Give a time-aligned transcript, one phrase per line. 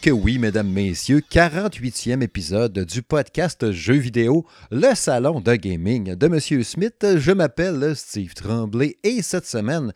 [0.00, 6.28] Que oui, mesdames, messieurs, 48e épisode du podcast Jeux vidéo, le salon de gaming de
[6.28, 7.04] Monsieur Smith.
[7.16, 9.92] Je m'appelle Steve Tremblay et cette semaine,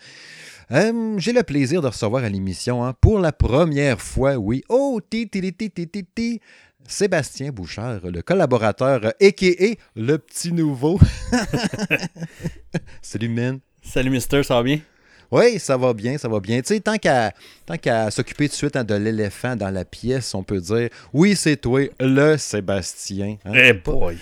[0.72, 5.00] euh, j'ai le plaisir de recevoir à l'émission, hein, pour la première fois, oui, oh,
[5.08, 6.40] ti ti ti ti ti,
[6.88, 9.74] Sébastien Bouchard, le collaborateur, a.k.a.
[9.94, 10.98] le petit nouveau.
[13.02, 13.60] Salut, man.
[13.82, 14.80] Salut, mister, ça va bien?
[15.32, 16.60] Oui, ça va bien, ça va bien.
[16.60, 17.32] Tu sais, tant qu'à
[17.80, 21.34] qu'à s'occuper tout de suite hein, de l'éléphant dans la pièce, on peut dire oui,
[21.34, 23.38] c'est toi, le Sébastien.
[23.46, 23.52] Hein?
[23.54, 24.18] Eh boy.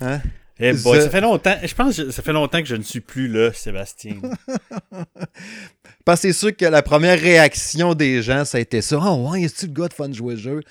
[0.00, 0.22] Hein?
[0.58, 1.54] Eh boy, ça fait longtemps.
[1.62, 4.16] Je pense que ça fait longtemps que je ne suis plus le Sébastien.
[6.06, 8.98] Parce que c'est sûr que la première réaction des gens, ça a été ça.
[9.02, 10.62] Oh ouais, est-ce le gars de fun jouer jeu?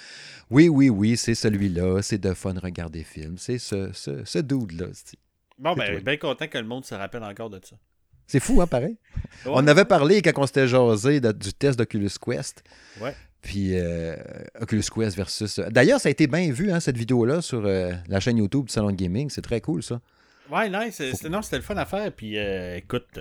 [0.49, 2.01] Oui, oui, oui, c'est celui-là.
[2.01, 3.37] C'est de fun regarder des films.
[3.37, 4.87] C'est ce, ce, ce dude-là.
[5.59, 7.75] Bon, ben, bien content que le monde se rappelle encore de ça.
[8.27, 8.97] C'est fou, hein, pareil?
[9.45, 12.63] On avait parlé quand on s'était jasé du test d'Oculus Quest.
[13.01, 13.13] Ouais.
[13.41, 14.15] Puis euh,
[14.61, 15.59] Oculus Quest versus.
[15.59, 18.65] Euh, d'ailleurs, ça a été bien vu, hein, cette vidéo-là, sur euh, la chaîne YouTube
[18.65, 19.29] du Salon de Gaming.
[19.29, 19.99] C'est très cool, ça.
[20.49, 21.01] Ouais, nice.
[21.29, 22.11] Non, c'était le fun à faire.
[22.11, 23.19] Puis écoute,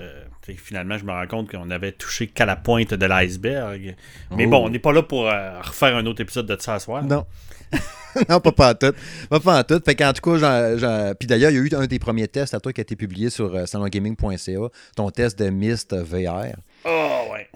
[0.56, 3.94] finalement, je me rends compte qu'on avait touché qu'à la pointe de l'iceberg.
[4.32, 4.66] Mais bon, oh.
[4.66, 7.04] on n'est pas là pour refaire un autre épisode de ça ce soir.
[7.04, 7.24] Non.
[8.28, 8.94] non, pas, pas en tout.
[9.28, 9.80] Pas, pas en tout.
[9.84, 12.60] Fait qu'en tout cas, puis d'ailleurs, il y a eu un des premiers tests à
[12.60, 16.56] toi qui a été publié sur euh, salongaming.ca, ton test de Mist VR.
[16.84, 17.48] Oh, ouais.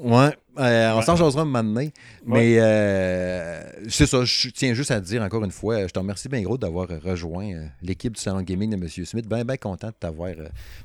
[0.00, 1.92] Ouais, euh, on s'en jasera un moment donné.
[2.24, 5.98] Mais euh, c'est ça, je tiens juste à te dire encore une fois, je te
[5.98, 8.88] remercie bien gros d'avoir rejoint l'équipe du Salon Gaming de M.
[8.88, 9.28] Smith.
[9.28, 10.30] Bien, bien content de t'avoir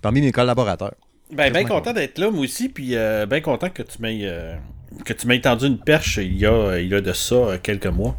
[0.02, 0.96] parmi mes collaborateurs.
[1.32, 2.96] Ben, bien content d'être là, moi aussi, puis
[3.30, 4.58] bien content que tu m'aies
[5.06, 7.86] que tu m'aies tendu une perche il y a, il y a de ça quelques
[7.86, 8.16] mois.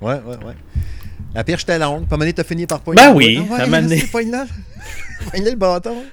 [0.00, 0.54] Ouais, ouais, ouais.
[1.34, 2.06] La perche était longue.
[2.06, 3.02] Pas tu t'as fini par poigner.
[3.02, 4.02] Ben oui, t'as mané.
[4.10, 6.04] Poigner le bâton.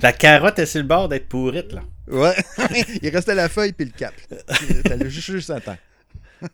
[0.00, 1.82] La carotte est sur le bord d'être pourrite, là.
[2.08, 2.34] Ouais.
[3.02, 4.14] Il restait la feuille puis le cap.
[4.84, 5.78] T'as juste, juste à temps.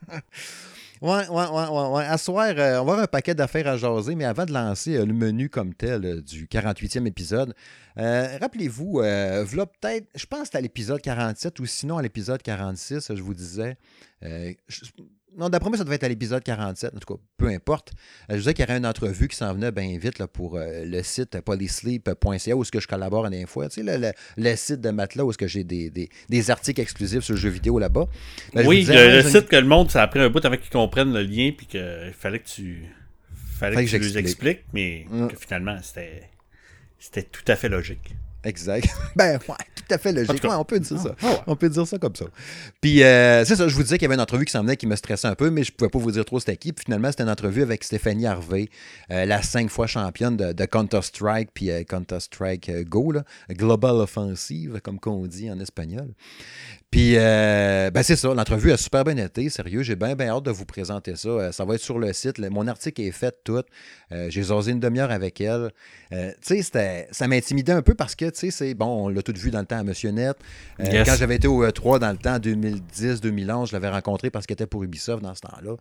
[1.00, 2.04] Ouais, ouais, ouais, ouais.
[2.04, 4.96] À soir, euh, on va avoir un paquet d'affaires à jaser, mais avant de lancer
[4.96, 7.54] euh, le menu comme tel euh, du 48e épisode,
[7.96, 13.12] rappelez-vous, voilà peut-être, je pense que c'était à l'épisode 47 ou sinon à l'épisode 46,
[13.14, 13.76] je vous disais,
[15.36, 17.92] non, d'après moi, ça devait être à l'épisode 47, en tout cas, peu importe.
[18.30, 20.56] Euh, je disais qu'il y aurait une entrevue qui s'en venait bien vite là, pour
[20.56, 23.68] euh, le site polysleep.ca où est-ce que je collabore à fois.
[23.68, 27.40] Tu sais, le, site de Matelas où est-ce que j'ai des, articles exclusifs sur le
[27.40, 28.06] jeu vidéo là-bas.
[28.54, 31.12] Ben, oui, le, site que le monde, ça a pris un bout avant qu'ils comprennent
[31.12, 32.84] le lien puis qu'il fallait que tu
[33.58, 35.28] fallait, que, tu les expliques, mais mm.
[35.28, 36.22] que finalement, c'était
[36.98, 38.14] c'était tout à fait logique.
[38.44, 38.88] Exact.
[39.16, 40.44] ben, ouais, tout à fait logique.
[40.44, 41.14] on peut dire ça.
[41.22, 42.26] Ah, on peut dire ça comme ça.
[42.80, 44.76] Puis, euh, c'est ça, je vous disais qu'il y avait une entrevue qui s'en venait
[44.76, 46.72] qui me stressait un peu, mais je pouvais pas vous dire trop c'était qui.
[46.72, 48.68] Puis finalement, c'était une entrevue avec Stéphanie Harvey,
[49.10, 53.12] euh, la cinq fois championne de, Counter-Strike, puis euh, Counter-Strike Go,
[53.50, 56.08] Global Offensive, comme on dit en espagnol.
[56.90, 59.82] Puis, ben c'est ça, l'entrevue a super bien été, sérieux.
[59.82, 61.52] J'ai bien, bien hâte de vous présenter ça.
[61.52, 62.38] ça va être sur le site.
[62.38, 63.62] mon article est fait tout.
[64.10, 65.70] J'ai osé une demi-heure avec elle.
[66.10, 69.34] tu sais, ça m'intimidait un peu parce que tu sais, c'est bon, on l'a tout
[69.36, 70.36] vu dans le temps à Monsieur Net.
[70.80, 74.54] Euh, quand j'avais été au E3 dans le temps 2010-2011, je l'avais rencontré parce qu'il
[74.54, 75.76] était pour Ubisoft dans ce temps-là.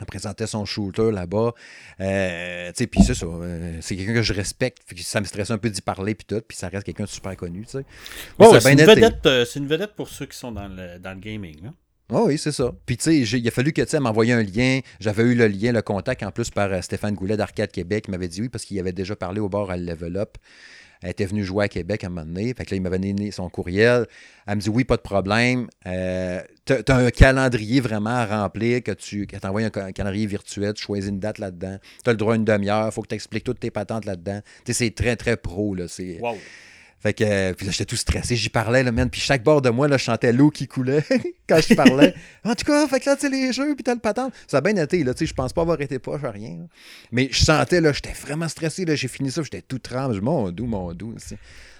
[0.00, 1.52] Il présentait son shooter là-bas.
[2.00, 3.26] Euh, puis c'est ça.
[3.26, 4.78] Euh, c'est quelqu'un que je respecte.
[4.96, 6.40] Ça me stressait un peu d'y parler, puis tout.
[6.46, 7.84] Puis ça reste quelqu'un de super connu, tu sais.
[8.60, 11.70] c'est, une vedette, c'est une vedette pour ceux qui sont dans le, dans le gaming.
[12.12, 12.72] Oh oui, c'est ça.
[12.86, 14.80] Puis, tu sais, il a fallu que tu m'envoyer un lien.
[14.98, 18.06] J'avais eu le lien, le contact en plus par Stéphane Goulet d'Arcade Québec.
[18.08, 20.36] Il m'avait dit oui parce qu'il avait déjà parlé au bord à Level Up.
[21.02, 22.52] Elle était venue jouer à Québec à un moment donné.
[22.54, 24.06] Fait que là, il m'avait donné son courriel.
[24.46, 25.68] Elle me dit Oui, pas de problème.
[25.86, 30.84] Euh, tu as, un calendrier vraiment à remplir que tu t'envoies un, calendrier virtuel, tu
[30.84, 31.78] choisis une date là-dedans.
[32.04, 34.04] Tu as le droit à une demi-heure, il faut que tu expliques toutes tes patentes
[34.04, 34.40] là-dedans.
[34.66, 35.74] c'est très, très pro.
[35.74, 35.86] Là.
[36.20, 36.36] Wow.
[37.02, 38.36] Fait que, euh, puis là, j'étais tout stressé.
[38.36, 39.08] J'y parlais, là, man.
[39.08, 41.02] Puis chaque bord de moi, là, je chantais l'eau qui coulait
[41.48, 42.14] quand je parlais.
[42.44, 44.34] en tout cas, fait que là, tu sais, les jeux, puis t'as le patente.
[44.46, 45.14] Ça a bien été, là.
[45.14, 46.58] Tu sais, je pense pas avoir été poche à rien.
[47.10, 48.94] Mais je sentais, là, j'étais vraiment stressé, là.
[48.96, 50.20] J'ai fini ça, j'étais tout tremble.
[50.20, 51.14] Mon doux, mon doux.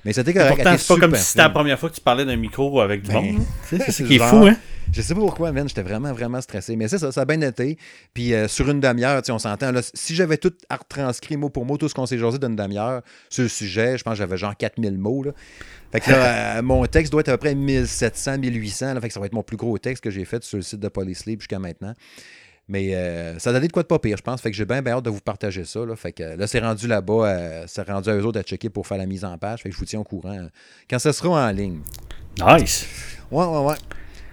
[0.06, 0.56] Mais c'était correct.
[0.56, 3.02] Pourtant, c'est pas comme si c'était la première fois que tu parlais d'un micro avec
[3.02, 3.44] du ben, monde.
[3.68, 4.56] C'est ce qui est fou, hein?
[4.92, 5.68] Je sais pas pourquoi, man.
[5.68, 6.74] J'étais vraiment, vraiment stressé.
[6.76, 7.78] Mais c'est ça, ça a bien été.
[8.12, 9.72] Puis euh, sur une demi-heure, on s'entend.
[9.94, 13.42] Si j'avais tout retranscrit mot pour mot, tout ce qu'on s'est jasé d'une demi-heure sur
[13.42, 15.22] le sujet, je pense que j'avais genre 4000 mots.
[15.22, 15.32] Là.
[15.92, 18.94] Fait que là, euh, mon texte doit être à peu près 1700, 1800.
[18.94, 20.62] Là, fait que ça va être mon plus gros texte que j'ai fait sur le
[20.62, 21.94] site de Polysleep jusqu'à maintenant.
[22.68, 24.40] Mais euh, ça a donné de quoi de pas pire, je pense.
[24.40, 25.84] Fait que j'ai bien, hâte de vous partager ça.
[25.84, 25.96] Là.
[25.96, 27.66] Fait que là, c'est rendu là-bas.
[27.66, 29.62] C'est rendu à eux autres à checker pour faire la mise en page.
[29.62, 30.48] Fait que je vous tiens au courant euh,
[30.88, 31.80] quand ça sera en ligne.
[32.40, 32.86] Nice.
[33.30, 33.74] Ouais, ouais, ouais.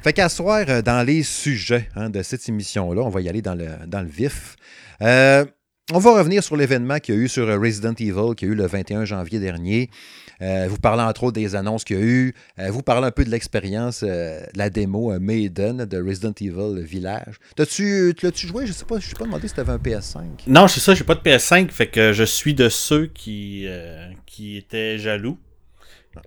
[0.08, 3.56] Fait qu'à soir, dans les sujets hein, de cette émission-là, on va y aller dans
[3.56, 4.56] le, dans le vif.
[5.02, 8.56] on va revenir sur l'événement qu'il y a eu sur Resident Evil, qui a eu
[8.56, 9.90] le 21 janvier dernier.
[10.42, 12.34] Euh, vous parlez entre autres des annonces qu'il y a eu.
[12.58, 17.36] Euh, vous parlez un peu de l'expérience, euh, la démo Maiden de Resident Evil Village.
[17.58, 18.66] T'as-tu, l'as-tu joué?
[18.66, 20.22] Je sais pas, je sais pas demandé si t'avais un PS5.
[20.48, 23.68] Non, c'est ça, j'ai pas de PS5, fait que je suis de ceux qui,
[24.26, 25.38] qui étaient jaloux.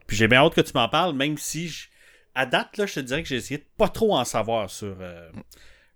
[0.06, 1.88] Puis j'ai bien hâte que tu m'en parles, même si
[2.34, 4.96] à date, là, je te dirais que j'ai essayé de pas trop en savoir sur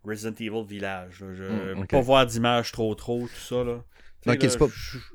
[0.04, 1.14] Resident Evil Village.
[1.18, 3.64] Je ne hmm, pas voir d'image trop trop, tout ça.
[3.64, 3.84] Là.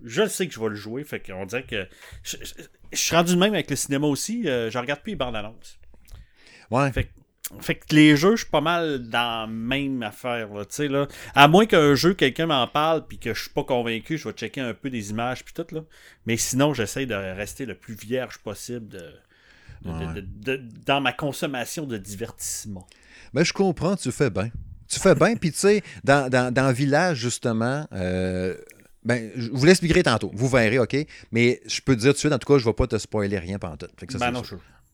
[0.03, 1.87] je, sais que je vais le jouer, fait qu'on dirait que
[2.23, 2.37] je
[2.93, 4.47] suis rendu de même avec le cinéma aussi.
[4.47, 5.79] Euh, je regarde plus les bandes annonces.
[6.71, 6.91] Ouais.
[7.61, 10.49] Fait, que les jeux, je suis pas mal dans la même affaire.
[10.53, 11.07] Là, là.
[11.33, 14.35] À moins qu'un jeu, quelqu'un m'en parle puis que je suis pas convaincu, je vais
[14.35, 15.65] checker un peu des images puis tout.
[15.73, 15.81] Là.
[16.27, 19.13] Mais sinon, j'essaie de rester le plus vierge possible de,
[20.85, 22.87] dans ma consommation de divertissement.
[23.33, 24.49] Mais je comprends, tu fais bien.
[24.87, 28.55] Tu fais bien, puis tu sais, dans, dans, dans, Village, justement, euh,
[29.03, 30.31] ben, je vous l'expliquerai tantôt.
[30.33, 30.95] Vous verrez, OK?
[31.31, 32.87] Mais je peux te dire tout de suite, en tout cas, je ne vais pas
[32.87, 33.87] te spoiler rien pendant tout.
[34.17, 34.41] ben non,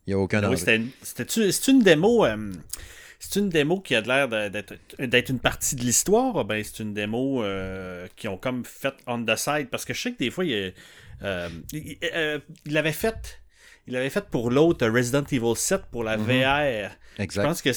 [0.06, 0.56] Il n'y a aucun ben
[1.02, 2.26] C'est une démo.
[2.26, 2.52] Euh,
[3.20, 6.44] c'est une démo qui a l'air d'être une partie de l'histoire.
[6.46, 9.70] Ben, c'est une démo euh, qui ont comme fait on the side?
[9.70, 10.74] Parce que je sais que des fois, il,
[11.24, 13.42] euh, il, avait fait.
[13.88, 16.88] Il avait fait pour l'autre Resident Evil 7 pour la mm-hmm.
[16.88, 16.92] VR.
[17.20, 17.70] Je pense que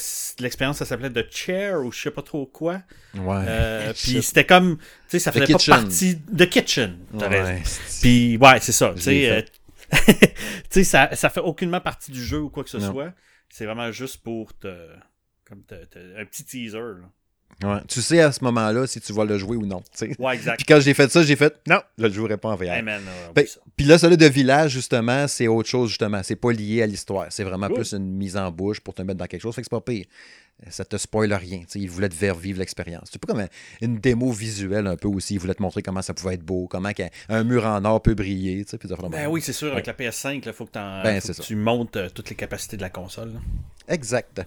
[0.43, 2.83] l'expérience, ça s'appelait The Chair ou je sais pas trop quoi.
[3.15, 3.45] Ouais.
[3.47, 6.99] Euh, puis c'était comme, tu sais, ça faisait pas partie de Kitchen.
[7.13, 7.63] Ouais.
[8.01, 8.95] Puis ouais, c'est ça.
[8.97, 13.13] Tu sais, euh, ça, ça fait aucunement partie du jeu ou quoi que ce soit.
[13.49, 14.75] C'est vraiment juste pour te,
[15.47, 16.79] comme te, un petit teaser.
[16.79, 17.11] Là.
[17.63, 17.81] Ouais.
[17.89, 19.83] Tu sais à ce moment-là si tu vas le jouer ou non.
[20.19, 20.59] Ouais, exact.
[20.59, 22.81] Puis quand j'ai fait ça, j'ai fait non, je le jouerai pas en VR.
[23.77, 26.23] Puis là, celui de village, justement, c'est autre chose, justement.
[26.23, 27.27] C'est pas lié à l'histoire.
[27.31, 29.55] C'est vraiment plus une mise en bouche pour te mettre dans quelque chose.
[29.55, 30.07] Fait que c'est pas pire
[30.71, 31.63] ça te spoile rien.
[31.67, 33.09] T'sais, il voulait te faire vivre l'expérience.
[33.13, 33.47] C'est pas comme
[33.81, 35.35] une démo visuelle un peu aussi.
[35.35, 36.91] Il voulait te montrer comment ça pouvait être beau, comment
[37.29, 38.65] un mur en or peut briller.
[38.65, 39.73] Puis ben oui, c'est sûr.
[39.73, 42.91] Avec la PS5, il faut que, ben, tu montes euh, toutes les capacités de la
[42.91, 43.33] console.
[43.89, 44.43] Exact.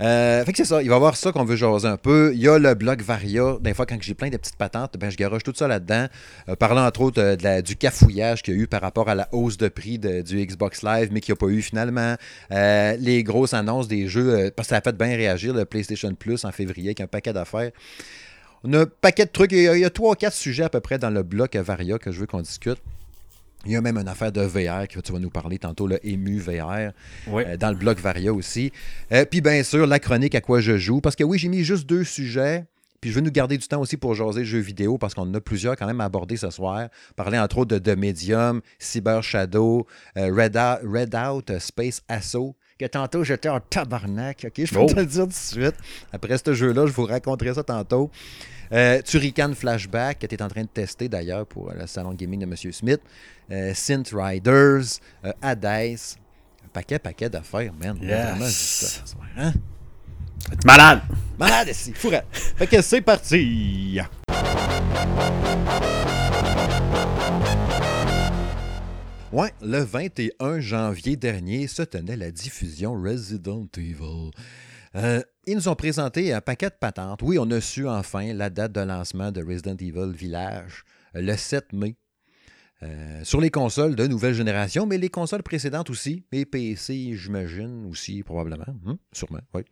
[0.00, 0.82] Euh, fait que c'est ça.
[0.82, 2.32] Il va y avoir ça qu'on veut jaser un peu.
[2.34, 3.56] Il y a le blog Varia.
[3.60, 6.06] Des fois, quand j'ai plein de petites patentes, ben, je garoche tout ça là-dedans.
[6.48, 9.56] Euh, parlant entre autres du cafouillage qu'il y a eu par rapport à la hausse
[9.56, 12.16] de prix du Xbox Live, mais qu'il n'y a pas eu finalement.
[12.50, 16.44] les grosses annonces des jeux, parce que ça a fait bien réagir le PlayStation Plus
[16.44, 17.70] en février avec un paquet d'affaires.
[18.64, 19.52] On a un paquet de trucs.
[19.52, 22.12] Il y a trois ou quatre sujets à peu près dans le bloc Varia que
[22.12, 22.78] je veux qu'on discute.
[23.64, 26.04] Il y a même une affaire de VR que tu vas nous parler tantôt, le
[26.04, 26.92] EMU VR,
[27.28, 28.72] euh, dans le bloc Varia aussi.
[29.12, 31.00] Euh, puis bien sûr, la chronique à quoi je joue.
[31.00, 32.64] Parce que oui, j'ai mis juste deux sujets.
[33.00, 35.34] Puis je veux nous garder du temps aussi pour jaser jeux vidéo parce qu'on en
[35.34, 36.88] a plusieurs quand même à aborder ce soir.
[37.16, 42.88] Parler entre autres de, de Medium, Cyber Shadow, euh, Red, Red Out, Space Assault que
[42.88, 44.46] tantôt j'étais en tabarnak.
[44.46, 44.86] OK, je peux oh.
[44.86, 45.74] te le dire tout de suite.
[46.12, 48.10] Après ce jeu-là, je vous raconterai ça tantôt.
[48.72, 52.40] Euh, Turrican Flashback, que tu es en train de tester d'ailleurs pour le salon gaming
[52.40, 52.72] de M.
[52.72, 53.00] Smith.
[53.50, 55.66] Euh, Synth Riders, euh, Hades.
[56.64, 57.98] Un paquet, paquet d'affaires, man.
[58.00, 59.14] Yes.
[59.36, 59.52] Hein?
[60.64, 61.02] Malade!
[61.38, 62.26] Malade ici, fourrette.
[62.32, 64.00] Fait que c'est parti!
[69.32, 74.30] Ouais, le 21 janvier dernier se tenait la diffusion Resident Evil.
[74.94, 77.20] Euh, ils nous ont présenté un paquet de patentes.
[77.22, 80.84] Oui, on a su enfin la date de lancement de Resident Evil Village,
[81.16, 81.96] euh, le 7 mai.
[82.82, 87.86] Euh, sur les consoles de nouvelle génération, mais les consoles précédentes aussi, et PC, j'imagine,
[87.90, 88.66] aussi, probablement.
[88.86, 88.98] Hein?
[89.12, 89.62] Sûrement, oui.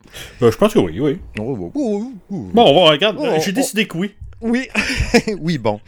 [0.41, 1.21] je pense que oui, oui.
[1.39, 3.41] Oh, oh, oh, bon, on va regarder.
[3.45, 4.15] J'ai décidé que oui.
[4.41, 4.69] Oui,
[5.41, 5.81] oui, bon.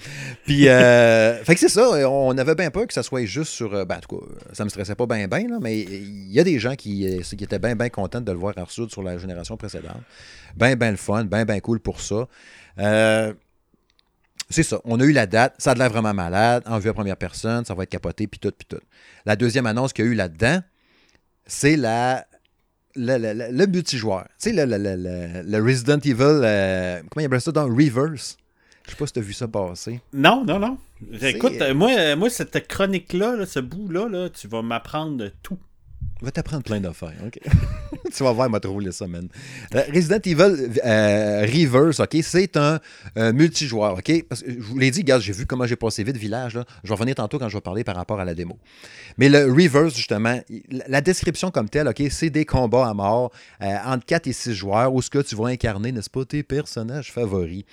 [0.44, 3.74] Puis, euh, fait que c'est ça, on avait bien peur que ça soit juste sur.
[3.74, 6.44] Euh, ben, en tout cas, ça me stressait pas bien, bien, mais il y a
[6.44, 9.16] des gens qui, euh, qui étaient bien, bien contents de le voir en sur la
[9.18, 10.02] génération précédente.
[10.56, 12.28] Bien, bien le fun, bien, bien cool pour ça.
[14.50, 16.94] c'est ça, on a eu la date, ça a l'air vraiment malade, en vue à
[16.94, 18.84] première personne, ça va être capoté, puis tout, puis tout.
[19.24, 20.60] La deuxième annonce qu'il y a eu là-dedans,
[21.46, 22.26] c'est la
[22.94, 24.26] le, le, le, multijoueur.
[24.38, 28.36] Tu sais, le, le, Resident Evil, comment il appelle ça dans Reverse?
[28.86, 30.00] Je sais pas si tu as vu ça passer.
[30.12, 30.78] Non, non, non.
[31.20, 35.58] Écoute, euh, moi, moi, cette chronique-là, ce bout-là, là, tu vas m'apprendre tout.
[36.22, 37.40] Je vais t'apprendre plein d'affaires, OK?
[38.14, 39.26] tu vas voir, il m'a trouvé ça, man.
[39.74, 42.16] Euh, Resident Evil euh, Reverse, OK?
[42.22, 42.78] C'est un
[43.32, 44.24] multijoueur, OK?
[44.28, 46.60] Parce que je vous l'ai dit, gars, j'ai vu comment j'ai passé vite Village.
[46.84, 48.56] Je vais revenir tantôt quand je vais parler par rapport à la démo.
[49.18, 50.38] Mais le Reverse, justement,
[50.70, 52.00] la description comme telle, OK?
[52.10, 55.46] C'est des combats à mort entre 4 et 6 joueurs où ce que tu vas
[55.46, 57.64] incarner, n'est-ce pas, tes personnages favoris.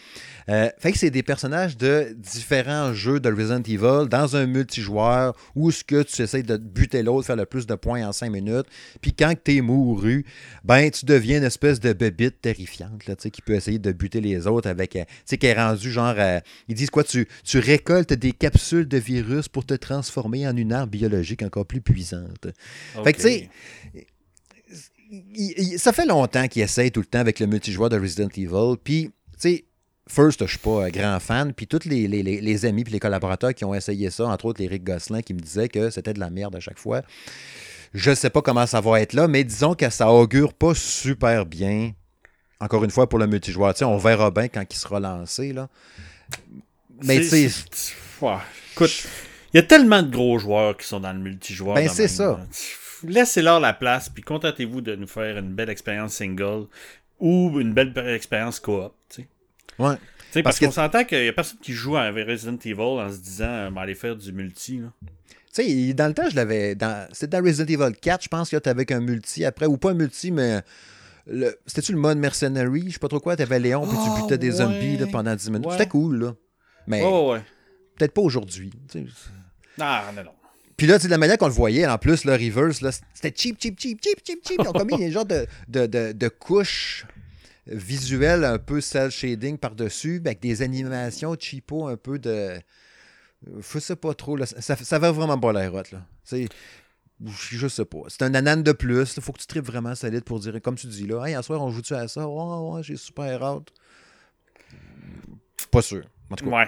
[0.50, 5.36] Euh, fait que c'est des personnages de différents jeux de Resident Evil dans un multijoueur
[5.56, 8.32] où ce que tu essaies de buter l'autre, faire le plus de points en 5
[8.32, 8.68] minutes minutes.
[9.02, 10.26] Puis quand t'es mouru,
[10.64, 14.48] ben tu deviens une espèce de bébite terrifiante là, qui peut essayer de buter les
[14.48, 14.92] autres avec.
[14.92, 16.16] Tu sais, qui est rendu genre.
[16.68, 20.74] ils disent quoi tu, tu récoltes des capsules de virus pour te transformer en une
[20.74, 22.48] arme biologique encore plus puissante.
[23.04, 23.50] Fait que tu sais
[25.78, 28.78] ça fait longtemps qu'il essaye tout le temps avec le multijoueur de Resident Evil.
[28.84, 29.66] Puis, tu sais,
[30.12, 31.54] First, je suis pas un grand fan.
[31.54, 34.84] Puis tous les, les, amis puis les collaborateurs qui ont essayé ça, entre autres Eric
[34.84, 37.04] Gosselin, qui me disait que c'était de la merde à chaque fois.
[37.94, 41.46] Je sais pas comment ça va être là, mais disons que ça augure pas super
[41.46, 41.94] bien.
[42.60, 43.74] Encore une fois, pour le multijoueur.
[43.74, 45.70] Tu sais, on verra bien quand il sera lancé, là.
[47.04, 47.50] Mais tu sais...
[48.74, 49.08] Écoute,
[49.54, 51.76] il y a tellement de gros joueurs qui sont dans le multijoueur.
[51.76, 52.40] Ben, c'est ça
[53.04, 56.68] laissez-leur la place, puis contentez-vous de nous faire une belle expérience single
[57.20, 58.94] ou une belle expérience coop.
[59.78, 59.96] Ouais.
[60.34, 63.18] parce, parce qu'on s'entend qu'il n'y a personne qui joue à Resident Evil en se
[63.18, 64.82] disant euh, aller faire du multi.
[65.54, 66.76] Tu sais, dans le temps, je l'avais.
[66.76, 67.08] Dans...
[67.12, 69.92] C'était dans Resident Evil 4, je pense que tu avais un multi après, ou pas
[69.92, 70.62] un multi, mais.
[71.68, 72.86] C'était-tu le mode mercenary?
[72.88, 73.36] Je sais pas trop quoi.
[73.36, 75.72] Tu avais Léon, puis tu ah, butais des zombies pendant 10 minutes.
[75.72, 76.36] C'était cool, là.
[76.88, 77.02] Mais.
[77.98, 78.72] Peut-être pas aujourd'hui.
[79.80, 80.32] Ah, non, non.
[80.80, 82.80] Puis là, de la manière qu'on le voyait, en plus, le reverse,
[83.14, 84.62] c'était cheap, cheap, cheap, cheap, cheap, cheap.
[84.64, 87.06] Ils ont commis des genres de, de, de, de couches
[87.68, 92.54] visuelles un peu cel shading par-dessus, avec des animations cheapo un peu de.
[93.46, 94.36] Je sais pas trop.
[94.36, 94.46] Là.
[94.46, 95.84] Ça, ça va vraiment pas l'air hot.
[95.92, 96.06] Là.
[96.24, 96.48] C'est.
[97.26, 98.00] Je sais pas.
[98.08, 99.16] C'est un anane de plus.
[99.18, 101.42] Il faut que tu tripes vraiment solide pour dire, comme tu dis là, hey, un
[101.42, 102.28] soir, on joue-tu à ça?
[102.28, 103.70] Ouais, ouais, j'ai super hâte.
[105.72, 106.04] Pas sûr.
[106.30, 106.58] En tout cas.
[106.58, 106.68] Ouais.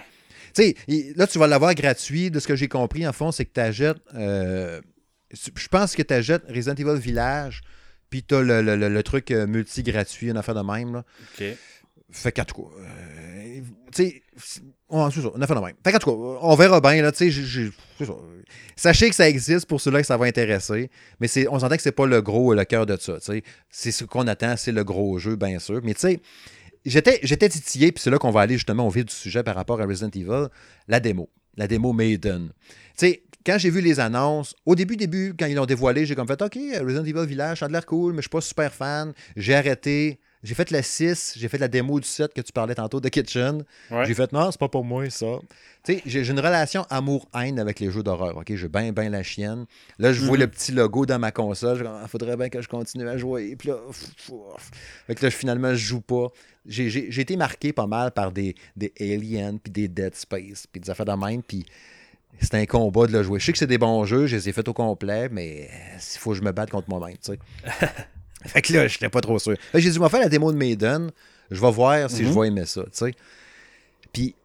[0.53, 2.31] Tu sais, là, tu vas l'avoir gratuit.
[2.31, 4.01] De ce que j'ai compris, en fond, c'est que tu achètes.
[4.13, 4.81] Euh,
[5.31, 7.61] je pense que tu achètes Resident Evil Village,
[8.09, 10.93] puis tu as le, truc euh, multi-gratuit, une affaire de même.
[10.93, 11.05] Là.
[11.39, 11.45] OK.
[12.11, 15.75] Fait qu'en tout cas, euh, tu sais, ça, une affaire de même.
[15.83, 17.71] Fait tout on verra bien, là, tu sais,
[18.75, 20.89] Sachez que ça existe pour ceux-là que ça va intéresser,
[21.19, 23.43] mais on s'entend que c'est pas le gros, le cœur de ça, tu sais.
[23.69, 25.79] C'est ce qu'on attend, c'est le gros jeu, bien sûr.
[25.83, 26.19] Mais tu sais,
[26.85, 29.55] j'étais, j'étais titillé, puis c'est là qu'on va aller justement au vif du sujet par
[29.55, 30.47] rapport à Resident Evil,
[30.87, 31.29] la démo.
[31.57, 32.51] La démo Maiden.
[32.97, 36.15] Tu sais, quand j'ai vu les annonces, au début, début, quand ils l'ont dévoilé, j'ai
[36.15, 38.73] comme fait OK, Resident Evil Village, ça a l'air cool, mais je suis pas super
[38.73, 39.13] fan.
[39.35, 40.19] J'ai arrêté.
[40.43, 43.09] J'ai fait la 6, j'ai fait la démo du 7 que tu parlais tantôt de
[43.09, 43.63] Kitchen.
[44.05, 45.39] J'ai fait non, c'est pas pour moi ça.
[45.83, 48.37] Tu sais, j'ai une relation amour-haine avec les jeux d'horreur.
[48.37, 49.65] OK, j'ai bien, bien la chienne.
[49.99, 50.41] Là, je vois mhm.
[50.41, 51.79] le petit logo dans ma console.
[51.81, 53.55] Il ah, faudrait bien que je continue à jouer.
[53.55, 53.77] Puis là,
[55.07, 56.27] fait que là, finalement, je joue pas.
[56.65, 60.89] J'ai été marqué pas mal par des, des Aliens, puis des Dead Space, puis des
[60.89, 61.41] affaires de même.
[61.43, 61.65] Puis
[62.39, 63.39] c'est un combat de le jouer.
[63.39, 66.19] Je sais que c'est des bons jeux, je les ai faits au complet, mais il
[66.19, 67.39] faut que je me batte contre moi-même, tu sais.
[68.45, 69.55] Fait que là, je n'étais pas trop sûr.
[69.73, 71.11] J'ai dit, je vais faire la démo de Maiden.
[71.49, 72.39] Je vais voir si je mhm.
[72.39, 73.13] vais aimer ça, tu sais.
[74.13, 74.35] Puis,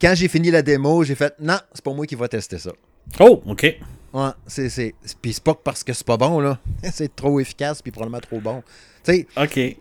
[0.00, 2.72] quand j'ai fini la démo, j'ai fait, non, c'est pas moi qui va tester ça.
[3.20, 3.62] Oh, OK.
[4.12, 4.94] Ouais, c'est.
[5.20, 6.58] Puis c'est pas parce que c'est pas bon, là.
[6.92, 8.62] c'est trop efficace, puis probablement trop bon.
[9.04, 9.26] Tu sais.
[9.36, 9.76] OK.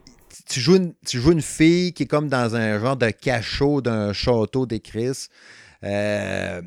[0.48, 3.82] Tu joues, une, tu joues une fille qui est comme dans un genre de cachot
[3.82, 5.28] d'un château d'écris.
[5.84, 6.62] Euh,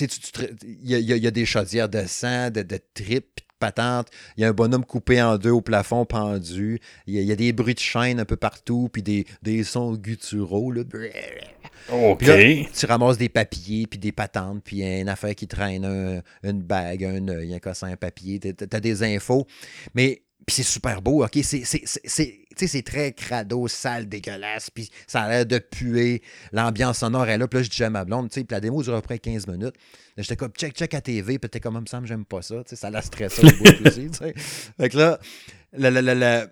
[0.00, 4.08] il y, y, a des chaudières de sang, de, de tripes, patente.
[4.36, 6.80] Il y a un bonhomme coupé en deux au plafond pendu.
[7.06, 10.72] Il y a, des bruits de chaîne un peu partout, puis des, des sons gutturaux.
[10.72, 10.82] Là.
[11.92, 12.24] OK.
[12.74, 17.28] tu ramasses des papiers, puis des patentes, puis une affaire qui traîne, une bague, un
[17.28, 18.40] œil, un cossin, un papier.
[18.40, 19.46] Tu as, des infos.
[19.94, 21.38] Mais puis c'est super beau, OK?
[21.42, 26.22] C'est très crado, sale, dégueulasse, puis ça a l'air de puer.
[26.52, 27.48] L'ambiance sonore est là.
[27.48, 29.06] Puis là, je dis à ma blonde, tu sais, puis la démo dure à peu
[29.06, 29.74] près 15 minutes.
[30.16, 32.62] J'étais comme, check, check à TV, puis t'es comme, me semble, j'aime pas ça.
[32.64, 34.34] Tu sais, ça la stressé au bout aussi, tu sais.
[34.36, 35.18] Fait que là,
[35.72, 36.46] la, la, la,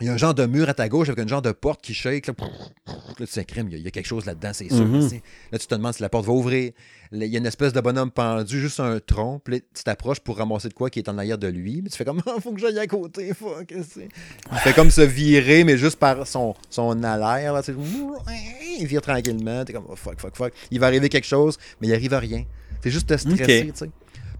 [0.00, 1.80] il y a un genre de mur à ta gauche avec un genre de porte
[1.80, 2.26] qui shake.
[2.26, 4.84] Là, là tu sais, crime, il y, a quelque chose là-dedans, c'est sûr.
[4.84, 5.08] Mhm.
[5.52, 6.72] Là, tu te demandes si la porte va ouvrir.
[7.12, 9.40] il y a une espèce de bonhomme pendu, juste un tronc.
[9.42, 11.80] Puis tu t'approches pour ramasser de quoi qui est en arrière de lui.
[11.82, 13.32] Mais tu fais comme, il faut que j'aille à côté.
[13.32, 17.54] Fuck, il fait comme se virer, mais juste par son, son alaire.
[17.54, 17.62] Là,
[18.78, 19.64] il vire tranquillement.
[19.64, 20.52] T'es comme, oh, fuck, fuck, fuck.
[20.70, 22.44] Il va arriver quelque chose, mais il arrive à rien.
[22.82, 23.90] C'est juste te stresser, tu sais.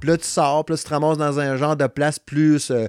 [0.01, 2.71] Puis là, tu sors, puis là, tu te ramasses dans un genre de place plus.
[2.71, 2.87] Euh,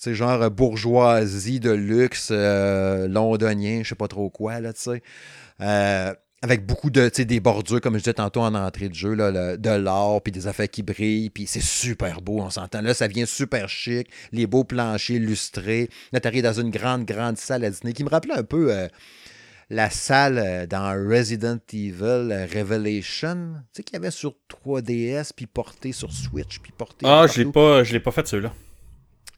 [0.00, 4.80] c'est genre euh, bourgeoisie de luxe euh, londonien, je sais pas trop quoi, là, tu
[4.80, 5.02] sais.
[5.60, 8.94] Euh, avec beaucoup de, tu sais, des bordures, comme je disais tantôt en entrée de
[8.94, 12.80] jeu, là, de l'or, puis des affaires qui brillent, puis c'est super beau, on s'entend.
[12.80, 15.90] Là, ça vient super chic, les beaux planchers lustrés.
[16.12, 18.74] Là, t'arrives dans une grande, grande salle à dîner qui me rappelait un peu
[19.68, 25.92] la salle dans Resident Evil Revelation, tu sais, qu'il y avait sur 3DS, puis porté
[25.92, 27.04] sur Switch, puis porté...
[27.06, 28.54] Ah, je l'ai pas, je l'ai pas fait, celui-là.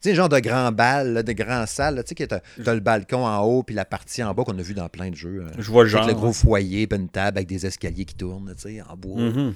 [0.02, 3.40] Tu sais, genre de grand bal, de grand salle, tu sais, as, le balcon en
[3.42, 5.44] haut, puis la partie en bas qu'on a vu dans plein de jeux.
[5.46, 6.02] Euh, Je vois le genre.
[6.02, 8.96] Avec le gros foyer, puis une table avec des escaliers qui tournent, tu sais, en
[8.96, 9.20] bois.
[9.20, 9.52] Mm-hmm.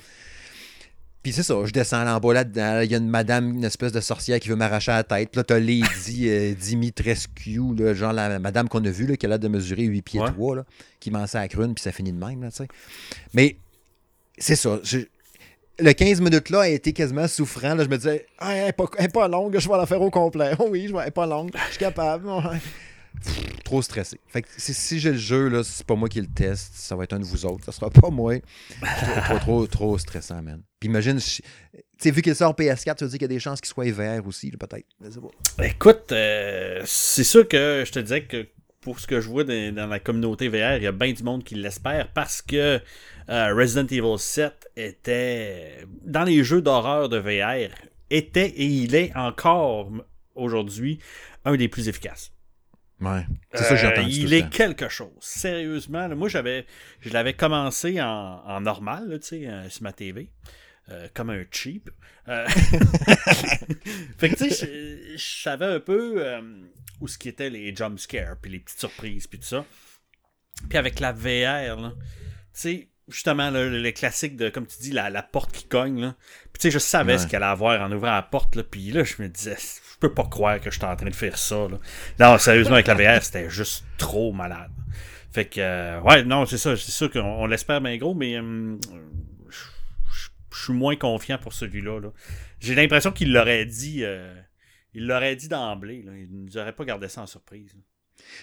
[1.26, 3.90] Puis c'est ça, je descends en bas là il y a une madame, une espèce
[3.90, 5.30] de sorcière qui veut m'arracher la tête.
[5.32, 9.26] Puis là, t'as Lady euh, Dimitrescu, là, genre la madame qu'on a vue, là, qui
[9.26, 10.64] a l'air de mesurer 8 pieds 3, là,
[11.00, 12.68] qui m'en à crune, puis ça finit de même, là, tu sais.
[13.34, 13.56] Mais
[14.38, 14.78] c'est ça.
[15.78, 17.74] Le 15 minutes là a été quasiment souffrant.
[17.74, 20.52] Là, je me disais, ah, elle n'est pas, longue, je vais la faire au complet.
[20.58, 22.28] Oh oui, je vais, elle n'est pas longue, je suis capable.
[23.64, 24.18] trop stressé.
[24.28, 27.04] Fait que si j'ai le jeu, là, c'est pas moi qui le teste, ça va
[27.04, 27.64] être un de vous autres.
[27.64, 28.34] Ça sera pas moi.
[29.40, 30.62] Trop, trop, stressant, man.
[30.78, 31.18] Puis imagine,
[31.98, 33.90] tu vu qu'il sort PS4, tu veux dire qu'il y a des chances qu'il soit
[33.90, 34.86] VR aussi, peut-être.
[35.62, 38.46] Écoute, euh, c'est sûr que je te disais que
[38.86, 41.42] pour ce que je vois dans, la communauté VR, il y a bien du monde
[41.42, 42.80] qui l'espère parce que
[43.28, 47.74] euh, Resident Evil 7 était, dans les jeux d'horreur de VR,
[48.10, 49.90] était et il est encore
[50.36, 51.00] aujourd'hui
[51.44, 52.30] un des plus efficaces.
[53.00, 53.26] Ouais.
[53.54, 55.10] C'est ça que j'ai euh, Il est quelque chose.
[55.18, 56.64] Sérieusement, moi, j'avais,
[57.00, 60.30] je l'avais commencé en, normal, tu sais, euh, sur ma TV.
[60.90, 61.90] Euh, comme un cheap.
[62.26, 62.46] fait
[64.28, 66.22] que tu sais, je savais un peu
[67.00, 69.64] où ce qui était les jump scares, puis les petites surprises, puis tout ça.
[70.68, 71.94] Puis avec la VR, tu
[72.52, 76.00] sais, justement, le, classique de, comme tu dis, la, porte qui cogne.
[76.00, 76.14] Là.
[76.52, 78.56] Puis tu sais, je savais ce qu'elle allait avoir en ouvrant la porte.
[78.56, 81.14] Là, puis là, je me disais, je peux pas croire que j'étais en train de
[81.14, 81.68] faire ça.
[81.68, 81.78] Là.
[82.18, 84.70] Non, sérieusement, avec la VR, c'était juste trop malade.
[85.32, 86.76] Fait que, euh, ouais, non, c'est ça.
[86.76, 88.76] C'est sûr qu'on l'espère bien gros, mais euh,
[89.50, 92.00] je suis moins confiant pour celui-là.
[92.00, 92.12] -là,
[92.60, 94.02] J'ai l'impression qu'il l'aurait dit.
[94.02, 94.34] Euh,
[94.96, 96.02] il l'aurait dit d'emblée.
[96.06, 97.76] Il ne nous aurait pas gardé ça en surprise.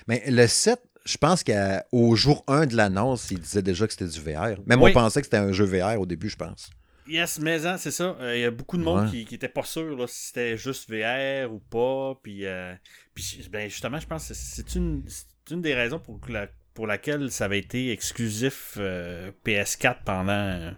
[0.07, 4.07] Mais le 7, je pense qu'au jour 1 de l'annonce, il disait déjà que c'était
[4.07, 4.61] du VR.
[4.67, 6.69] Même on pensait que c'était un jeu VR au début, je pense.
[7.07, 8.15] Yes, mais hein, c'est ça.
[8.21, 10.55] Euh, il y a beaucoup de monde qui, qui était pas sûr là, si c'était
[10.57, 12.17] juste VR ou pas.
[12.21, 12.73] Puis, euh,
[13.15, 15.03] puis ben, justement, je pense que c'est une,
[15.51, 20.71] une des raisons pour, la, pour laquelle ça avait été exclusif euh, PS4 pendant,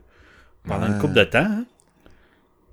[0.64, 1.40] pendant une couple de temps.
[1.40, 1.66] Hein,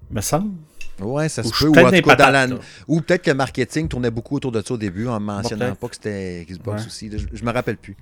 [0.09, 0.54] me semble.
[1.00, 1.68] Ouais, ça se peut.
[1.68, 5.88] Ou, peut-être que le marketing tournait beaucoup autour de ça au début en mentionnant pas
[5.88, 7.11] que c'était Xbox aussi.
[7.11, 7.96] Je, je, me rappelle plus.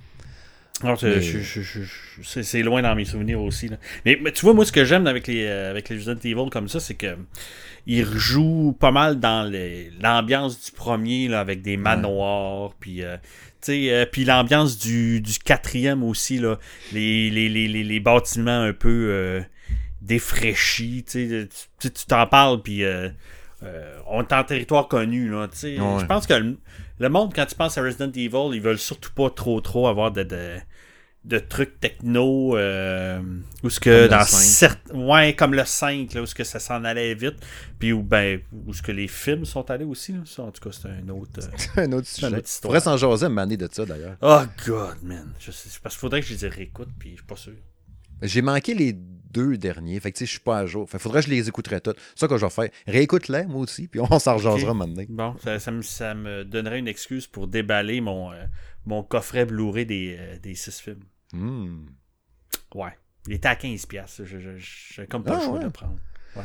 [2.23, 3.69] c'est loin dans mes souvenirs aussi.
[4.05, 6.67] Mais, tu vois, moi, ce que j'aime avec les, euh, avec les Resident Evil comme
[6.67, 7.17] ça, c'est que
[7.87, 9.51] ils rejouent pas mal dans
[10.01, 13.17] l'ambiance du premier, là, avec des manoirs, puis euh,
[13.69, 16.59] euh, puis l'ambiance du, du quatrième aussi, là,
[16.93, 19.43] les, les, les, les, bâtiments un peu
[20.01, 21.05] défraîchi.
[21.07, 21.47] Tu
[22.07, 23.09] t'en parles, puis euh,
[23.63, 25.29] euh, on est en territoire connu.
[25.29, 29.11] Là, Je pense que le, monde, quand tu penses à Resident Evil, ils veulent surtout
[29.13, 30.23] pas trop trop avoir de,
[31.23, 33.21] de, trucs techno euh,
[33.63, 36.83] ou ce que dans certains ouais comme le 5 là où ce que ça s'en
[36.83, 37.35] allait vite
[37.77, 40.19] puis où ben où ce que les films sont allés aussi là.
[40.25, 41.39] ça en tout cas c'est un autre
[41.77, 45.69] un autre sujet s'en jaser une année de ça d'ailleurs oh god man je sais,
[45.83, 47.53] parce qu'il faudrait que je les réécoute puis je suis pas sûr
[48.21, 49.99] j'ai manqué les deux derniers.
[49.99, 50.89] Fait que tu sais, je suis pas à jour.
[50.89, 51.97] Fait faudrait que je les écouterais toutes.
[52.15, 52.69] C'est ça que je vais faire.
[52.87, 55.03] Réécoute-les, moi aussi, puis on s'en rejasera maintenant.
[55.09, 58.45] Bon, ça, me, donnerait une excuse pour déballer mon, euh,
[58.85, 61.03] mon coffret Blu-ray des, euh, des six films.
[61.33, 61.85] Hmm.
[62.75, 62.97] Ouais.
[63.27, 64.25] Il était à 15$.
[64.25, 65.97] Je, je, comme pas le ah, choix de prendre.
[66.35, 66.43] Ouais.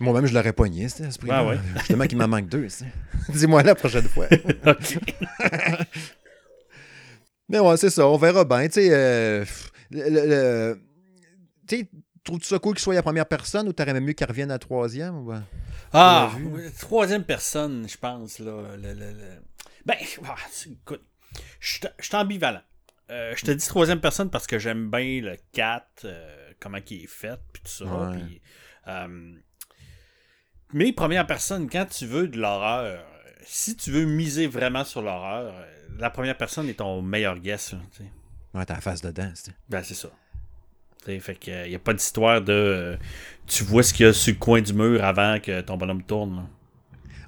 [0.00, 1.58] Moi-même, je l'aurais pogné, c'était ce ah, ouais.
[1.78, 2.66] Justement qu'il m'en manque deux.
[3.28, 4.26] Dis-moi la prochaine fois.
[7.48, 8.06] Mais ouais, c'est ça.
[8.06, 8.66] On verra bien.
[8.66, 9.44] Tu sais, euh,
[9.90, 10.78] le,
[11.68, 11.90] tu sais,
[12.24, 14.54] trouves-tu ça cool qu'il soit la première personne ou t'aurais même mieux qu'il revienne à
[14.54, 15.16] la troisième?
[15.16, 15.32] Ou...
[15.92, 16.30] Ah,
[16.78, 18.38] troisième personne, je pense.
[18.38, 18.76] Là,
[19.86, 21.04] Ben, ah, écoute,
[21.60, 22.62] je suis ambivalent.
[23.10, 27.04] Euh, je te dis troisième personne parce que j'aime bien le 4, euh, comment il
[27.04, 28.12] est fait, puis tout ça.
[28.86, 29.34] Euh,
[30.74, 33.02] mais première personne, quand tu veux de l'horreur,
[33.46, 35.54] si tu veux miser vraiment sur l'horreur,
[35.98, 37.74] la première personne est ton meilleur guess.
[38.52, 39.32] ouais, t'as la face dedans.
[39.70, 40.10] Ben, c'est ça.
[41.04, 42.52] Fait qu'il n'y a pas d'histoire de.
[42.52, 42.96] Euh,
[43.46, 46.02] tu vois ce qu'il y a sur le coin du mur avant que ton bonhomme
[46.02, 46.46] tourne.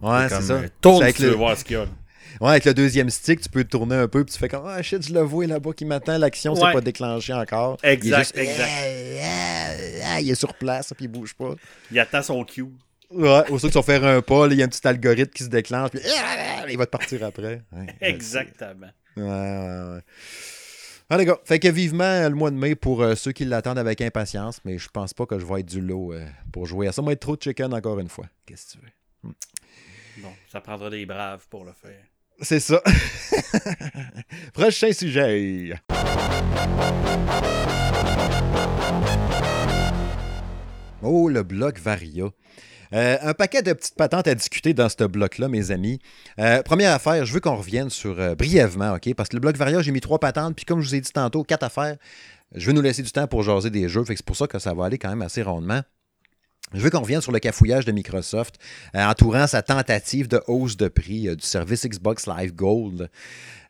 [0.02, 0.54] Ouais, c'est ça.
[0.54, 1.86] Euh, tourne si tu veux voir ce qu'il y a.
[2.40, 4.80] Ouais, avec le deuxième stick, tu peux tourner un peu, puis tu fais comme Ah
[4.82, 7.76] shit, je le vois là-bas qui m'attend, l'action c'est pas déclenché encore.
[7.82, 10.22] Exact, il est exact.
[10.22, 11.56] il est sur place, puis il bouge pas.
[11.90, 12.66] Il attend son cue.
[13.10, 15.48] Ouais, au tu vas faire un pas, il y a un petit algorithme qui se
[15.48, 16.00] déclenche, puis
[16.70, 17.62] il va te partir après.
[18.00, 18.90] Exactement.
[19.16, 20.00] Ouais, ouais, ouais.
[21.12, 23.80] Ah, les gars, fait que vivement le mois de mai pour euh, ceux qui l'attendent
[23.80, 26.86] avec impatience, mais je pense pas que je vais être du lot euh, pour jouer
[26.86, 27.02] à ça.
[27.02, 28.26] Moi, être trop de chicken encore une fois.
[28.46, 29.28] Qu'est-ce que tu veux?
[29.28, 29.32] Hmm.
[30.22, 32.04] Bon, ça prendra des braves pour le faire.
[32.40, 32.80] C'est ça.
[34.54, 35.74] Prochain sujet.
[41.02, 42.26] Oh, le bloc Varia.
[42.92, 46.00] Euh, un paquet de petites patentes à discuter dans ce bloc-là, mes amis.
[46.38, 49.14] Euh, première affaire, je veux qu'on revienne sur euh, brièvement, OK?
[49.14, 51.12] Parce que le bloc Varia, j'ai mis trois patentes, puis comme je vous ai dit
[51.12, 51.96] tantôt, quatre affaires.
[52.54, 54.48] Je veux nous laisser du temps pour jaser des jeux, fait que c'est pour ça
[54.48, 55.82] que ça va aller quand même assez rondement.
[56.72, 58.56] Je veux qu'on revienne sur le cafouillage de Microsoft
[58.94, 63.10] euh, entourant sa tentative de hausse de prix euh, du service Xbox Live Gold.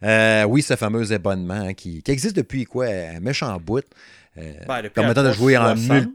[0.03, 3.85] Euh, oui, ce fameux abonnement hein, qui, existe depuis quoi Un méchant bout.
[4.37, 6.09] Ben, permettant de jouer en multi.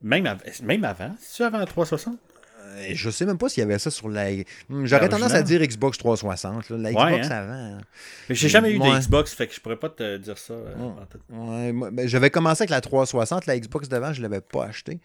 [0.00, 2.16] Même, même avant, tu avant 360 euh,
[2.92, 4.30] je sais même pas s'il y avait ça sur la.
[4.68, 6.70] Hmm, j'aurais tendance à dire Xbox 360.
[6.70, 7.30] La Xbox hein.
[7.30, 7.78] avant.
[8.28, 10.54] Mais j'ai jamais eu de Xbox, fait que je pourrais pas te dire ça.
[10.54, 14.98] Euh, ben, j'avais commencé avec la 360, la Xbox devant, je l'avais pas acheté.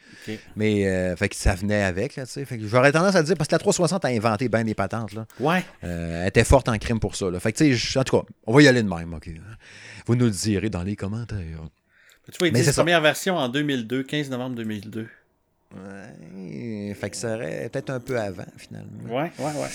[0.55, 2.15] Mais euh, fait que ça venait avec.
[2.15, 4.75] Là, fait que j'aurais tendance à dire, parce que la 360 a inventé bien des
[4.75, 5.13] patentes.
[5.13, 5.25] Là.
[5.39, 5.63] Ouais.
[5.81, 7.29] elle était forte en crime pour ça.
[7.29, 7.39] Là.
[7.39, 9.19] Fait que, en tout cas, on va y aller de même.
[10.05, 11.61] Vous nous le direz dans les commentaires.
[12.31, 15.07] Tu vois, il dit première version en 2002, 15 novembre 2002.
[15.75, 16.93] Ouais.
[16.93, 19.03] Fait que ça serait peut-être un peu avant, finalement.
[19.05, 19.69] Ouais, ouais, ouais.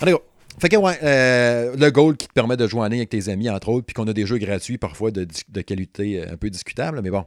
[0.00, 0.22] Allez, go.
[0.58, 3.28] Fait que, ouais, euh, le Gold qui te permet de jouer en ligne avec tes
[3.28, 6.36] amis, entre autres, puis qu'on a des jeux gratuits, parfois de, de qualité euh, un
[6.36, 7.26] peu discutable, mais bon.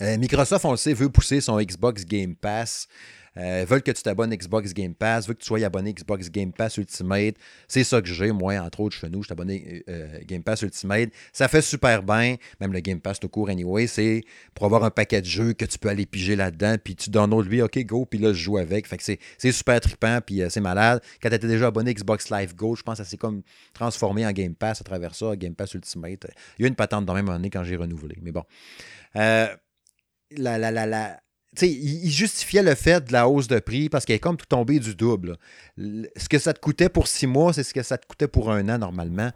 [0.00, 2.88] Euh, Microsoft, on le sait, veut pousser son Xbox Game Pass
[3.36, 6.52] euh, veulent que tu t'abonnes Xbox Game Pass, veulent que tu sois abonné Xbox Game
[6.52, 7.36] Pass Ultimate.
[7.68, 10.62] C'est ça que j'ai, moi, entre autres, chez nous, je suis abonné euh, Game Pass
[10.62, 11.10] Ultimate.
[11.32, 14.22] Ça fait super bien, même le Game Pass tout court anyway, c'est
[14.54, 17.32] pour avoir un paquet de jeux que tu peux aller piger là-dedans, puis tu donnes
[17.42, 18.86] lui, OK, go, puis là, je joue avec.
[18.86, 21.02] Fait que c'est super trippant, puis euh, c'est malade.
[21.22, 23.42] Quand tu étais déjà abonné Xbox Live Go, je pense que ça s'est comme
[23.72, 26.26] transformé en Game Pass à travers ça, Game Pass Ultimate.
[26.58, 28.44] Il y a une patente dans la même année quand j'ai renouvelé, mais bon.
[29.14, 29.56] la,
[30.36, 31.20] la, la, la,
[31.60, 34.78] il, justifiait le fait de la hausse de prix parce qu'elle est comme tout tombée
[34.78, 35.36] du double.
[35.76, 38.50] Ce que ça te coûtait pour six mois, c'est ce que ça te coûtait pour
[38.50, 39.30] un an normalement.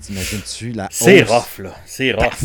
[0.00, 1.74] T'imagines-tu la C'est rough, là.
[1.86, 2.44] C'est rough.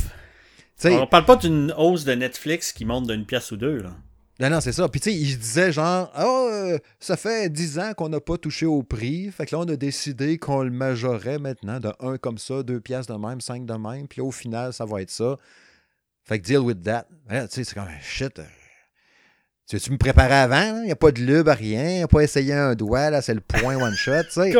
[0.86, 3.92] On parle pas d'une hausse de Netflix qui monte d'une pièce ou deux, là.
[4.40, 4.90] Non, non, c'est ça.
[4.90, 8.66] Puis, tu sais, il disait genre, oh, ça fait dix ans qu'on n'a pas touché
[8.66, 9.30] au prix.
[9.30, 12.80] Fait que là, on a décidé qu'on le majorait maintenant de un comme ça, deux
[12.80, 14.08] pièces de même, cinq de même.
[14.08, 15.38] Puis au final, ça va être ça.
[16.24, 17.06] Fait que deal with that.
[17.30, 18.42] Tu sais, c'est comme shit.
[19.72, 20.82] Tu veux-tu me préparer avant?
[20.82, 21.88] Il n'y a pas de lube, rien.
[21.88, 24.54] Il n'y a pas essayé un doigt, là, c'est le point one shot, tu sais.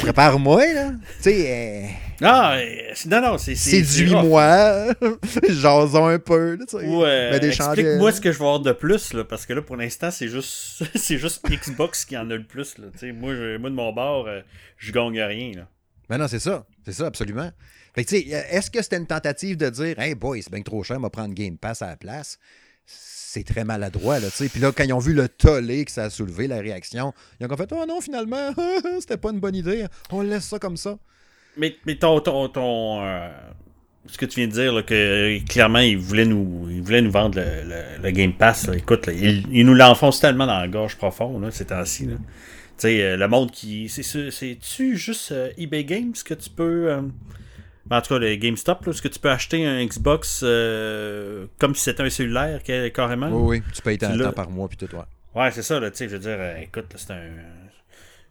[0.00, 0.90] Prépare-moi, là.
[1.18, 1.86] Tu sais.
[2.20, 3.54] Euh, euh, non, non, c'est.
[3.54, 4.92] Séduis-moi.
[5.48, 6.84] Jason un peu, tu sais.
[6.84, 7.38] Ouais.
[7.44, 10.26] Explique-moi ce que je vais avoir de plus, là, parce que là, pour l'instant, c'est
[10.26, 12.88] juste c'est juste Xbox qui en a le plus, là.
[12.94, 14.40] Tu sais, moi, moi, de mon bord, euh,
[14.78, 15.68] je gagne rien, là.
[16.08, 16.66] Ben non, c'est ça.
[16.84, 17.52] C'est ça, absolument.
[17.94, 20.62] Fait que, tu sais, est-ce que c'était une tentative de dire, hey, boy, c'est bien
[20.62, 22.40] trop cher, on va prendre Game Pass à la place?
[22.86, 24.20] C'est très maladroit.
[24.20, 27.12] Là, Puis là, quand ils ont vu le tollé que ça a soulevé, la réaction,
[27.40, 28.54] ils ont fait Oh non, finalement,
[29.00, 29.86] c'était pas une bonne idée.
[30.10, 30.96] On laisse ça comme ça.
[31.56, 32.20] Mais, mais ton.
[32.20, 33.28] ton, euh,
[34.06, 37.10] ce que tu viens de dire, que euh, clairement, ils voulaient nous, ils voulaient nous
[37.10, 38.68] vendre le, Game Pass.
[38.72, 42.06] Écoute, ils, nous l'enfoncent tellement dans la gorge profonde ces temps-ci.
[42.06, 42.16] Tu
[42.76, 43.88] sais, euh, le monde qui.
[43.88, 47.02] C'est-tu juste eBay Games que tu peux.
[47.90, 51.82] En tout cas, le GameStop, est-ce que tu peux acheter un Xbox euh, comme si
[51.82, 53.28] c'était un cellulaire carrément?
[53.28, 55.02] Oui, oui, tu payes ton temps par mois puis tout, ouais.
[55.34, 57.30] Ouais, c'est ça, là, tu sais, je veux dire, euh, écoute, c'est un.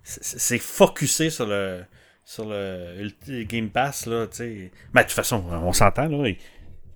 [0.04, 1.84] C'est focusé sur le
[2.26, 3.10] sur le,
[3.44, 4.72] Game Pass, là, tu sais.
[4.94, 6.32] Ben, de toute façon, on s'entend, là.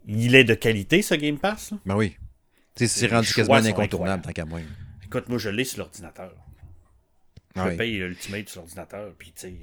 [0.08, 1.78] Il est de qualité, ce Game Pass, là.
[1.86, 2.16] Ben oui.
[2.76, 4.60] C'est rendu quasiment incontournable, tant qu'à moi.
[5.04, 6.34] Écoute, moi, je l'ai sur l'ordinateur.
[7.56, 9.54] Je ah paye l'Ultimate sur l'ordinateur, puis, tu sais,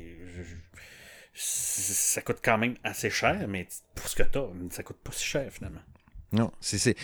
[1.34, 5.24] ça coûte quand même assez cher, mais pour ce que t'as, ça coûte pas si
[5.24, 5.80] cher finalement.
[6.32, 6.96] Non, c'est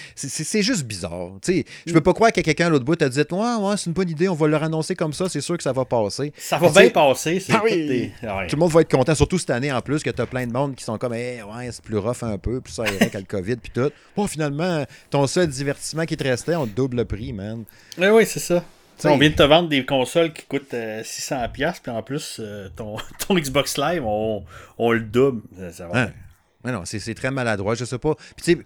[0.63, 1.31] juste bizarre.
[1.43, 3.87] sais je peux pas croire que quelqu'un à l'autre bout t'a dit ouais, ouais, c'est
[3.87, 6.33] une bonne idée, on va leur annoncer comme ça, c'est sûr que ça va passer.
[6.37, 7.41] Ça va bien passer.
[7.51, 7.61] Ah
[8.49, 10.47] Tout le monde va être content, surtout cette année en plus, que tu as plein
[10.47, 11.41] de monde qui sont comme ouais,
[11.71, 13.91] c'est plus rough un peu, plus ça irait le COVID, puis tout.
[14.17, 17.65] Bon, finalement, ton seul divertissement qui te restait, on te double le prix, man.
[17.99, 18.65] Oui, oui, c'est ça
[19.05, 22.69] on vient de te vendre des consoles qui coûtent 600$, euh, puis en plus, euh,
[22.75, 24.45] ton, ton, Xbox Live, on,
[24.79, 25.43] on le double.
[25.73, 26.11] Ça, va
[26.65, 28.15] non, c'est très maladroit, je sais pas.
[28.37, 28.59] Puis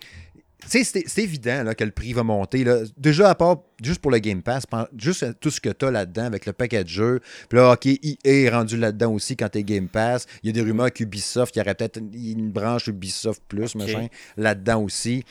[0.67, 2.65] c'est évident là, que le prix va monter.
[2.65, 2.81] Là.
[2.97, 4.65] Déjà, à part, juste pour le Game Pass,
[4.99, 7.21] juste tout ce que tu as là-dedans avec le paquet de jeux.
[7.49, 10.27] Puis là, OK, EA est rendu là-dedans aussi quand tu es Game Pass.
[10.43, 14.09] Il y a des rumeurs qu'Ubisoft, il y aurait peut-être une branche Ubisoft Plus, machin,
[14.37, 15.25] là-dedans aussi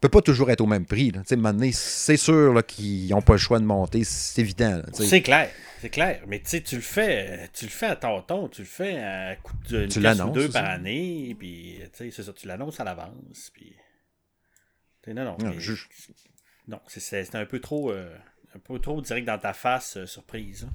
[0.00, 1.12] peut pas toujours être au même prix.
[1.72, 4.82] C'est sûr qu'ils n'ont pas le choix de monter, c'est évident.
[4.92, 5.50] C'est clair.
[5.80, 9.36] C'est clair, mais tu le fais, tu le fais à ton tu le fais à
[9.36, 13.76] coup de tu ou deux par année, puis c'est ça, tu l'annonces à l'avance, puis
[15.08, 15.36] non non,
[16.68, 18.16] non, c'est un peu trop, euh,
[18.54, 20.66] un peu trop direct dans ta face, euh, surprise.
[20.66, 20.72] Hein.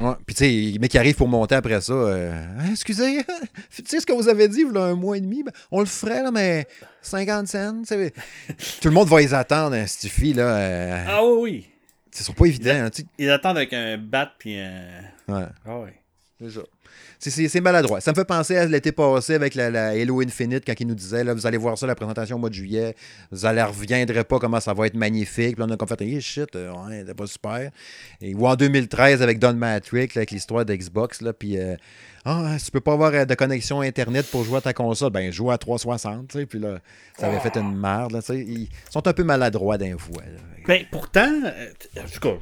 [0.00, 0.14] Ouais.
[0.24, 1.92] Puis, tu sais, mais qui arrive pour monter après ça.
[1.92, 3.22] Euh, hein, excusez,
[3.76, 5.42] tu sais ce que vous avez dit il y a un mois et demi?
[5.42, 6.66] Ben, on le ferait, là, mais
[7.02, 7.82] 50 cents.
[8.80, 10.32] Tout le monde va les attendre, hein, Stiffy.
[10.32, 11.04] Là, euh...
[11.06, 11.66] Ah oui, oui.
[12.12, 12.88] Ce sont pas évident.
[12.98, 14.82] Ils, ils, attendent avec un bat puis un.
[15.28, 15.46] Ouais.
[15.66, 15.90] Ah oui.
[16.40, 16.60] C'est ça.
[17.20, 18.00] C'est maladroit.
[18.00, 20.94] Ça me fait penser à l'été passé avec la, la, Halo Infinite quand ils nous
[20.94, 22.94] disaient là, vous allez voir ça, la présentation au mois de juillet,
[23.30, 25.56] vous allez reviendrez pas comment ça va être magnifique.
[25.56, 27.70] Puis on a comme fait, hey, shit, euh, ouais, c'était pas super.
[28.22, 31.58] Et, ou en 2013 avec Don Matrix, avec l'histoire d'Xbox, là, puis.
[31.58, 31.76] Euh,
[32.26, 35.10] ah, tu peux pas avoir euh, de connexion Internet pour jouer à ta console.
[35.10, 36.46] Ben, joue à 360, tu sais.
[36.46, 36.78] Puis là,
[37.18, 38.40] ça avait fait une merde, sais.
[38.40, 40.22] Ils sont un peu maladroits d'un voix.
[40.66, 42.36] Ben, pourtant, en tout cas,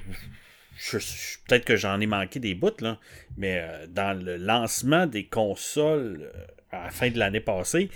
[1.46, 2.98] peut-être que j'en ai manqué des bouts, là,
[3.36, 7.90] mais euh, dans le lancement des consoles euh, à la fin de l'année passée,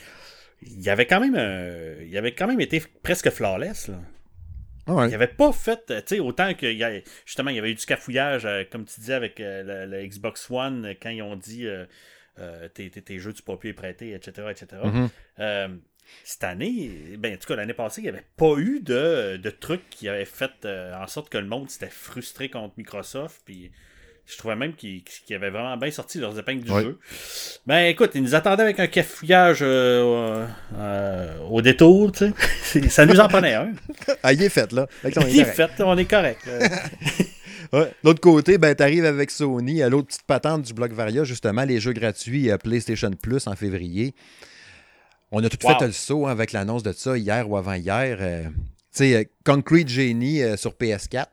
[0.63, 1.35] il y avait quand même
[2.07, 3.89] il avait quand même été presque flawless.
[3.89, 3.99] Là.
[4.87, 6.73] Ah il avait pas fait, tu sais, autant que
[7.25, 10.95] justement, il y avait eu du cafouillage, euh, comme tu disais, avec le, Xbox One,
[11.01, 11.67] quand ils ont dit
[12.75, 14.49] tes, tes, jeux, tu peux plus les prêter, etc.
[14.51, 14.79] etc
[16.25, 19.51] cette année, ben, en tout cas, l'année passée, il n'y avait pas eu de, de
[19.51, 23.43] trucs qui avaient fait euh, en sorte que le monde s'était frustré contre Microsoft.
[23.45, 23.73] Puis
[24.27, 26.99] je trouvais même qu'ils avaient vraiment bien sorti leurs épingles du jeu.
[27.67, 32.89] Ben écoute, ils nous attendaient avec un cafouillage euh, euh, au détour, tu sais.
[32.89, 33.73] Ça nous en prenait un.
[34.23, 34.87] ah, il est fait, là.
[35.05, 36.49] il est fait, on est correct.
[38.03, 41.65] L'autre côté, ben, tu arrives avec Sony à l'autre petite patente du bloc Varia, justement,
[41.65, 44.15] les jeux gratuits PlayStation Plus en février.
[45.35, 48.19] On a tout fait le saut hein, avec l'annonce de ça hier ou avant-hier.
[48.21, 48.51] Euh, tu
[48.91, 51.27] sais, euh, Concrete Genie euh, sur PS4.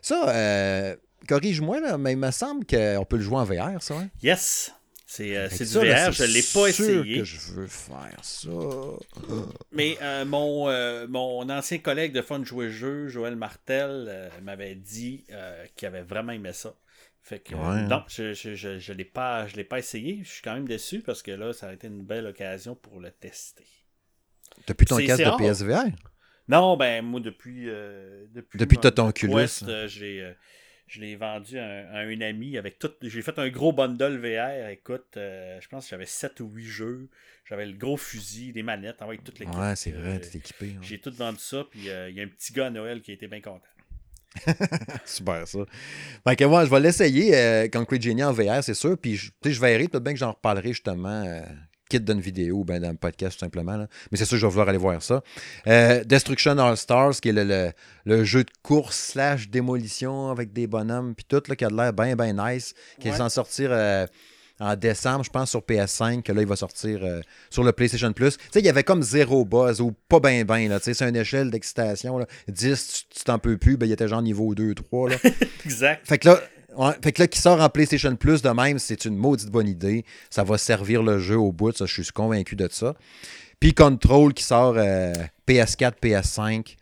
[0.00, 0.96] Ça,
[1.28, 3.94] corrige-moi, mais il me semble qu'on peut le jouer en VR, ça.
[3.94, 4.08] Hein?
[4.22, 4.72] Yes!
[5.14, 7.18] C'est du VR, je ne l'ai pas essayé.
[7.18, 8.48] que je veux faire ça.
[9.72, 10.68] Mais mon,
[11.08, 15.24] mon ancien collègue de Fun Jouer Jeu, Joël Martel, m'avait dit
[15.76, 16.74] qu'il avait vraiment aimé ça.
[17.24, 20.22] Fait que, non, je je, je, je l'ai pas, pas essayé.
[20.24, 22.98] Je suis quand même déçu parce que là, ça a été une belle occasion pour
[22.98, 23.64] le tester.
[24.66, 25.84] Depuis ton casque de PSVR?
[26.48, 29.48] Non, ben moi depuis euh, depuis, depuis ton Oculus.
[29.62, 30.32] Euh, j'ai euh,
[30.92, 32.90] je l'ai vendu à, un ami avec tout.
[33.00, 34.68] J'ai fait un gros bundle VR.
[34.68, 37.08] Écoute, je pense que j'avais 7 ou 8 jeux.
[37.48, 40.76] J'avais le gros fusil, des manettes, avec toutes les Ouais, c'est vrai, t'es équipé.
[40.82, 43.14] J'ai tout vendu ça, puis il y a un petit gars à Noël qui a
[43.14, 43.62] été bien content.
[45.04, 45.58] Super ça.
[46.26, 48.96] Fait que moi, je vais l'essayer, euh, Concrete Genie en VR, c'est sûr.
[48.98, 51.24] Puis je verrai, peut-être bien que j'en reparlerai justement.
[52.00, 53.86] D'une vidéo ou ben dans le podcast tout simplement.
[54.10, 55.22] Mais c'est sûr je vais vouloir aller voir ça.
[55.66, 57.72] Euh, Destruction All Stars, qui est le,
[58.04, 61.92] le, jeu de course slash démolition avec des bonhommes, puis tout, là, qui a l'air
[61.92, 64.06] bien, bien nice, qui est censé sortir euh,
[64.60, 68.12] en décembre, je pense, sur PS5, que là, il va sortir euh, sur le PlayStation
[68.12, 68.36] Plus.
[68.36, 70.68] Tu sais, il y avait comme zéro buzz ou pas bien, bien.
[70.78, 72.24] Tu sais, c'est une échelle d'excitation.
[72.48, 75.10] 10, tu t'en peux plus, ben, il était genre niveau 2, 3.
[75.10, 75.16] Là.
[75.64, 76.06] exact.
[76.06, 76.40] Fait que là,
[77.02, 80.04] fait que là, qui sort en PlayStation Plus de même, c'est une maudite bonne idée.
[80.30, 82.94] Ça va servir le jeu au bout, ça, je suis convaincu de ça.
[83.60, 86.76] Puis Control qui sort PS4, PS5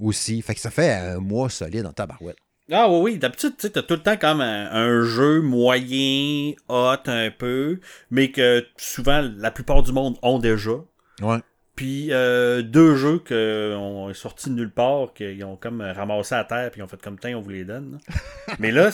[0.00, 0.42] aussi.
[0.42, 2.36] Fait que ça fait un mois solide en tabarouette.
[2.70, 3.18] Ah oui, oui.
[3.18, 8.64] D'habitude, tu as tout le temps comme un, jeu moyen, hot un peu, mais que
[8.76, 10.72] souvent la plupart du monde ont déjà.
[11.20, 11.38] Ouais.
[11.74, 16.44] Puis euh, deux jeux qui ont sorti de nulle part, qu'ils ont comme ramassé à
[16.44, 17.98] terre, puis ont fait comme temps, on vous les donne.
[18.58, 18.90] mais là,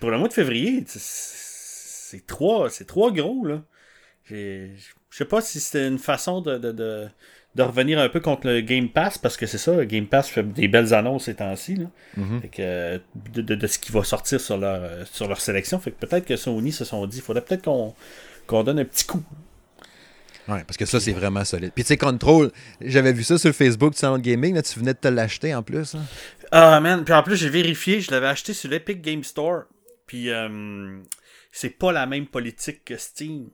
[0.00, 3.62] pour le mois de février, c'est trois, c'est trois gros, là.
[4.28, 4.68] Je
[5.10, 7.10] sais pas si c'était une façon de
[7.56, 10.44] de revenir un peu contre le Game Pass, parce que c'est ça, Game Pass fait
[10.44, 11.78] des belles annonces ces temps-ci,
[12.16, 12.42] mhm.
[12.56, 15.80] de, de, ce qui va sortir sur leur, sur leur sélection.
[15.80, 19.04] Fait que peut-être que Sony se sont dit, il faudrait peut-être qu'on donne un petit
[19.04, 19.22] coup.
[20.48, 21.72] Ouais, parce que ça, c'est vraiment solide.
[21.74, 24.94] Puis tu sais, Control, j'avais vu ça sur Facebook de Sound Gaming, là, tu venais
[24.94, 25.94] de te l'acheter en plus.
[25.94, 26.04] Hein.
[26.52, 27.04] Ah, man.
[27.04, 29.64] Puis en plus, j'ai vérifié, je l'avais acheté sur l'Epic Game Store.
[30.10, 31.00] Puis euh,
[31.52, 33.48] c'est pas la même politique que Steam.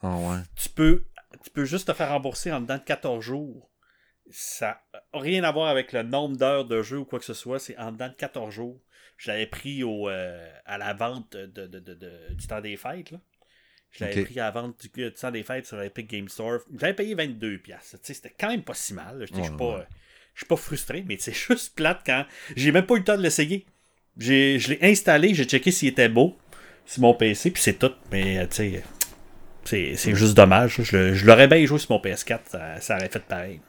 [0.00, 0.38] Ah ouais.
[0.56, 1.04] Tu peux
[1.44, 3.70] tu peux juste te faire rembourser en dedans de 14 jours.
[4.30, 7.34] Ça n'a rien à voir avec le nombre d'heures de jeu ou quoi que ce
[7.34, 7.58] soit.
[7.58, 8.80] C'est en dedans de 14 jours.
[9.18, 11.66] Je l'avais pris au, euh, à la vente de,
[12.32, 13.10] du temps des fêtes.
[13.10, 13.20] Là.
[13.90, 16.60] Je l'avais pris à la vente du, temps des fêtes sur Epic Game Store.
[16.78, 17.94] J'avais payé 22 pièces.
[18.02, 19.26] C'était quand même pas si mal.
[19.30, 19.86] Je ne suis pas,
[20.48, 22.24] pas frustré, mais c'est juste plate quand
[22.56, 23.66] j'ai même pas eu le temps de l'essayer.
[24.20, 26.36] Je l'ai installé, j'ai checké s'il était beau
[26.84, 27.92] sur mon PC, puis c'est tout.
[28.12, 28.82] Mais tu
[29.64, 30.80] sais, c'est juste dommage.
[30.82, 32.40] Je, l'aurais bien joué sur mon PS4,
[32.80, 33.60] ça, aurait fait pareil.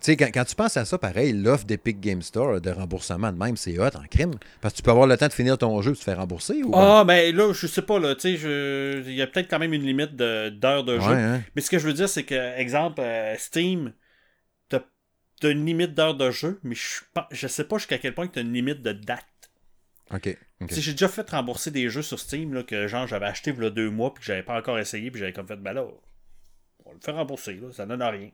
[0.00, 3.38] Tu sais, quand, tu penses à ça, pareil, l'offre d'Epic Game Store de remboursement de
[3.38, 4.32] même, c'est hot en crime.
[4.60, 6.62] Parce que tu peux avoir le temps de finir ton jeu et te faire rembourser.
[6.62, 9.60] Ou ah, ben là, je sais pas, là, tu sais, il y a peut-être quand
[9.60, 11.12] même une limite d'heures de, jeu.
[11.12, 11.42] Hein.
[11.54, 13.92] Mais ce que je veux dire, c'est que, exemple, euh, Steam,
[14.68, 14.80] t'as
[15.44, 18.40] as une limite d'heures de jeu, mais je, je sais pas jusqu'à quel point tu
[18.40, 19.24] as une limite de date.
[20.12, 20.36] OK.
[20.70, 23.66] J'ai déjà fait rembourser des jeux sur Steam là, que genre j'avais acheté il y
[23.66, 25.84] a deux mois puis que j'avais pas encore essayé puis j'avais comme fait ben là,
[26.84, 28.30] on va le faire rembourser, là, ça donne rien.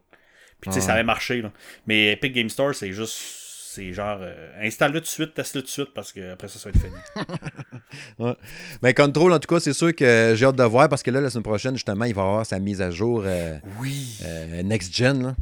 [0.61, 1.41] Puis tu sais, ça avait marché.
[1.41, 1.53] Là.
[1.87, 3.47] Mais Epic Game Store, c'est juste
[3.79, 6.59] c'est genre, euh, installe-le tout de suite, teste-le tout de suite, parce que après ça,
[6.59, 7.79] ça va être fini.
[8.19, 8.35] ouais.
[8.83, 11.21] Mais Control, en tout cas, c'est sûr que j'ai hâte de voir, parce que là,
[11.21, 14.19] la semaine prochaine, justement, il va avoir sa mise à jour euh, oui.
[14.65, 15.37] Next Gen.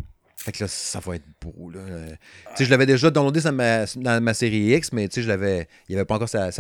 [0.47, 1.71] Fait que là, ça va être beau.
[1.71, 1.81] Là.
[2.55, 5.67] sais Je l'avais déjà downloadé dans ma, dans ma série X, mais je l'avais.
[5.89, 6.51] Il n'y avait pas encore ça.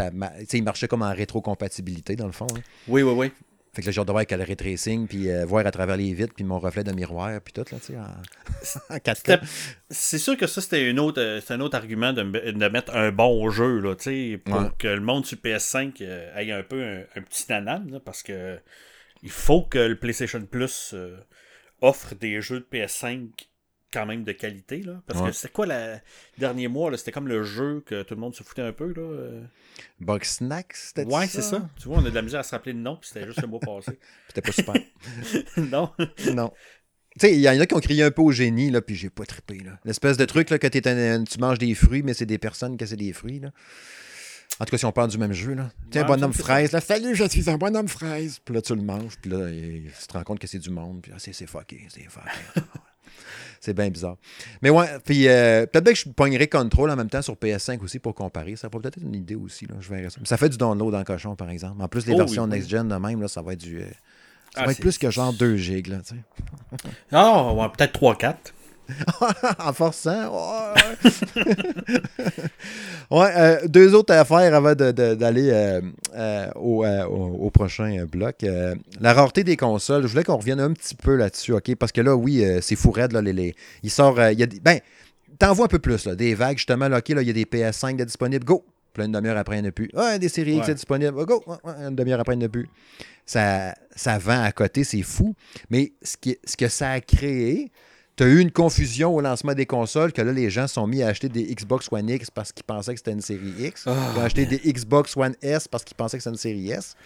[0.53, 2.49] il marchait comme en rétrocompatibilité, dans le fond.
[2.89, 3.31] Oui, oui, oui.
[3.73, 5.71] Fait que là, j'ai hâte de voir avec le ray tracing, puis euh, voir à
[5.71, 9.45] travers les vitres, puis mon reflet de miroir, puis tout, là, tu sais, en, 4
[9.89, 13.13] C'est sûr que ça, c'était une autre, euh, un autre argument de, de, mettre un
[13.13, 16.83] bon jeu, là, tu sais, pour que le monde sur PS5 euh, ait un peu
[17.15, 18.59] un, petit nanan, là, parce que
[19.23, 20.93] il faut que le PlayStation Plus
[21.81, 23.29] offre des jeux de PS5
[23.93, 24.83] quand même de qualité.
[24.83, 25.99] Là, parce que c'est quoi le
[26.39, 26.97] dernier mois?
[26.97, 28.93] C'était comme le jeu que tout le monde se foutait un peu.
[28.93, 29.03] Là.
[29.03, 29.43] Euh?
[30.01, 31.69] Box Snacks, c'était Ouais, c'est ça.
[31.81, 33.41] Tu vois, on a de la misère à se rappeler le nom, puis c'était juste
[33.41, 33.99] le mois passé.
[34.29, 34.75] c'était pas super.
[35.57, 35.91] non.
[36.33, 36.53] non.
[37.19, 38.95] Tu sais, il y en a qui ont crié un peu au génie, là, puis
[38.95, 39.63] j'ai pas trippé.
[39.85, 42.97] L'espèce de truc là, que tu manges des fruits, mais c'est des personnes qui c'est
[42.97, 43.41] des fruits.
[43.41, 43.53] Là.
[44.59, 45.71] En tout cas, si on parle du même jeu, là.
[45.91, 46.81] Tu un bonhomme fraise, là.
[46.81, 48.39] Salut, je suis un bonhomme fraise.
[48.45, 51.01] Puis là, tu le manges, puis là, tu te rends compte que c'est du monde,
[51.03, 52.31] puis là, c'est fucké, c'est fucké.
[53.61, 54.17] C'est bien bizarre.
[54.63, 57.99] Mais ouais, puis euh, peut-être que je pognerai Control en même temps sur PS5 aussi
[57.99, 58.57] pour comparer.
[58.57, 59.67] Ça pourrait peut-être être une idée aussi.
[59.67, 59.75] Là.
[59.81, 60.21] Je verrai ça.
[60.25, 61.83] ça fait du download en cochon, par exemple.
[61.83, 63.81] En plus, les oh versions next-gen de même, là, ça va être du.
[63.81, 63.87] Euh,
[64.55, 65.89] ça va ah, être plus que genre 2 gigs.
[65.89, 66.91] Là, tu sais.
[67.13, 68.35] Ah, ouais, peut-être 3-4.
[69.59, 70.31] en forçant.
[73.11, 75.81] Ouais, euh, deux autres affaires avant d'aller euh,
[76.17, 78.45] euh, au, prochain bloc.
[79.01, 81.77] la rareté des consoles, je voulais qu'on revienne un petit peu là-dessus, OK?
[81.77, 84.59] Parce que là, oui, c'est fou raide, là, les, il sort, il y a des,
[84.59, 84.81] ben,
[85.39, 87.45] t'envoies un peu plus, là, des vagues, justement, là, OK, là, il y a des
[87.45, 88.65] PS5 disponibles, go!
[88.93, 89.91] Plein une demi-heure après, il n'y en a plus.
[89.95, 91.45] Ah, des séries X disponibles, go!
[91.87, 92.69] Une demi-heure après, il n'y en a plus.
[93.25, 95.35] Ça, ça vend à côté, c'est fou.
[95.69, 97.71] Mais ce, qui, ce que ça a créé,
[98.17, 101.03] tu as eu une confusion au lancement des consoles que là, les gens sont mis
[101.03, 103.85] à acheter des Xbox One X parce qu'ils pensaient que c'était une série X.
[103.87, 106.97] Ils ont acheté des Xbox One S parce qu'ils pensaient que c'était une série S.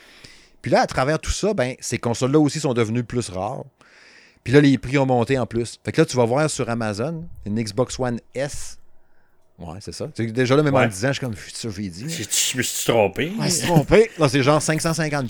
[0.62, 3.64] Puis là, à travers tout ça, ben, ces consoles-là aussi sont devenues plus rares.
[4.44, 5.78] Puis là, les prix ont monté en plus.
[5.84, 8.78] Fait que là, tu vas voir sur Amazon une Xbox One S.
[9.58, 10.06] Ouais, c'est ça.
[10.16, 12.08] Déjà là, même en disant, je suis comme, ça, j'ai dit.
[12.08, 13.32] Je me suis trompé.
[13.38, 14.10] Ouais, trompé.
[14.18, 15.26] Là, c'est genre 550$,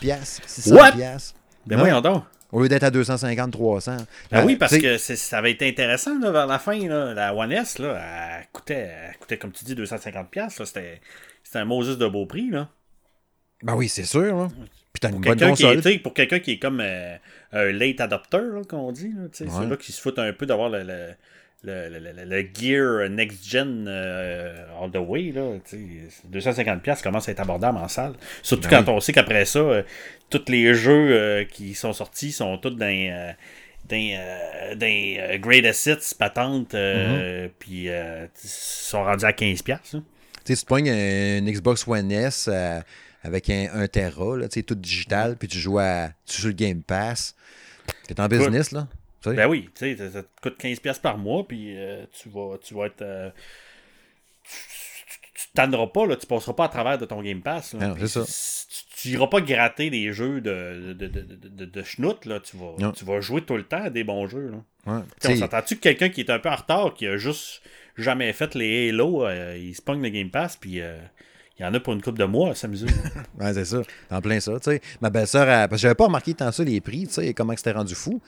[0.46, 1.32] 600$.
[1.66, 2.24] Ben, voyons donc.
[2.52, 3.96] Au lieu d'être à 250, 300.
[4.30, 6.78] Ben oui, parce que ça avait été intéressant vers la fin.
[6.88, 7.14] Là.
[7.14, 10.64] La One S, là, elle, coûtait, coûtait, comme tu dis, 250$.
[10.64, 11.00] C'était
[11.54, 12.50] un Moses de beau prix.
[12.50, 12.68] Là.
[13.62, 14.36] Ben oui, c'est sûr.
[14.36, 14.48] Là.
[14.92, 15.80] Puis t'as une bonne console.
[16.02, 17.16] Pour quelqu'un qui est comme euh,
[17.52, 19.12] un late adopter, comme on dit.
[19.32, 21.14] C'est là qui se fout un peu d'avoir le, le,
[21.64, 25.58] le, gear next-gen euh, all the way, là,
[26.32, 28.14] 250$ commence à être abordable en salle.
[28.42, 29.82] Surtout ben quand on sait qu'après ça, euh,
[30.30, 33.34] tous les jeux euh, qui sont sortis sont tous dans
[33.88, 37.50] des Great Assets patentes, mm-hmm.
[37.58, 37.88] puis
[38.34, 39.72] sont rendus à 15$.
[39.72, 40.02] Hein.
[40.44, 42.48] Tu sais, pognes une Xbox One S
[43.22, 46.82] avec un, 1 Tera, là, tout digital, puis tu joues à tu joues le Game
[46.82, 47.34] Pass.
[48.06, 48.86] Tu es en business, là.
[49.24, 52.74] Ben oui, tu sais, ça, te coûte 15$ par mois, puis euh, tu, vas, tu
[52.74, 53.02] vas être.
[53.02, 53.30] Euh,
[54.44, 57.74] tu t'anneras pas, là, tu passeras pas à travers de ton Game Pass.
[57.74, 58.24] Là, c'est ça.
[58.96, 62.40] Tu, n'iras pas gratter des jeux de, de, de, de, de schnout, là.
[62.40, 64.50] Tu vas, tu vas jouer tout le temps à des bons jeux.
[64.50, 64.92] Là.
[64.92, 67.62] Ouais, on s'entend-tu que quelqu'un qui est un peu en retard, qui a juste
[67.96, 70.80] jamais fait les Halo, euh, il se pogne le Game Pass, puis
[71.60, 72.86] il y en a pour une coupe de mois à s'amuser.
[73.38, 73.82] ouais, c'est ça.
[74.10, 74.52] En plein ça.
[74.62, 74.80] sais.
[75.02, 77.72] Ma belle-sœur, parce que j'avais pas remarqué tant ça, les prix, tu sais, comment c'était
[77.72, 78.22] rendu fou.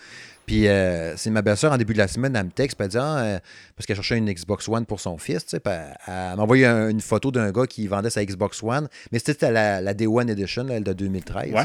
[0.46, 2.98] Puis euh, c'est ma belle-sœur, en début de la semaine, elle me texte, elle dit,
[2.98, 3.38] ah, euh,
[3.76, 7.00] parce qu'elle cherchait une Xbox One pour son fils, tu sais, elle m'a envoyé une
[7.00, 10.66] photo d'un gars qui vendait sa Xbox One, mais c'était la, la Day One Edition,
[10.68, 11.52] elle de 2013.
[11.52, 11.62] Ouais.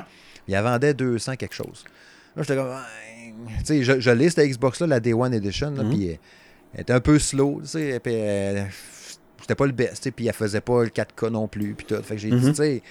[0.47, 1.83] Il elle vendait 200 quelque chose.
[2.35, 2.71] Là, j'étais comme,
[3.59, 5.89] tu sais, je, je l'ai, cette Xbox-là, la Day One Edition, mm-hmm.
[5.89, 6.19] puis
[6.73, 8.13] elle, était un peu slow, tu sais, puis
[9.41, 12.01] c'était pas le best, puis elle faisait pas le 4K non plus, puis tout.
[12.03, 12.49] Fait que j'ai dit, mm-hmm.
[12.49, 12.83] tu sais,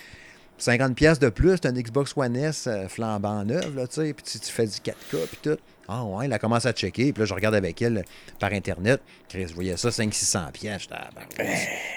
[0.58, 4.12] 50 pièces de plus, t'as une Xbox One S euh, flambant neuve, là, tu sais,
[4.12, 5.58] puis tu, fais du 4K, puis tout.
[5.88, 8.04] Ah ouais, elle a commencé à checker, puis là, je regarde avec elle
[8.40, 9.00] par Internet.
[9.28, 10.88] Chris, je voyais ça, 500-600 pièces.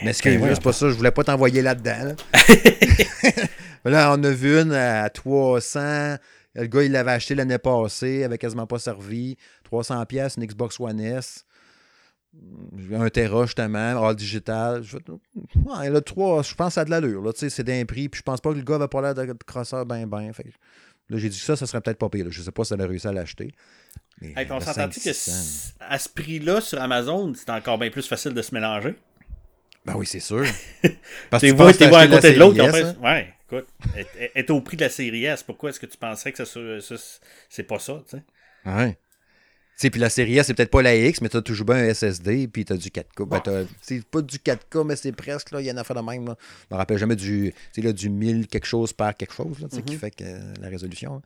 [0.03, 2.13] Mais ce que c'est pas ça, je voulais pas t'envoyer là-dedans.
[3.85, 4.11] Là.
[4.13, 6.17] on a vu une à 300.
[6.55, 9.37] Le gars, il l'avait acheté l'année passée, il avait quasiment pas servi.
[9.63, 11.45] 300 pièces, une Xbox One S
[12.93, 14.83] un Tera justement, all digital.
[14.83, 17.23] Je, ouais, le 3, je pense que ça a de l'allure.
[17.35, 18.09] C'est d'un prix.
[18.09, 20.31] Puis je pense pas que le gars va pas l'air de crosseur ben ben.
[21.09, 22.25] Là, j'ai dit que ça, ça serait peut-être pas pire.
[22.29, 23.53] Je sais pas si elle a réussi à l'acheter.
[24.21, 25.09] on s'entend-tu que
[25.79, 28.95] à ce prix-là, sur Amazon, c'est encore bien plus facile de se mélanger?
[29.85, 30.45] Ben oui, c'est sûr.
[31.29, 32.61] Parce que tu vois, à côté de l'autre.
[32.61, 32.95] Hein?
[33.01, 33.67] Ouais, écoute,
[34.35, 35.43] est, au prix de la série S.
[35.43, 36.95] Pourquoi est-ce que tu penserais que ça,
[37.49, 38.23] c'est pas ça, tu sais?
[38.65, 38.97] Ouais
[39.79, 41.77] sais, puis la série A, c'est peut-être pas la X, mais tu as toujours bien
[41.77, 43.27] un SSD, puis tu as du 4K.
[43.27, 45.61] Ben, c'est pas du 4K, mais c'est presque, là.
[45.61, 46.35] Il y en a fait de même, là.
[46.69, 49.79] Je me rappelle jamais du, là, du 1000 quelque chose par quelque chose, là, qui
[49.79, 49.97] mm-hmm.
[49.97, 50.23] fait que
[50.61, 51.21] la résolution.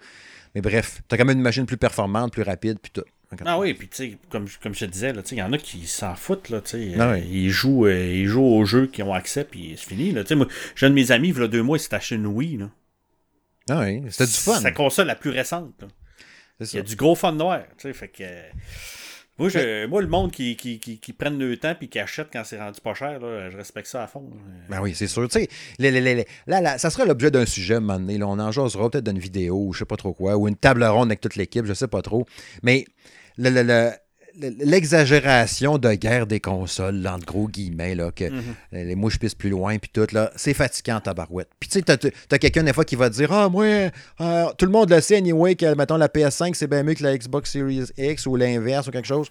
[0.56, 3.04] Mais bref, tu as quand même une machine plus performante, plus rapide, puis tout.
[3.45, 5.88] Ah oui, puis tu sais, comme, comme je te disais, il y en a qui
[5.88, 6.49] s'en foutent.
[6.49, 6.62] Là,
[6.99, 10.12] ah ils, jouent, euh, ils jouent aux jeux qui ont accès, puis c'est fini.
[10.12, 10.24] Là.
[10.36, 12.28] Moi, j'ai un de mes amis, il y a deux mois, il s'est acheté une
[12.28, 12.58] Wii.
[12.58, 12.70] Là.
[13.70, 14.58] Ah oui, c'était du fun.
[14.58, 15.84] C'est la console la plus récente.
[16.60, 17.64] Il y a du gros fun noir.
[17.78, 18.24] Fait que,
[19.39, 22.28] moi, je, moi, le monde qui, qui, qui, qui prennent le temps et qui achète
[22.32, 24.30] quand c'est rendu pas cher, là, je respecte ça à fond.
[24.70, 25.28] Ben oui, c'est sûr.
[25.80, 28.20] Là, là, ça sera l'objet d'un sujet à un moment donné.
[28.20, 30.56] Là, on en jasera peut-être d'une vidéo ou je sais pas trop quoi, ou une
[30.56, 32.28] table ronde avec toute l'équipe, je sais pas trop.
[32.62, 32.86] Mais
[33.38, 33.91] le, le,
[34.40, 38.56] l'exagération de guerre des consoles, entre gros guillemets, là, que mhm.
[38.72, 41.50] les mouches pissent plus loin, puis tout, là, c'est fatigant, tabarouette.
[41.60, 44.66] Puis tu sais, t'as, quelqu'un des fois qui va te dire Ah, moi, euh, tout
[44.66, 47.52] le monde le sait, anyway, que, mettons, la PS5, c'est bien mieux que la Xbox
[47.52, 49.28] Series X ou l'inverse ou quelque chose.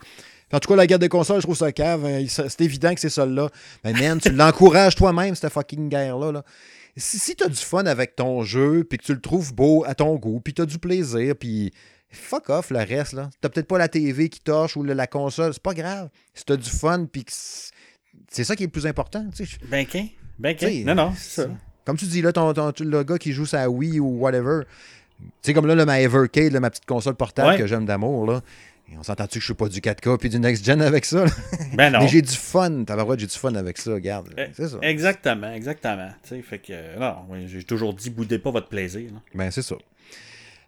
[0.52, 2.04] en tout cas, la guerre des consoles, je trouve ça cave.
[2.04, 3.48] Hein, c'est évident que c'est ça là.
[3.84, 6.32] Mais man, tu l'encourages toi-même, cette fucking guerre-là.
[6.32, 6.44] Là.
[6.96, 9.84] Si, si tu as du fun avec ton jeu, puis que tu le trouves beau
[9.86, 11.72] à ton goût, puis tu as du plaisir, puis
[12.12, 13.14] fuck off le reste.
[13.14, 13.30] là.
[13.40, 16.08] T'as peut-être pas la TV qui torche ou la console, c'est pas grave.
[16.34, 17.24] Si t'as du fun, puis
[18.28, 19.24] c'est ça qui est le plus important.
[19.68, 20.06] Ben qu'un.
[20.38, 20.84] Ben qu'un.
[20.84, 21.48] Non, non, c'est ça.
[21.84, 24.62] Comme tu dis, là, ton, le gars qui joue sa Wii ou whatever.
[25.18, 28.40] Tu sais, comme là, le, ma Evercade, ma petite console portable que j'aime d'amour, là.
[28.96, 31.24] on s'entend-tu que je suis pas du 4K puis du next gen avec ça?
[31.74, 32.00] Ben non.
[32.00, 32.84] Mais j'ai du fun.
[32.84, 34.28] T'as j'ai du fun avec ça, regarde.
[34.36, 34.78] Eh, c'est ça.
[34.82, 36.10] Exactement, exactement.
[36.22, 39.10] fait que, non, j'ai toujours dit, boudez pas votre plaisir.
[39.34, 39.76] Ben, c'est ça.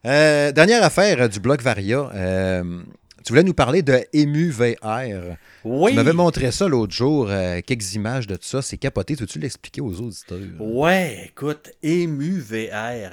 [0.07, 2.11] Euh, dernière affaire euh, du bloc Varia.
[2.15, 2.83] Euh,
[3.25, 5.37] tu voulais nous parler de Emu VR.
[5.65, 5.93] Oui.
[5.93, 7.31] Tu m'avais montré ça l'autre jour,
[7.67, 8.61] quelques images de tout ça.
[8.61, 9.17] C'est capoté.
[9.17, 10.41] Peux-tu l'expliquer aux auditeurs?
[10.61, 13.11] Ouais, écoute, Emu VR,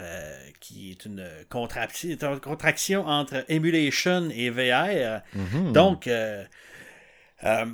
[0.60, 5.22] qui est une contraction, entre Emulation et VR.
[5.34, 5.72] Mhm.
[5.72, 6.10] Donc,
[7.44, 7.66] euh,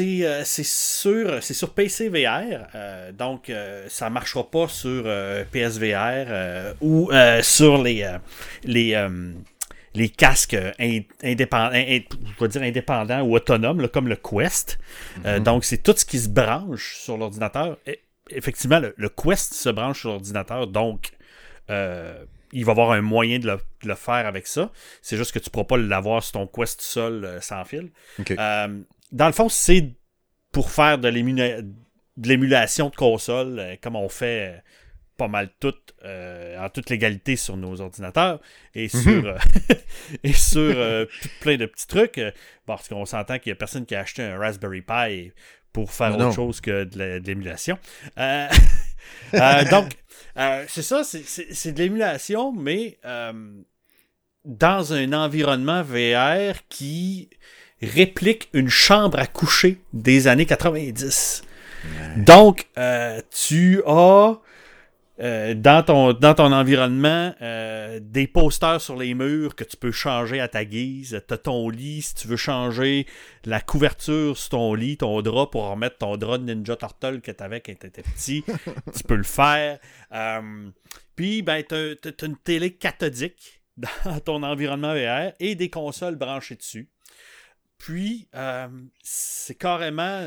[0.00, 3.52] euh, c'est sur, sur PC VR, euh, donc
[3.88, 5.04] ça ne marchera pas sur
[5.50, 7.10] PSVR ou
[7.42, 8.16] sur les,
[8.64, 9.08] les,
[9.94, 10.56] les casques
[11.22, 14.78] indépendants, je dire indépendants ou autonomes, comme le Quest.
[15.24, 15.40] Mm-hmm.
[15.40, 17.76] donc c'est tout ce qui se branche sur l'ordinateur.
[18.30, 21.10] Effectivement, le, le, Quest se branche sur l'ordinateur, donc
[22.52, 24.70] il va y avoir un moyen de le, faire avec ça.
[25.02, 27.90] C'est juste que tu ne pourras pas l'avoir sur ton Quest seul euh, sans fil.
[28.30, 28.80] Euh,
[29.12, 29.92] dans le fond, c'est
[30.52, 31.08] pour faire de
[32.16, 34.62] l'émulation de console, euh, comme on fait
[35.16, 38.40] pas mal tout, en toute légalité sur nos ordinateurs
[38.74, 38.88] et mhm.
[38.88, 39.36] sur,
[40.24, 41.06] et sur
[41.42, 42.18] plein de petits trucs.
[42.64, 45.32] parce qu'on s'entend qu'il n'y a personne qui a acheté un Raspberry Pi
[45.74, 47.78] pour faire autre chose que de l'émulation.
[49.70, 49.90] donc,
[50.36, 53.32] euh, c'est ça, c'est de l'émulation, mais euh,
[54.44, 57.30] dans un environnement VR qui
[57.82, 61.42] réplique une chambre à coucher des années 90.
[62.16, 64.38] Donc, euh, tu as
[65.20, 69.92] euh, dans, ton, dans ton environnement euh, des posters sur les murs que tu peux
[69.92, 71.22] changer à ta guise.
[71.28, 73.06] Tu as ton lit, si tu veux changer
[73.44, 77.32] la couverture sur ton lit, ton drap pour remettre ton drap de Ninja Turtle que
[77.32, 78.44] tu avais quand tu étais petit,
[78.96, 79.78] tu peux le faire.
[80.12, 80.70] Euh,
[81.16, 86.56] puis, ben, tu as, une télé cathodique dans ton environnement VR et des consoles branchées
[86.56, 86.88] dessus.
[87.76, 88.26] Puis,
[89.02, 90.26] c'est carrément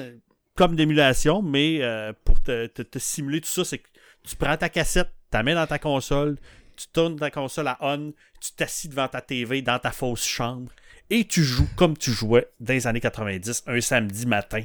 [0.55, 1.81] comme d'émulation, mais
[2.25, 3.87] pour te, te, simuler tout ça, c'est que
[4.27, 6.37] tu prends ta cassette, tu la mets dans ta console,
[6.75, 10.71] tu tournes ta console à on, tu t'assis devant ta TV dans ta fausse chambre
[11.09, 14.63] et tu joues comme tu jouais dans les années 90, un samedi matin,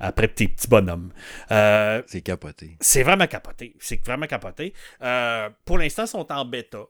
[0.00, 1.12] après tes petits bonhommes.
[1.50, 2.76] Euh, c'est capoté.
[2.80, 3.76] C'est vraiment capoté.
[3.78, 4.74] C'est vraiment capoté.
[5.02, 6.84] Euh, pour l'instant, ils sont en bêta.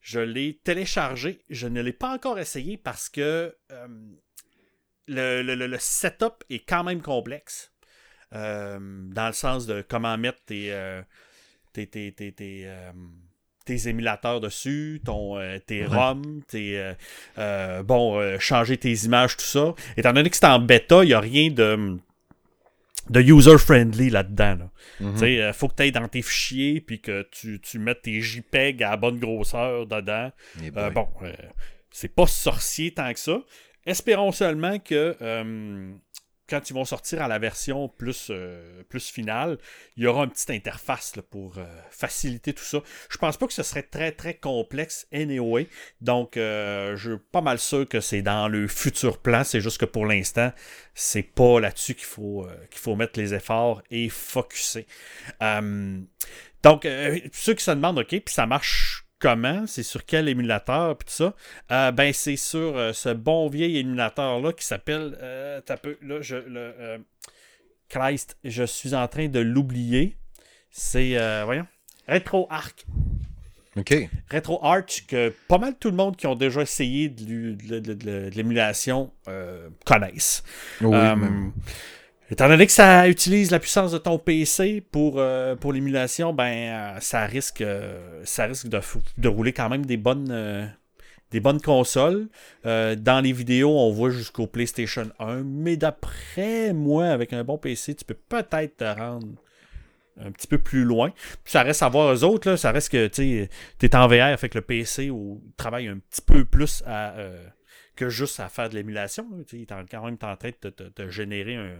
[0.00, 1.42] Je l'ai téléchargé.
[1.48, 3.88] Je ne l'ai pas encore essayé parce que euh,
[5.08, 7.72] le, le, setup est quand même complexe.
[8.30, 10.70] dans le sens de comment mettre tes
[11.74, 12.92] tes, euh,
[13.64, 16.94] tes, émulateurs dessus, ton, euh, tes ROM, tes,
[17.38, 19.74] euh, bon, changer tes images, tout ça.
[19.96, 21.98] Étant donné que c'est en bêta, il n'y a rien de,
[23.10, 24.70] de user-friendly là-dedans.
[25.00, 25.52] Il mm-hmm.
[25.52, 28.96] faut que tu ailles dans tes fichiers puis que tu, tu mettes tes JPEG à
[28.96, 30.30] bonne grosseur dedans.
[30.62, 31.08] Eh bon,
[31.90, 33.38] c'est pas sorcier tant que ça.
[33.86, 35.16] Espérons seulement que
[36.48, 39.58] quand ils vont sortir à la version plus, euh, plus finale,
[39.96, 42.82] il y aura une petite interface pour euh, faciliter tout ça.
[43.08, 45.68] Je pense pas que ce serait très très complexe anyway.
[46.00, 49.44] Donc euh, je suis pas mal sûr que c'est dans le futur plan.
[49.44, 50.52] C'est juste que pour l'instant,
[50.94, 54.86] c'est pas là-dessus qu'il faut, qu'il faut mettre les efforts et focuser.
[56.62, 56.86] donc,
[57.32, 61.14] ceux qui se demandent, OK, puis ça marche comment, c'est sur quel émulateur, puis tout
[61.14, 61.34] ça.
[61.72, 65.16] Euh, ben, c'est sur euh, ce bon vieil émulateur-là qui s'appelle.
[65.22, 67.02] Euh, peu, là, je, le,
[67.88, 70.18] Christ, je suis en train de l'oublier.
[70.70, 71.66] C'est, voyons,
[72.06, 72.84] RetroArch.
[73.76, 73.94] OK.
[74.30, 79.10] RetroArch, que pas mal tout le monde qui ont déjà essayé de, l'émulation
[79.86, 80.44] connaissent.
[80.82, 80.98] Oui,
[82.30, 86.96] Étant donné que ça utilise la puissance de ton PC pour, euh, pour l'émulation, ben
[86.96, 88.80] euh, ça risque, euh, ça risque de,
[89.18, 90.72] de, rouler quand même des bonnes,
[91.30, 92.28] des bonnes consoles.
[92.64, 97.94] dans les vidéos, on voit jusqu'au PlayStation 1, mais d'après moi, avec un bon PC,
[97.94, 99.28] tu peux peut-être te rendre
[100.18, 101.12] un petit peu plus loin.
[101.44, 103.48] ça reste à voir eux autres, là, ça reste que tu
[103.82, 106.82] es en VR, fait que le PC ou, travaille un petit peu plus
[107.96, 109.26] que juste à faire de l'émulation.
[109.52, 111.76] Il est quand même en train de te générer un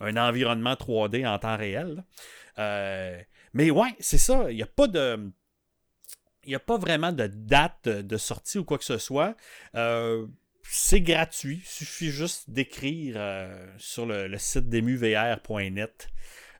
[0.00, 2.04] un environnement 3D en temps réel.
[2.58, 3.20] Euh,
[3.52, 4.50] mais ouais, c'est ça.
[4.50, 5.30] Il n'y a pas de.
[6.44, 9.36] Il a pas vraiment de date de sortie ou quoi que ce soit.
[9.74, 10.26] Euh,
[10.62, 11.60] c'est gratuit.
[11.62, 16.08] Il suffit juste d'écrire euh, sur le, le site demuvr.net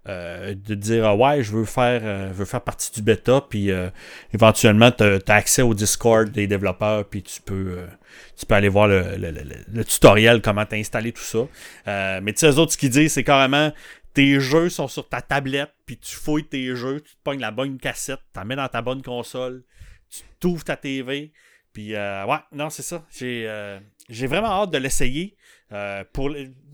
[0.09, 3.72] euh, de dire ah ouais je veux faire euh, veux faire partie du bêta puis
[3.72, 3.90] euh,
[4.32, 7.84] éventuellement tu as, accès au Discord des développeurs puis tu peux
[8.36, 12.20] tu peux aller voir le, tutoriel comment t'installer tout ça.
[12.20, 13.72] Mais tu sais les autres ce qu'ils disent c'est carrément
[14.14, 17.50] tes jeux sont sur ta tablette puis tu fouilles tes jeux tu te pognes la
[17.50, 19.64] bonne cassette tu mets dans ta bonne console
[20.09, 21.32] tu t'ouvres ta TV
[21.72, 23.04] puis ouais non c'est ça.
[23.11, 23.50] J'ai
[24.09, 25.36] j'ai vraiment hâte de l'essayer.
[26.12, 26.30] Pour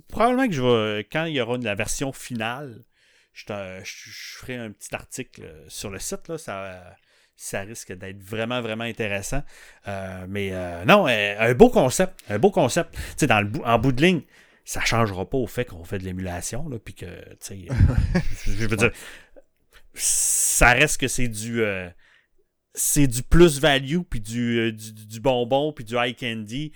[0.09, 2.85] probablement que je vais quand il y aura la version finale
[3.33, 6.29] je, ferai un petit article euh, sur le site.
[6.29, 6.97] Là, ça,
[7.37, 9.43] ça risque d'être vraiment, vraiment intéressant.
[9.89, 12.23] Euh, mais euh, non, un beau concept.
[12.29, 12.97] Un beau concept.
[13.17, 14.23] Tu dans le en bout de ligne,
[14.65, 16.69] ça ne changera pas au fait qu'on fait de l'émulation.
[16.85, 17.07] Puis que,
[18.47, 18.93] je veux dire,
[19.95, 21.63] ça reste que c'est du.
[22.75, 26.73] c'est du plus-value, puis du, du, bonbon, puis du high candy.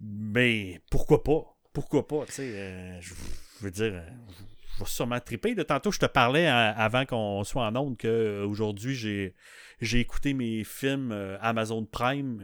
[0.00, 1.42] Mais pourquoi pas?
[1.72, 2.26] Pourquoi pas?
[2.26, 3.14] Tu sais, je
[3.60, 4.02] veux dire,
[4.78, 5.54] vais sûrement triper.
[5.54, 9.34] De tantôt, je te parlais euh, avant qu'on soit en onde qu'aujourd'hui, j'ai,
[9.80, 12.40] j'ai écouté mes films euh, Amazon Prime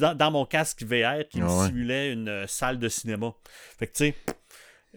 [0.00, 3.34] euh, dans, mon casque VR qui me ah simulait une salle de cinéma.
[3.78, 4.14] Fait que tu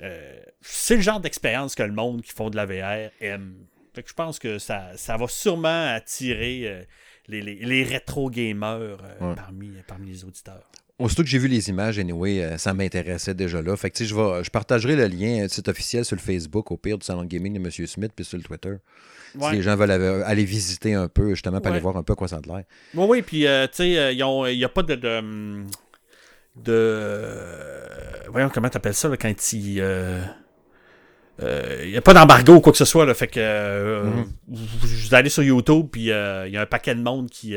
[0.01, 3.67] sais, c'est le genre d'expérience que le monde qui font de la VR aime.
[3.93, 6.87] Fait que je pense que ça, ça va sûrement attirer
[7.27, 8.97] les, les, rétro gamers
[9.35, 10.69] parmi, parmi les auditeurs.
[11.01, 13.75] Aussitôt que j'ai vu les images, anyway, euh, ça m'intéressait déjà là.
[13.75, 16.77] Fait que, je, vais, je partagerai le lien du site officiel sur le Facebook, au
[16.77, 17.87] pire, du Salon de Gaming de M.
[17.87, 18.75] Smith, puis sur le Twitter.
[19.39, 22.27] Si les gens veulent aller visiter un peu, justement, pour aller voir un peu quoi
[22.27, 22.63] ça a l'air.
[22.93, 24.95] Oui, oui, puis, euh, tu sais, euh, il n'y a pas de.
[26.55, 29.83] de, voyons, comment tu appelles ça, là, quand il.
[31.41, 33.07] il n'y a pas d'embargo ou quoi que ce soit.
[33.07, 34.25] Là, fait que mm-hmm.
[34.49, 37.55] vous, allez sur YouTube, puis il y a un paquet de monde qui,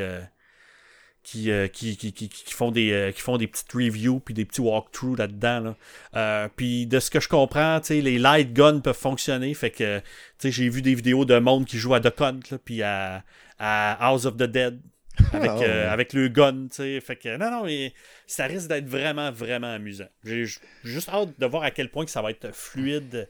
[1.46, 4.44] euh, qui, qui, qui, qui, font des, euh, qui font des petites reviews puis des
[4.44, 5.60] petits walkthroughs là-dedans.
[5.60, 5.76] Là.
[6.16, 9.52] Euh, puis de ce que je comprends, les light guns peuvent fonctionner.
[9.54, 10.02] Fait que
[10.42, 13.24] j'ai vu des vidéos de monde qui joue à The Hunt puis à,
[13.58, 14.80] House of the Dead.
[15.32, 17.94] Avec, ah, avec le gun, Fait que non, non, mais
[18.26, 20.08] ça risque d'être vraiment, vraiment amusant.
[20.24, 20.44] J'ai
[20.82, 23.28] juste hâte de voir à quel point que ça va être fluide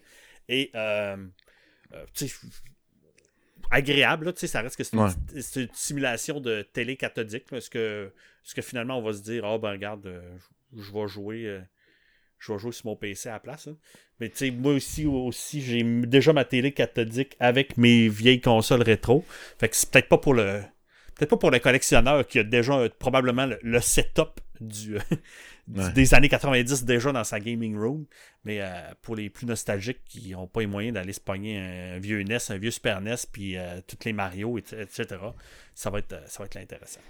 [0.48, 0.72] et
[3.70, 4.32] agréable.
[4.36, 7.44] sais ça reste que c'est une, simulation de télé cathodique.
[7.52, 8.12] Est-ce que,
[8.54, 10.36] que finalement on va se dire, oh ben regarde, euh,
[10.76, 11.46] je vais jouer.
[11.46, 11.60] Euh,
[12.38, 13.68] je vais jouer sur mon PC à la place.
[13.68, 13.76] Hein.
[14.20, 18.82] Mais tu sais, moi aussi, aussi j'ai déjà ma télé cathodique avec mes vieilles consoles
[18.82, 19.24] rétro.
[19.58, 20.62] Fait que c'est peut-être pas pour le.
[21.16, 24.98] Peut-être pas pour le collectionneur qui a déjà probablement le setup du,
[25.66, 28.04] des années 90 déjà dans sa gaming room.
[28.44, 28.66] Mais euh,
[29.02, 32.38] pour les plus nostalgiques qui n'ont pas les moyens d'aller se pogner un vieux NES,
[32.50, 35.06] un vieux Super NES, puis euh, toutes les Mario, etc.,
[35.74, 37.00] ça va être, euh, ça va être intéressant.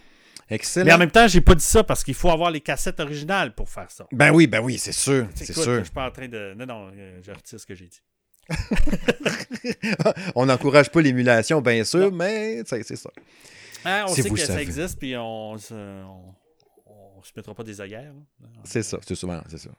[0.50, 0.86] Excellent.
[0.86, 3.54] Mais en même temps, j'ai pas dit ça parce qu'il faut avoir les cassettes originales
[3.54, 4.06] pour faire ça.
[4.12, 5.26] Ben oui, ben oui, c'est sûr.
[5.34, 5.78] C'est sûr.
[5.78, 6.54] Je suis pas en train de.
[6.54, 6.90] Non, non,
[7.22, 8.02] je retire ce que j'ai dit.
[10.34, 13.08] on n'encourage pas l'émulation, bien sûr, mais c'est ça.
[13.84, 18.14] Ah, on sait que ça existe, puis on, se mettra pas des ailleurs.
[18.64, 19.70] C'est ça, c'est souvent, c'est ça.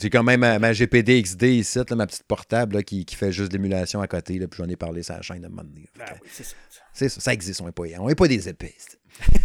[0.00, 4.06] J'ai quand même ma, GPD XD ici, ma petite portable qui, fait juste l'émulation à
[4.06, 5.68] côté, là, puis j'en ai parlé sur la chaîne de moment
[6.00, 6.54] ah c'est ça.
[6.92, 8.74] C'est ça, ça existe, on n'est pas, on pas des épées.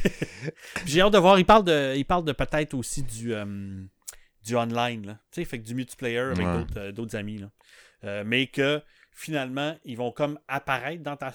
[0.86, 3.84] J'ai hâte de voir, il parle de, il parle de peut-être aussi du, euh,
[4.44, 5.20] du online, là.
[5.32, 6.46] Tu sais, fait que du multiplayer avec
[6.78, 7.52] euh, d'autres, amis, là.
[8.04, 11.34] Euh, mais que finalement, ils vont comme apparaître dans ta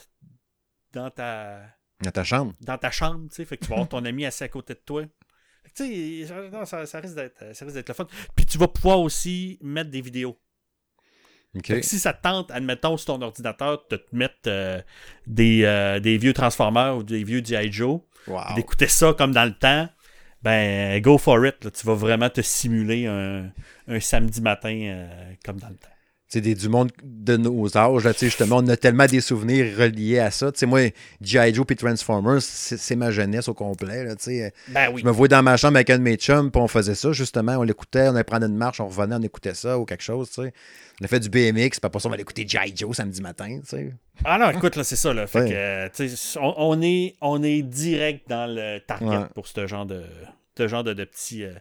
[0.93, 1.63] dans ta
[2.03, 2.55] dans ta chambre.
[2.61, 4.75] Dans ta chambre, tu sais, fait que tu vas avoir ton ami assis à côté
[4.75, 5.05] de toi.
[5.75, 6.35] Tu sais,
[6.87, 8.07] ça, risque d'être le fun.
[8.35, 10.39] Puis tu vas pouvoir aussi mettre des vidéos.
[11.83, 14.81] si ça te tente, admettons, sur ton ordinateur, de te mettre euh,
[15.27, 17.73] des, euh, des, vieux Transformers ou des vieux G.I.
[17.73, 18.01] Joe,
[18.57, 19.89] d'écouter ça comme dans le temps,
[20.43, 21.73] ben, go for it.
[21.73, 23.51] Tu vas vraiment te simuler un,
[23.87, 25.89] un samedi matin euh, comme dans le temps
[26.41, 30.31] des, du monde de nos âges, là, justement, on a tellement des souvenirs reliés à
[30.31, 30.51] ça.
[30.55, 30.81] sais moi,
[31.21, 31.55] G.I.
[31.55, 34.05] Joe et Transformers, c'est ma jeunesse au complet.
[34.05, 34.15] Là,
[34.69, 35.03] ben oui.
[35.03, 37.13] Je me voyais dans ma chambre avec un de mes chums, puis on faisait ça,
[37.13, 37.57] justement.
[37.59, 40.31] On l'écoutait, on allait prendre une marche, on revenait, on écoutait ça ou quelque chose.
[40.31, 40.53] sais
[41.01, 42.73] On a fait du BMX, puis après ça, on va écouter G.I.
[42.77, 43.61] Joe samedi matin.
[43.65, 43.93] sais
[44.25, 45.13] Ah non, écoute, là, c'est ça.
[45.13, 45.27] Là.
[45.27, 50.03] Fait que, on, on, est, on est direct dans le target pour ce genre de,
[50.57, 51.45] ce genre de, de petits.
[51.45, 51.53] Euh,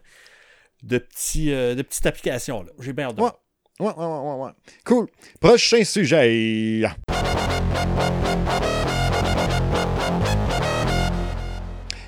[0.82, 2.64] de, petits, euh, de petites applications.
[2.80, 3.30] J'ai bien hâte de Ouais,
[3.80, 4.50] ouais, ouais, ouais.
[4.84, 5.08] Cool.
[5.40, 6.82] Prochain sujet.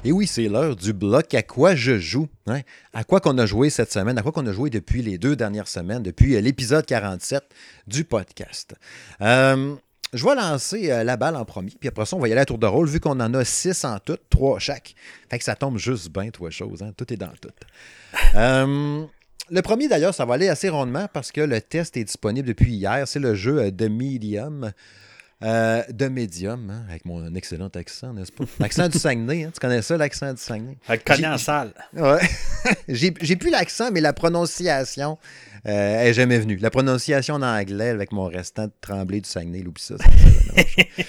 [0.07, 2.29] Et oui, c'est l'heure du bloc à quoi je joue.
[2.47, 2.61] Hein?
[2.93, 5.35] À quoi qu'on a joué cette semaine, à quoi qu'on a joué depuis les deux
[5.35, 7.43] dernières semaines, depuis euh, l'épisode 47
[7.87, 8.75] du podcast.
[9.23, 9.75] Euh,
[10.13, 12.43] je vais lancer euh, la balle en premier, puis après ça, on va y aller
[12.43, 14.95] à tour de rôle, vu qu'on en a six en tout, trois chaque.
[15.31, 16.83] Fait que ça tombe juste bien, trois choses.
[16.83, 16.93] Hein?
[16.97, 17.49] Tout est dans tout.
[18.35, 19.07] Euh,
[19.51, 22.73] le premier, d'ailleurs, ça va aller assez rondement parce que le test est disponible depuis
[22.73, 23.07] hier.
[23.07, 24.73] C'est le jeu de Medium.
[25.43, 28.45] Euh, de Medium, hein, avec mon excellent accent, n'est-ce pas?
[28.61, 30.79] L'accent du Saguenay, hein, tu connais ça, l'accent du Saguenay?
[31.05, 31.75] Cogné en salle.
[31.93, 32.21] Ouais.
[32.89, 35.19] j'ai plus l'accent, mais la prononciation
[35.67, 36.57] euh, est jamais venue.
[36.57, 39.97] La prononciation en anglais avec mon restant de tremblé du Saguenay, l'oublie ça.
[39.99, 40.05] ça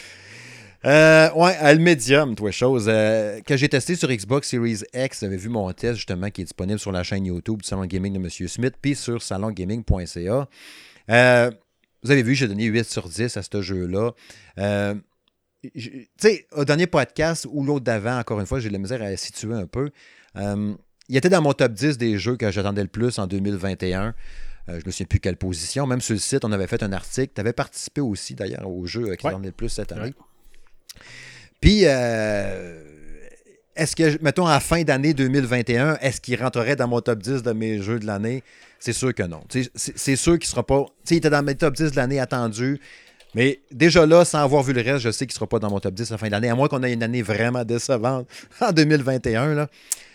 [0.86, 2.86] euh, ouais, le Medium, toi, chose.
[2.88, 6.44] Euh, que j'ai testé sur Xbox Series X, j'avais vu mon test justement qui est
[6.44, 8.30] disponible sur la chaîne YouTube du Salon Gaming de M.
[8.30, 10.48] Smith, puis sur salongaming.ca.
[11.10, 11.52] Euh,
[12.04, 14.12] vous avez vu, j'ai donné 8 sur 10 à ce jeu-là.
[14.60, 14.94] Euh,
[15.64, 19.02] tu sais, au dernier podcast ou l'autre d'avant, encore une fois, j'ai de la misère
[19.02, 19.90] à situer un peu.
[20.36, 24.14] il était dans mon top 10 des jeux que j'attendais le plus en 2021.
[24.68, 25.88] je ne me souviens plus quelle position.
[25.88, 27.34] Même sur le site, on avait fait un article.
[27.34, 29.34] Tu avais participé aussi, d'ailleurs, au jeu qui ouais.
[29.42, 30.14] le plus cette année.
[31.62, 32.82] Puis, euh,
[33.76, 37.52] est-ce que, mettons, à fin d'année 2021, est-ce qu'il rentrerait dans mon top 10 de
[37.52, 38.44] mes jeux de l'année?
[38.80, 39.42] C'est sûr que non.
[39.50, 40.86] C'est sûr qu'il ne sera pas.
[41.10, 42.80] il était dans mes top 10 de l'année attendu.
[43.34, 45.70] Mais déjà là, sans avoir vu le reste, je sais qu'il ne sera pas dans
[45.70, 48.28] mon top 10 à la fin d'année, à moins qu'on ait une année vraiment décevante
[48.62, 49.56] en 2021.
[49.56, 49.68] Là.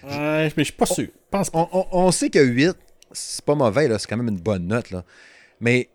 [0.05, 1.09] mais je suis pas sûr.
[1.53, 2.72] On, sait que 8,
[3.12, 4.91] c'est pas mauvais, c'est quand même une bonne note.
[4.91, 5.05] Là.
[5.61, 5.91] Mais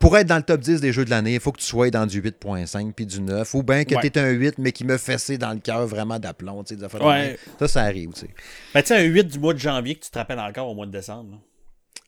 [0.00, 1.90] pour être dans le top 10 des jeux de l'année, il faut que tu sois
[1.90, 3.54] dans du 8.5 puis du 9.
[3.54, 6.18] Ou bien que tu es un 8, mais qui me fessé dans le cœur vraiment
[6.18, 6.64] d'aplomb.
[7.02, 7.38] Ouais.
[7.58, 8.14] Ça, ça arrive.
[8.14, 8.30] sais.
[8.74, 10.74] Ben, tu sais, un 8 du mois de janvier que tu te rappelles encore au
[10.74, 11.38] mois de décembre.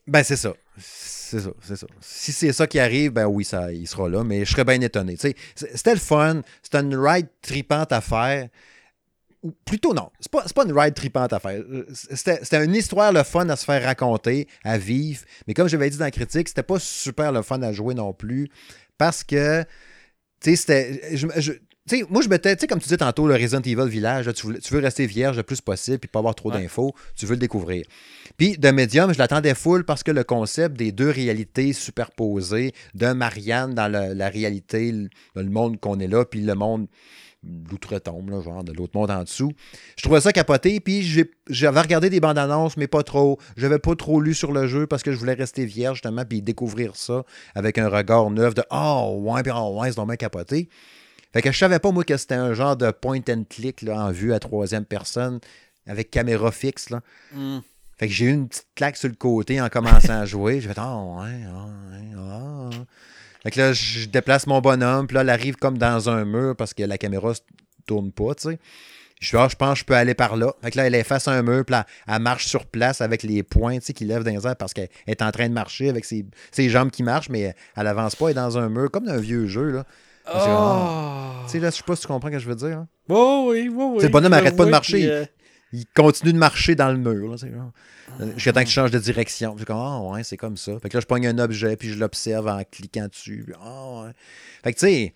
[0.07, 0.55] Ben, c'est ça.
[0.79, 1.87] C'est ça, c'est ça.
[2.01, 4.81] Si c'est ça qui arrive, ben oui, ça, il sera là, mais je serais bien
[4.81, 5.17] étonné.
[5.17, 6.41] C'était le fun.
[6.63, 8.49] C'était une ride tripante à faire
[9.65, 11.61] plutôt non, c'est pas, pas une ride tripante à faire.
[11.61, 15.23] Euh, c'était une histoire le fun à se faire raconter, à vivre.
[15.47, 18.13] Mais comme j'avais dit dans la critique, c'était pas super le fun à jouer non
[18.13, 18.49] plus.
[18.99, 19.63] Parce que,
[20.41, 21.17] tu sais, c'était.
[21.17, 21.27] Je,
[22.09, 24.79] moi, je mettais, tu sais, comme tu disais tantôt, le Resident Evil Village, tu, veux,
[24.79, 27.85] rester vierge le plus possible puis pas avoir trop d'infos, tu veux le découvrir.
[28.37, 33.15] Puis, de Medium, je l'attendais full parce que le concept des deux réalités superposées, d'un
[33.15, 34.93] Marianne dans la réalité,
[35.35, 36.87] le monde qu'on est là, puis le monde
[37.45, 39.53] l'outre-tombe, genre de l'autre monde en dessous.
[39.97, 43.39] Je trouvais ça capoté, puis j'avais regardé des bandes annonces, mais pas trop.
[43.57, 46.43] J'avais pas trop lu sur le jeu parce que je voulais rester vierge, justement, puis
[46.43, 47.25] découvrir ça
[47.55, 50.69] avec un regard neuf de Oh, ouais, puis oh, ouais, c'est vraiment capoté.
[51.33, 54.07] Fait que je savais pas, moi, que c'était un genre de point and click là,
[54.07, 55.41] en vue à troisième personne
[55.87, 56.91] avec caméra fixe.
[56.91, 57.01] Là.
[57.33, 57.61] Hmm.
[57.99, 60.61] Fait que j'ai eu une petite claque sur le côté en commençant à jouer.
[60.61, 62.71] J'ai fait Oh, ouais, ouais, oh.
[63.43, 66.55] Fait que là, je déplace mon bonhomme, puis là, elle arrive comme dans un mur
[66.57, 67.35] parce que la caméra ne
[67.87, 68.59] tourne pas, tu sais.
[69.21, 70.53] Je suis, ah, je pense que je peux aller par là.
[70.63, 73.01] Fait que là, elle est face à un mur, puis là, elle marche sur place
[73.01, 75.49] avec les poings, tu sais, qui lèvent dans les airs parce qu'elle est en train
[75.49, 76.25] de marcher avec ses,
[76.69, 79.21] jambes qui marchent, mais elle avance pas, elle est dans un mur, comme dans un
[79.21, 79.85] vieux jeu, là.
[80.27, 81.45] Oh.
[81.47, 82.79] Tu sais, là, je sais pas si tu comprends ce que je veux dire.
[82.79, 82.89] Hein.
[83.09, 84.03] Oh, oui, oui, oui.
[84.03, 85.09] le bonhomme n'arrête pas de marcher.
[85.09, 85.25] Euh,
[85.73, 87.31] il continue de marcher dans le mur.
[87.31, 87.37] Là,
[88.35, 89.57] Jusqu'à temps qu'il change de direction.
[89.59, 90.79] Je comme, ah ouais, c'est comme ça.
[90.81, 93.47] Fait que là, je pogne un objet, puis je l'observe en cliquant dessus.
[93.61, 94.11] ah ouais.
[94.63, 95.15] Fait que tu sais,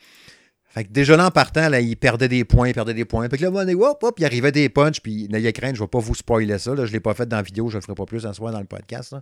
[0.76, 3.26] fait que déjà là, en partant, là, il perdait des points, il perdait des points.
[3.30, 5.90] Fait que là, hop, hop, il arrivait des punches, puis n'ayez crainte, je ne vais
[5.90, 6.74] pas vous spoiler ça.
[6.74, 8.26] Là, je ne l'ai pas fait dans la vidéo, je ne le ferai pas plus
[8.26, 9.16] en soir dans le podcast.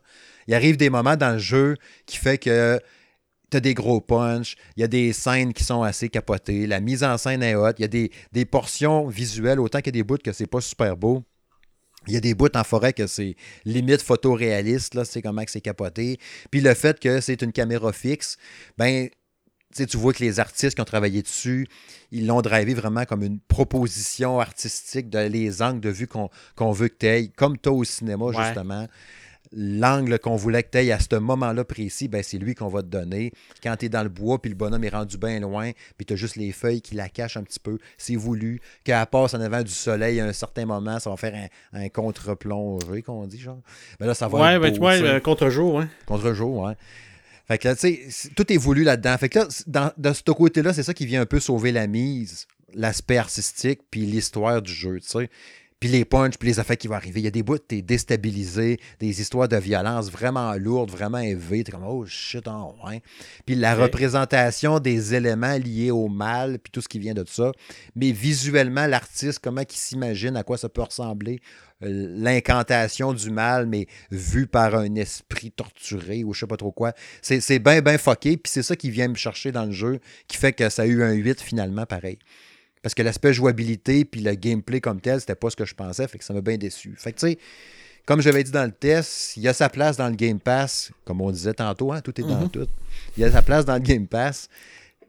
[0.49, 1.77] Il arrive des moments dans le jeu
[2.07, 2.81] qui fait que
[3.55, 6.81] tu as des gros punches, il y a des scènes qui sont assez capotées, la
[6.81, 9.99] mise en scène est haute, il y a des, des portions visuelles, autant qu'il y
[9.99, 11.23] a des bouts que c'est pas super beau.
[12.09, 15.61] Il y a des bouts en forêt que c'est limite photoréaliste, là, c'est comment c'est
[15.61, 16.19] capoté.
[16.51, 18.37] Puis le fait que c'est une caméra fixe,
[18.77, 19.09] ben,
[19.75, 21.69] tu vois que les artistes qui ont travaillé dessus,
[22.11, 26.89] ils l'ont drivé vraiment comme une proposition artistique de les angles de vue qu'on veut
[26.89, 28.89] que tu aies, comme toi au cinéma, justement.
[29.55, 32.83] L'angle qu'on voulait que tu aies à ce moment-là précis, ben, c'est lui qu'on va
[32.83, 33.33] te donner.
[33.63, 36.15] Quand tu es dans le bois, puis le bonhomme est rendu bien loin, puis tu
[36.15, 38.61] as juste les feuilles qui la cachent un petit peu, c'est voulu.
[38.83, 43.03] Qu'elle passe en avant du soleil à un certain moment, ça va faire un, contre-plongée,
[43.03, 43.61] qu'on dit, genre.
[44.01, 45.87] Ben là, ça va ouais, ben, ouais, contre-jour, ouais.
[46.07, 46.75] Contre-jour, ouais.
[47.47, 49.17] Fait que là, tu sais, tout est voulu là-dedans.
[49.19, 51.87] Fait que là, dans, de ce côté-là, c'est ça qui vient un peu sauver la
[51.87, 55.31] mise, l'aspect artistique, puis l'histoire du jeu, tu sais
[55.81, 57.21] puis les punches, puis les effets qui vont arriver.
[57.21, 61.63] Il y a des bouts, t'es déstabilisé, des histoires de violence vraiment lourdes, vraiment élevées.
[61.63, 63.03] T'es comme, oh shit, en oh, ouais.
[63.45, 67.53] Puis la représentation des éléments liés au mal, puis tout ce qui vient de ça.
[67.97, 71.41] Mais visuellement, l'artiste, comment il s'imagine à quoi ça peut ressembler,
[71.83, 76.73] euh, l'incantation du mal, mais vu par un esprit torturé ou je sais pas trop
[76.73, 76.93] quoi.
[77.21, 80.37] C'est bien, bien fucké, puis c'est ça qui vient me chercher dans le jeu, qui
[80.37, 82.19] fait que ça a eu un 8 finalement, pareil.
[82.85, 86.07] Parce que l'aspect jouabilité puis le gameplay comme tel, c'était pas ce que je pensais,
[86.07, 86.95] fait que ça m'a bien déçu.
[86.99, 87.39] Fait que tu sais,
[88.05, 90.93] comme j'avais dit dans le test, il y a sa place dans le Game Pass,
[91.07, 92.51] comme on disait tantôt, hein, tout est dans mhm.
[92.51, 92.67] tout.
[93.17, 94.51] Il y a sa place dans le Game Pass,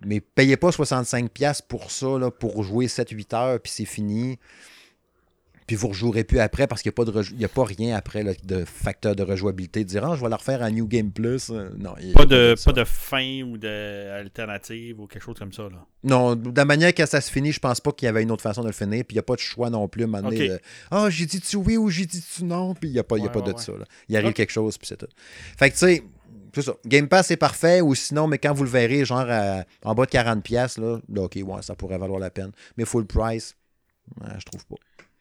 [0.05, 4.39] mais payez pas 65$ pour ça, là, pour jouer 7-8 heures, puis c'est fini
[5.67, 6.91] puis vous ne rejouerez plus après parce qu'il
[7.37, 9.83] n'y a, a pas rien après de facteur de rejouabilité.
[9.83, 11.49] De dire, ah, je vais la refaire à New Game Plus.
[11.49, 15.63] Euh, non, pas, de, pas de fin ou d'alternative ou quelque chose comme ça.
[15.63, 15.85] Là.
[16.03, 18.31] Non, de la manière que ça se finit, je pense pas qu'il y avait une
[18.31, 19.03] autre façon de le finir.
[19.05, 20.51] Puis il n'y a pas de choix non plus à un moment donné.
[20.91, 22.75] Ah, j'ai dit-tu oui ou j'ai dit-tu non.
[22.75, 23.71] Puis il n'y a pas, y a pas de ça.
[23.71, 23.85] Là.
[24.07, 25.09] Il arrive quelque chose, puis c'est tout.
[25.57, 26.03] Fait que tu sais,
[26.53, 26.75] c'est ça.
[26.85, 29.27] Game Pass est parfait, ou sinon, mais quand vous le verrez, genre
[29.83, 32.51] en bas de 40$, là, là, ok, ouais, ça pourrait valoir la peine.
[32.77, 33.55] Mais full price,
[34.37, 34.75] je trouve pas.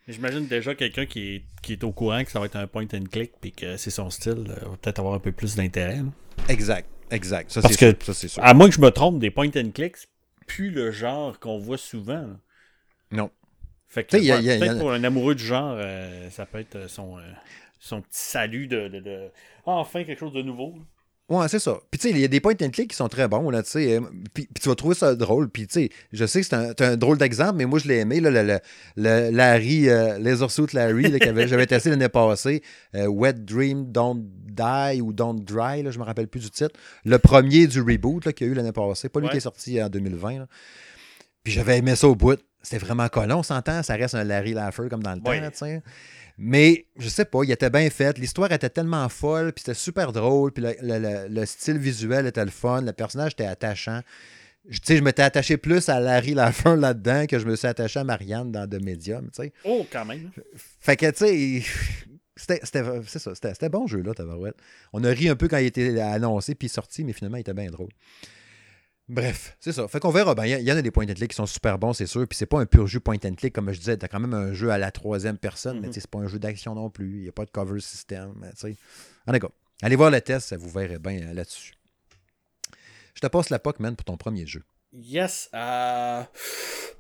[0.07, 2.87] J'imagine déjà quelqu'un qui est, qui est au courant que ça va être un point
[2.93, 6.01] and click puis que c'est son style euh, va peut-être avoir un peu plus d'intérêt.
[6.49, 7.51] Exact, exact.
[7.51, 8.45] Ça, Parce que, sûr.
[8.45, 10.09] à moins que je me trompe, des point and clicks,
[10.47, 12.29] plus le genre qu'on voit souvent.
[13.11, 13.31] Non.
[13.89, 17.23] Fait que peut-être pour un amoureux du genre, euh, ça peut être son, euh,
[17.79, 19.31] son petit salut de, de,
[19.67, 20.75] ah, enfin quelque chose de nouveau.
[21.31, 21.79] Ouais, c'est ça.
[21.91, 23.63] Puis tu sais, il y a des points and click qui sont très bons, là,
[23.63, 23.97] tu sais.
[23.97, 24.01] Euh,
[24.35, 25.49] puis, tu vas trouver ça drôle.
[25.49, 28.21] Puis tu sais, je sais que c'est un, drôle d'exemple, mais moi, je l'ai aimé,
[28.21, 28.59] là, le,
[28.97, 32.63] le, Larry, euh, Lasersuit Larry, que j'avais testé l'année passée.
[32.95, 36.79] Euh, Wet Dream Don't Die ou Don't Dry, là, je me rappelle plus du titre.
[37.07, 39.09] Le premier du reboot qu'il y a eu l'année passée.
[39.09, 40.47] Pas lui qui est sorti en 2020.
[41.43, 42.39] Puis j'avais aimé ça au bout.
[42.63, 43.83] C'était vraiment collant, on s'entend.
[43.83, 45.83] Ça reste un Larry Laffer comme dans le temps, tu sais.
[46.37, 48.19] Mais je sais pas, il était bien fait.
[48.19, 52.81] L'histoire était tellement folle, puis c'était super drôle, puis le, style visuel était le fun,
[52.83, 54.01] le personnage était attachant.
[54.69, 58.05] Je, je m'étais attaché plus à Larry Laffer là-dedans que je me suis attaché à
[58.05, 59.53] Marianne dans The Medium, tu sais.
[59.65, 60.31] Oh, quand même.
[60.81, 61.63] Fait que, tu
[62.37, 64.57] sais, c'était bon jeu, là, Tabarouette.
[64.93, 67.55] On a ri un peu quand il était annoncé puis sorti, mais finalement, il était
[67.55, 67.91] bien drôle.
[69.09, 69.87] Bref, c'est ça.
[69.87, 70.35] Fait qu'on verra.
[70.35, 72.27] Ben, il y, en a des point and click qui sont super bons, c'est sûr.
[72.27, 73.97] Puis c'est pas un pur jeu point and click, comme je disais.
[73.99, 75.93] T'as quand même un jeu à la troisième personne, mais mhm.
[75.93, 77.17] c'est pas un jeu d'action non plus.
[77.19, 78.33] Il n'y a pas de cover system.
[79.27, 79.49] En tout cas,
[79.83, 81.75] allez voir le test, ça vous verrez bien euh, là-dessus.
[83.15, 84.63] Je te passe la POC, man, pour ton premier jeu.
[84.95, 85.51] Yes.
[85.55, 86.23] Euh...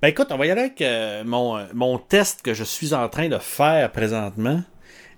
[0.02, 3.08] Ben écoute, on va y aller avec euh, mon, mon, test que je suis en
[3.08, 4.62] train de faire présentement.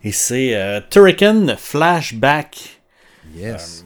[0.04, 2.80] Et c'est euh, Turrican Flashback.
[3.34, 3.85] Yes.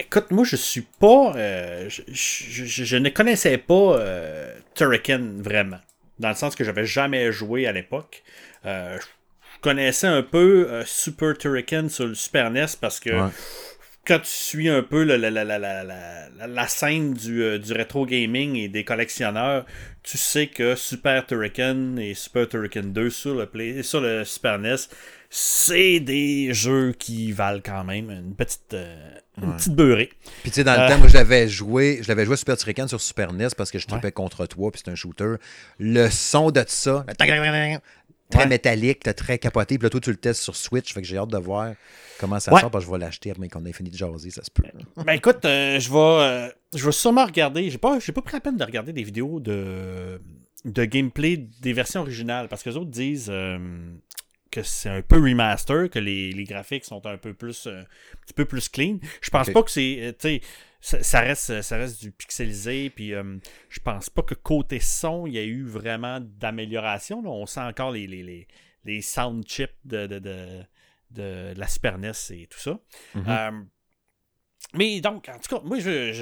[0.00, 1.32] Écoute, moi, je suis pas.
[1.36, 5.80] Euh, je, ne connaissais pas euh, Turrican vraiment.
[6.18, 8.22] Dans le sens que j'avais jamais joué à l'époque.
[8.64, 13.10] Euh, je connaissais un peu Super Turrican sur le Super NES parce que
[14.06, 19.66] quand tu suis un peu la, la, scène du, du, rétro gaming et des collectionneurs,
[20.04, 24.58] tu sais que Super Turrican et Super Turrican 2 sur le, play, sur le Super
[24.58, 24.76] NES,
[25.28, 28.76] c'est des jeux qui valent quand même une petite,
[29.42, 30.10] une petite beurrée.
[30.42, 32.56] Puis tu sais, dans le euh, temps, moi, je l'avais joué, je l'avais joué Super
[32.56, 35.34] Turrican sur Super NES parce que je tripais contre toi, puis c'est un shooter.
[35.78, 37.04] Le son de ça,
[38.30, 41.16] très métallique, très capoté, puis là, toi, tu le testes sur Switch, fait que j'ai
[41.16, 41.72] hâte de voir
[42.18, 44.42] comment ça sort, parce que je vais l'acheter, mais qu'on ait fini de jaser, ça
[44.42, 44.64] se peut.
[45.04, 48.56] Ben écoute, euh, je vais je vais sûrement regarder, j'ai pas, pas pris la peine
[48.56, 50.20] de regarder des vidéos de,
[50.64, 53.32] de gameplay des versions originales, parce que les autres disent
[54.50, 58.34] que c'est un peu remaster, que les, graphiques sont un peu plus euh, un petit
[58.34, 58.98] peu plus clean.
[59.20, 60.38] Je pense pas que c'est euh,
[60.80, 63.38] ça, reste ça reste du pixelisé puis euh,
[63.68, 67.90] je pense pas que côté son, il y a eu vraiment d'amélioration on sent encore
[67.90, 68.46] les, les,
[68.84, 70.18] les, sound chips de de,
[71.10, 72.78] de, la Super NES et tout ça.
[73.16, 73.64] Mm-hmm.
[74.74, 76.12] Mais donc, en tout cas, moi, je,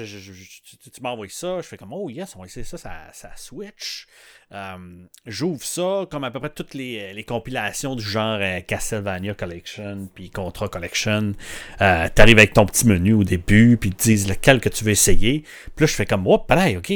[0.93, 4.07] tu, m'envoies ça, je fais comme, oh yes, on va essayer ça, ça, Switch.
[4.53, 4.77] Euh,
[5.25, 10.29] j'ouvre ça comme à peu près toutes les, compilations du genre euh, Castlevania Collection, puis
[10.29, 11.33] Contra Collection.
[11.81, 14.85] Euh, T'arrives avec ton petit menu au début, puis ils te disent lequel que tu
[14.85, 15.41] veux essayer.
[15.75, 16.89] Puis là, je fais comme, oh, pareil, ok.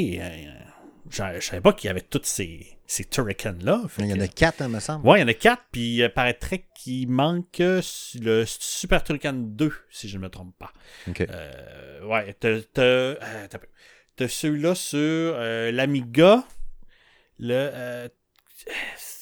[1.09, 3.83] je savais pas qu'il y avait toutes ces, ces Turrican-là.
[3.99, 5.07] Il y en a quatre, hein, me semble.
[5.07, 9.71] Ouais, il y en a quatre, puis il paraîtrait qu'il manque le Super Turrican 2,
[9.89, 10.73] si je ne me trompe pas.
[11.07, 11.21] OK.
[11.21, 12.59] Euh, ouais, t'as
[14.17, 16.43] T'as celui-là sur euh, l'Amiga.
[17.39, 17.69] Le.
[17.73, 18.09] Euh,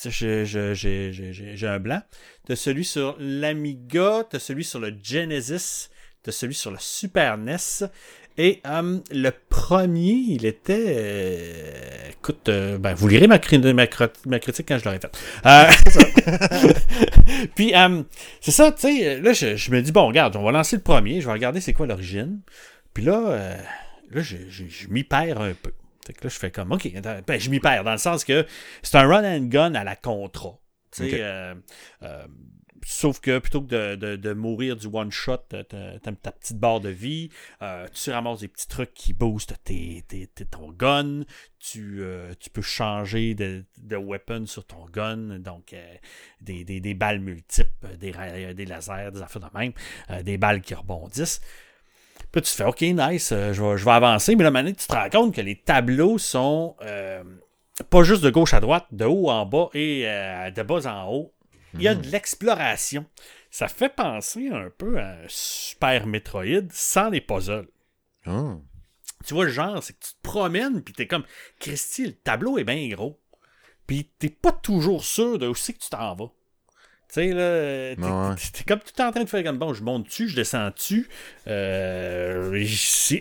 [0.09, 2.01] j'ai un blanc.
[2.47, 4.23] T'as celui sur l'Amiga.
[4.27, 5.89] T'as celui sur le Genesis.
[6.23, 7.87] T'as celui sur le Super NES.
[8.41, 12.09] Et euh, le premier, il était.
[12.09, 13.39] écoute, ben, vous lirez ma,
[13.75, 13.87] ma,
[14.39, 15.15] critique quand je l'aurai fait.
[17.55, 17.73] Puis,
[18.41, 19.19] c'est ça, tu sais.
[19.19, 21.21] Là, je, je, me dis, bon, regarde, on va lancer le premier.
[21.21, 22.41] Je vais regarder c'est quoi l'origine.
[22.93, 23.57] Puis là,
[24.09, 24.37] là, je,
[24.89, 25.73] m'y perds un peu.
[26.07, 26.91] Fait que là, je fais comme, OK,
[27.27, 28.45] ben, je m'y perds dans le sens que
[28.81, 30.59] c'est un run and gun à la contrat.
[31.01, 31.53] Euh,
[32.03, 32.25] euh,
[32.91, 37.29] sauf que plutôt que de, mourir du one shot, t'as ta petite barre de vie,
[37.61, 40.03] euh, tu ramasses des petits trucs qui boostent tes,
[40.49, 41.23] ton gun,
[41.59, 42.03] tu,
[42.39, 43.65] tu peux changer de,
[43.95, 45.75] weapon sur ton gun, donc
[46.41, 48.13] des, balles multiples, des,
[48.53, 49.73] des lasers, des affaires de même,
[50.23, 51.41] des balles qui rebondissent.
[52.31, 54.35] Puis tu te fais, OK, nice, euh, je, vais, avancer.
[54.35, 57.23] Mais là, maintenant, tu te rends compte que les tableaux sont euh,
[57.89, 61.11] pas juste de gauche à droite, de haut en bas et euh, de bas en
[61.11, 61.33] haut.
[61.73, 62.11] Il y a de mhm.
[62.11, 63.05] l'exploration.
[63.51, 67.69] Ça fait penser un peu à Super Metroid sans les puzzles.
[68.25, 68.57] Ah.
[69.25, 71.25] Tu vois, le genre, c'est que tu te promènes, puis t'es comme,
[71.59, 73.19] Christy, le tableau est bien gros.
[73.87, 76.31] Puis t'es pas toujours sûr de où c'est que tu t'en vas.
[77.11, 77.95] Tu sais, là,
[78.35, 81.09] t'es comme tout en train de faire comme bon, je monte dessus, je descends dessus.
[81.47, 82.63] Euh,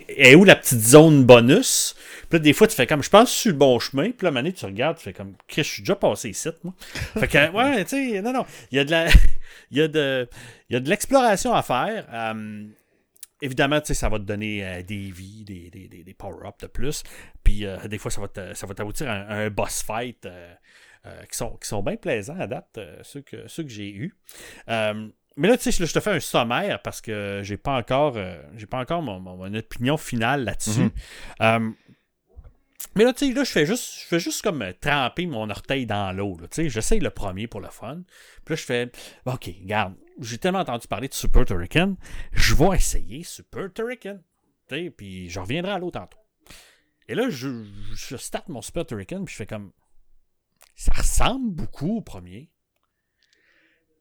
[0.09, 1.95] et où la petite zone bonus?
[2.29, 4.11] Puis là, des fois, tu fais comme je pense sur le bon chemin.
[4.11, 6.75] Puis là, mané, tu regardes, tu fais comme je suis déjà passé ici, moi.
[7.17, 8.45] fait que, ouais, tu sais, non, non.
[8.71, 9.07] Il y a de la.
[9.71, 10.29] il y a de,
[10.69, 12.05] il y a de l'exploration à faire.
[12.13, 12.65] Euh,
[13.41, 17.01] évidemment, ça va te donner euh, des vies, des, des, des, power-ups de plus.
[17.43, 20.27] Puis euh, des fois, ça va, ça va t'aboutir à un, boss fight.
[21.05, 23.89] Euh, qui, sont, qui sont bien plaisants à date, euh, ceux que, ceux que j'ai
[23.89, 24.13] eus.
[24.67, 28.17] Euh, mais là, tu sais, je te fais un sommaire parce que j'ai pas encore,
[28.57, 30.91] j'ai pas encore mon, opinion finale là-dessus.
[31.39, 31.75] Mhm.
[32.95, 35.85] mais là, tu sais, là, je fais juste, je fais juste comme tremper mon orteil
[35.85, 36.35] dans l'eau.
[36.41, 38.01] Tu sais, j'essaye le premier pour le fun.
[38.43, 38.91] Puis là, je fais,
[39.25, 41.95] OK, regarde, j'ai tellement entendu parler de Super Turrican,
[42.33, 44.19] je vais essayer Super Turrican.
[44.67, 46.19] Tu sais, puis je reviendrai à l'eau tantôt.
[47.07, 49.71] Et là, je, je starte mon Super Turrican, puis je fais comme,
[50.79, 52.49] ça ressemble beaucoup au premier.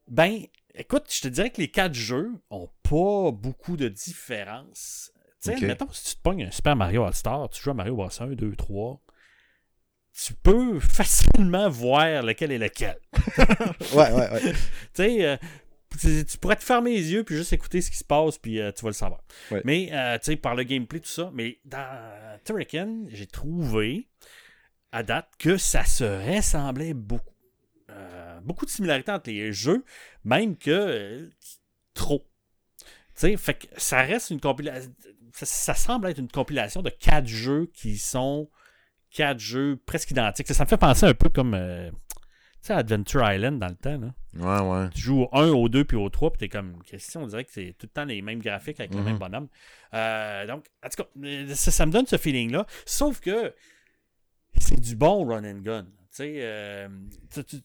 [0.07, 0.45] Ben,
[0.77, 5.13] écoute, je te dirais que les quatre jeux ont pas beaucoup de différence.
[5.43, 7.97] Tu sais, mettons, si tu te pognes un Super Mario All-Star, tu joues à Mario
[7.97, 8.09] Bros.
[8.21, 9.01] 1, 2, 3,
[10.25, 12.97] tu peux facilement voir lequel est lequel.
[13.95, 14.53] ouais, ouais, ouais.
[14.53, 14.59] tu
[14.95, 15.37] sais, euh,
[16.25, 18.71] tu pourrais te fermer les yeux puis juste écouter ce qui se passe puis euh,
[18.71, 19.25] tu vas le savoir.
[19.65, 21.33] Mais, euh, tu sais, par le gameplay, tout ça.
[21.35, 24.07] Mais dans Turrican, j'ai trouvé
[24.93, 27.35] à date que ça se ressemblait beaucoup.
[27.91, 29.85] Euh, beaucoup de similarités entre les jeux,
[30.25, 31.31] même que euh,
[31.95, 32.27] trop.
[33.15, 34.93] sais, fait que ça reste une compilation.
[35.33, 38.51] Ça, semble être une compilation de quatre jeux qui sont
[39.11, 40.49] quatre jeux presque identiques.
[40.49, 41.91] Ça, me fait penser un peu comme euh,
[42.69, 43.99] Adventure Island dans le temps.
[43.99, 44.15] Là.
[44.35, 44.89] Ouais, ouais.
[44.91, 46.83] Tu joues au 1, au 2 puis au 3, puis t'es comme.
[46.83, 49.19] Question, on dirait que c'est tout le temps les mêmes graphiques avec le même mhm.
[49.19, 49.49] bonhomme.
[50.47, 52.67] donc, en tout cas, ça, ça me donne ce feeling-là.
[52.85, 53.55] Sauf que
[54.61, 55.87] c'est du bon run and gun.
[56.21, 56.89] Euh,
[57.33, 57.63] tu sais,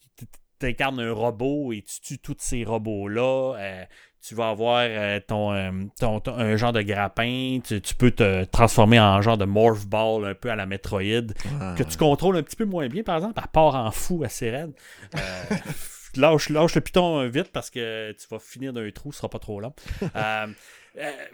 [0.60, 3.56] tu incarnes un robot et tu tues tous ces robots-là.
[3.58, 3.86] Euh,
[4.22, 7.60] tu vas avoir euh, ton, un genre de grappin.
[7.64, 11.02] Tu, peux te transformer en genre de morph ball un peu à la Metroid.
[11.02, 13.40] Que tu contrôles un petit peu moins bien, par exemple.
[13.44, 14.74] À part en fou assez raide.
[16.16, 19.40] lâche, lâche le piton vite parce que tu vas finir d'un trou, ce sera pas
[19.40, 19.74] trop long.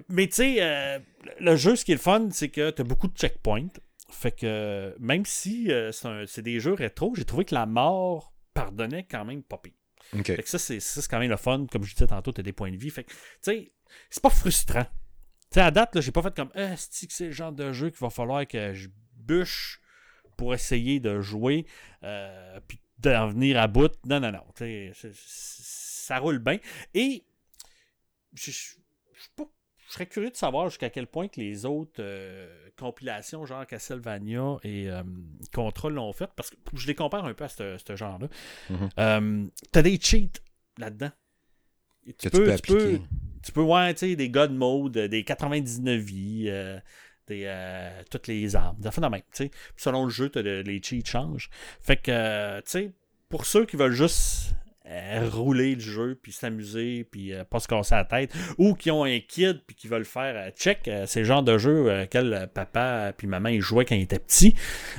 [0.09, 1.01] mais tu sais,
[1.39, 3.69] le jeu, ce qui est le fun, c'est que tu as beaucoup de checkpoints.
[4.09, 5.91] Fait que même si euh,
[6.25, 9.73] c'est des jeux rétro, j'ai trouvé que la mort pardonnait quand même pas pire.
[10.11, 11.67] Fait que ça, c'est quand même le fun.
[11.71, 12.89] Comme je disais tantôt, tu as des points de vie.
[12.89, 13.71] Fait que, tu sais,
[14.09, 14.83] c'est pas frustrant.
[14.83, 17.99] Tu sais, à date, j'ai pas fait comme, ah, c'est le genre de jeu qu'il
[17.99, 19.79] va falloir que je bûche
[20.37, 21.65] pour essayer de jouer,
[22.03, 23.91] euh, puis d'en venir à bout?
[24.05, 24.43] Non, non, non.
[25.13, 26.59] Ça roule bien.
[26.93, 27.23] Et
[28.33, 28.77] je suis
[29.35, 29.45] pas
[29.89, 34.57] je serais curieux de savoir jusqu'à quel point que les autres euh, compilations, genre Castlevania
[34.63, 35.01] et euh,
[35.51, 38.27] Control l'ont fait, parce que je les compare un peu à ce genre-là.
[38.69, 38.89] Mm-hmm.
[38.99, 40.39] Euh, t'as des cheats
[40.77, 41.09] là-dedans.
[42.19, 42.99] Tu, peux, tu, peux,
[43.43, 46.51] tu peux, ouais, tu sais, des God Mode, des 99 vies,
[47.27, 49.51] des, toutes les armes, des de même, tu sais.
[49.75, 51.49] Selon le jeu, les cheats changent.
[51.81, 52.93] Fait que, tu sais,
[53.27, 54.53] pour ceux qui veulent juste
[55.29, 59.03] rouler le jeu, puis s'amuser, puis euh, pas se casser la tête, ou qui ont
[59.03, 63.13] un kid, puis qui veulent faire euh, check, c'est le genre de jeu quel papa
[63.15, 64.55] puis maman ils jouaient quand ils étaient petits,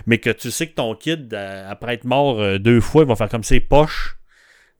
[0.06, 3.28] mais que tu sais que ton kid, après être mort deux fois, il va faire
[3.28, 4.16] comme ses poches.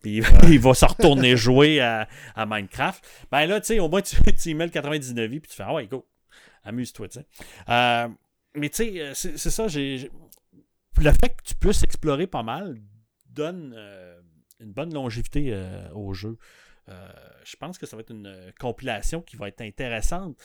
[0.01, 2.07] Puis il va se retourner jouer à,
[2.47, 3.05] Minecraft.
[3.31, 5.75] Ben là, tu sais, au moins, tu, tu mets le 99 puis tu fais Ah
[5.75, 6.09] ouais, go,
[6.65, 7.27] amuse-toi, tu sais.
[8.55, 10.11] mais tu sais, c'est ça, j'ai.
[10.99, 12.77] Le fait que tu puisses explorer pas mal
[13.27, 13.75] donne
[14.61, 16.39] une bonne longévité euh, au jeu.
[16.89, 17.09] Euh,
[17.45, 20.37] je pense que ça va être une euh, compilation qui va être intéressante,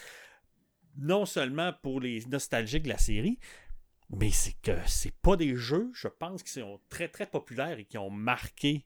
[0.98, 3.40] non seulement pour les nostalgiques de la série,
[4.10, 7.86] mais c'est que c'est pas des jeux, je pense, qui sont très très populaires et
[7.86, 8.86] qui ont marqué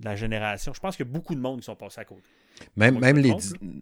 [0.00, 0.72] la génération.
[0.72, 2.28] Je pense a beaucoup de monde qui sont passés à côté.
[2.76, 3.34] Même, même les...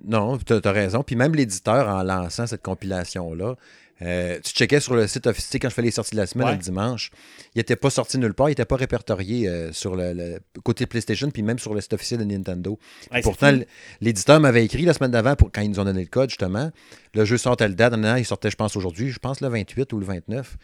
[0.05, 1.03] Non, tu as, raison.
[1.03, 3.57] Puis même l'éditeur, en lançant cette compilation-là,
[4.03, 6.51] euh, tu checkais sur le site officiel quand je fais les sorties de la semaine
[6.51, 7.11] le dimanche.
[7.55, 8.49] Il n'était pas sorti nulle part.
[8.49, 12.21] Il n'était pas répertorié euh, sur le, côté PlayStation, puis même sur le site officiel
[12.21, 12.79] de Nintendo.
[13.23, 13.53] pourtant,
[14.01, 16.71] l'éditeur m'avait écrit la semaine d'avant, quand ils nous ont donné le code, justement.
[17.15, 17.95] Le jeu sort à la date.
[18.19, 19.11] il sortait, je pense, aujourd'hui.
[19.11, 20.57] Je pense le 28 ou le 29.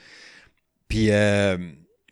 [0.89, 1.11] Puis.
[1.11, 1.57] Euh,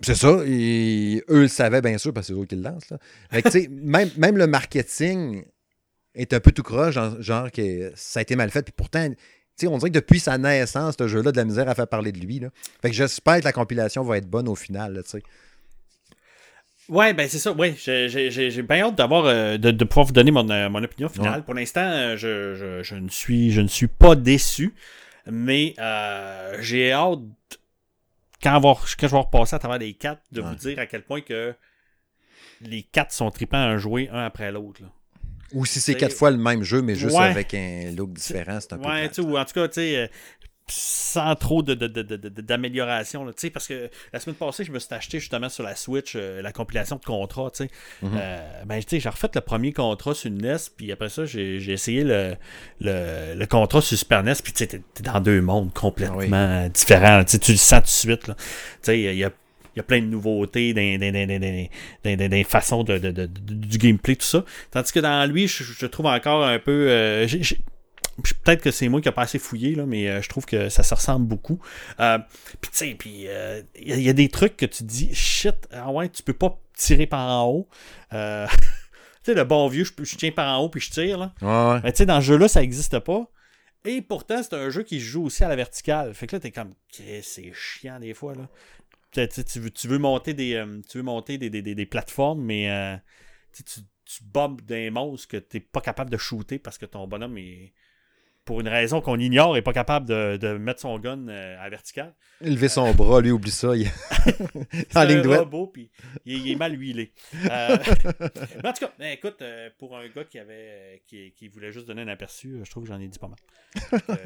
[0.03, 2.93] c'est ça, eux le savaient bien sûr parce que c'est eux qui le lancent.
[3.71, 5.43] même, même le marketing
[6.17, 8.62] est un peu tout croche, genre, genre, que ça a été mal fait.
[8.62, 9.09] Puis pourtant,
[9.64, 12.19] on dirait que depuis sa naissance, ce jeu-là, de la misère à faire parler de
[12.19, 12.41] lui.
[12.41, 12.49] Là.
[12.83, 15.03] Fait que j'espère que la compilation va être bonne au final.
[15.07, 15.23] sais.
[16.89, 17.53] Ouais, ben c'est ça.
[17.53, 21.45] Ouais, j'ai bien hâte d'avoir euh, de, pouvoir vous donner mon, euh, mon opinion finale.
[21.45, 24.75] Pour l'instant, euh, je, je, ne suis je ne suis pas déçu,
[25.27, 25.75] mais
[26.61, 27.19] j'ai hâte
[28.41, 31.21] quand, quand je vais repasser à travers les quatre de vous dire à quel point
[31.21, 31.55] que
[32.61, 34.83] les quatre sont tripants à jouer un après l'autre.
[35.53, 38.73] Ou si c'est quatre fois le même jeu, mais juste avec un look différent, c'est
[38.73, 38.89] un peu.
[38.89, 40.07] Ouais, ou en tout cas, tu sais, euh,
[40.69, 43.25] sans trop d'amélioration.
[43.25, 46.15] De, de, parce que la semaine passée, je me suis acheté justement sur la Switch
[46.17, 47.53] euh, la compilation de contrats.
[48.03, 48.67] Mm -hmm.
[48.67, 52.37] ben, j'ai refait le premier contrat sur une NES, puis après ça, j'ai essayé le,
[52.81, 57.25] le, contrat sur Super NES, puis tu es dans deux mondes complètement ah différents.
[57.25, 58.33] Tu le sens tout de suite.
[58.89, 59.31] Il y a
[59.77, 64.43] il y a plein de nouveautés des façons de, du gameplay, tout ça.
[64.70, 66.87] Tandis que dans lui, je, trouve encore un peu.
[66.89, 67.27] Euh,
[68.43, 70.70] peut-être que c'est moi qui a pas assez fouillé, là, mais euh, je trouve que
[70.70, 71.61] ça se ressemble beaucoup.
[72.01, 72.18] Euh,
[72.62, 73.27] puis tu sais, puis
[73.79, 77.07] il y, a des trucs que tu dis, shit, ah ouais, tu peux pas tirer
[77.07, 77.68] par en haut.
[78.11, 78.16] tu
[79.24, 81.18] sais, le bon vieux, je, tiens par en haut puis je tire.
[81.18, 81.35] Là.
[81.43, 83.27] Ouais, Mais tu sais, dans ce jeu-là, ça n'existe pas.
[83.85, 86.12] Et pourtant, c'est un jeu qui joue aussi à la verticale.
[86.12, 88.35] Fait que là, t'es comme, c'est chiant des fois.
[88.35, 88.49] Là
[89.25, 92.71] tu, veux, tu veux monter des, euh, tu veux monter des, des, des, plateformes, mais
[92.71, 92.97] euh,
[93.53, 93.62] tu,
[94.05, 97.39] tu bombes des monstres que tu n'es pas capable de shooter parce que ton bonhomme
[97.39, 97.73] est,
[98.45, 101.69] pour une raison qu'on ignore, n'est pas capable de, de, mettre son gun euh, à
[101.69, 102.14] vertical.
[102.41, 103.75] Lever son bras, lui, oublie ça.
[103.75, 103.91] Il...
[104.95, 105.41] en ligne droite.
[105.41, 105.91] robot, puis
[106.25, 107.12] il, est mal huilé.
[107.35, 109.43] en tout cas, ben, écoute,
[109.79, 112.89] pour un gars qui avait qui, qui, voulait juste donner un aperçu, je trouve que
[112.89, 114.01] j'en ai dit pas mal.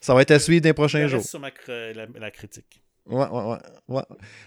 [0.00, 1.22] ça va être à suivre dans les prochains jours.
[1.22, 2.82] sur ma, la critique.
[3.08, 3.58] Ouais, ouais, ouais.
[3.88, 4.02] Ouais,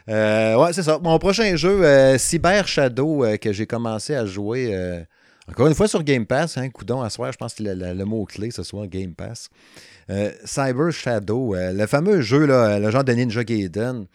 [0.10, 1.00] euh, ouais c'est ça.
[1.00, 4.76] Mon prochain jeu, euh, Cyber Shadow, euh, que j'ai commencé à jouer
[5.48, 6.58] encore une fois sur Game Pass.
[6.58, 9.50] Hein, coudon, à soir, je pense que le, mot-clé ce soir, Game Pass.
[10.44, 14.08] Cyber Shadow, le fameux jeu, là, le genre de Ninja Gaiden.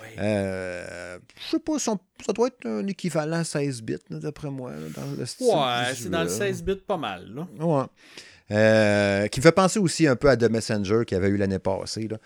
[0.00, 0.10] Oui.
[0.18, 1.96] je sais pas, ça
[2.34, 5.46] doit être un équivalent 16 bits, d'après moi, dans le style.
[5.46, 7.30] Ouais, c'est dans le 16 bits pas mal.
[7.32, 7.46] Là.
[7.60, 9.28] Ouais.
[9.30, 11.60] qui me fait penser aussi un peu à The Messenger qu'il y avait eu l'année
[11.60, 12.08] passée.
[12.08, 12.18] Là.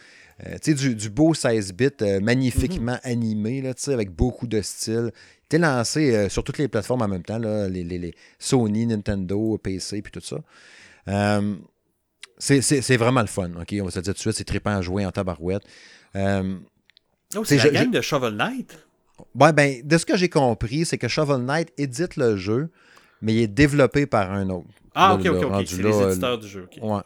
[0.46, 3.10] Euh, tu sais, du, beau 16 bits euh, magnifiquement mhm.
[3.10, 5.10] animé, là, avec beaucoup de style.
[5.12, 9.58] Il était lancé euh, sur toutes les plateformes en même temps, là, les, Sony, Nintendo,
[9.58, 10.38] PC, puis tout ça.
[12.38, 13.74] c'est vraiment le fun, OK?
[13.80, 15.62] On va se dire tout de suite, c'est trippant à jouer en tabarouette.
[16.14, 18.78] Oh, c'est la gang de Shovel Knight?
[19.34, 22.70] Ouais, ben, de ce que j'ai compris, c'est que Shovel Knight édite le jeu,
[23.20, 24.68] mais il est développé par un autre.
[24.94, 25.64] Ah, ok, ok, ok.
[25.66, 26.68] C'est les éditeurs du jeu.
[26.80, 27.02] Ouais.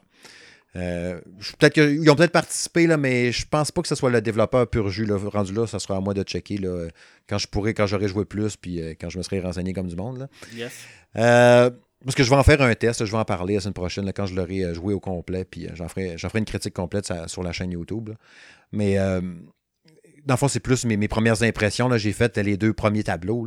[0.74, 1.20] Euh,
[1.58, 4.68] peut-être qu'ils ont peut-être participé, là, mais je pense pas que ce soit le développeur
[4.68, 5.04] pur jus.
[5.04, 5.18] Là.
[5.18, 6.88] Rendu là, ça sera à moi de checker là,
[7.28, 9.88] quand je pourrai, quand j'aurai joué plus, puis euh, quand je me serai renseigné comme
[9.88, 10.18] du monde.
[10.18, 10.28] Là.
[10.54, 10.72] Yes.
[11.16, 11.70] Euh,
[12.04, 14.10] parce que je vais en faire un test, je vais en parler la semaine prochaine
[14.12, 17.52] quand je l'aurai joué au complet, puis j'en ferai, ferai, une critique complète sur la
[17.52, 18.10] chaîne YouTube.
[18.72, 21.96] Mais dans le fond, c'est plus mes, mes, premières impressions.
[21.96, 23.46] J'ai fait les deux premiers tableaux,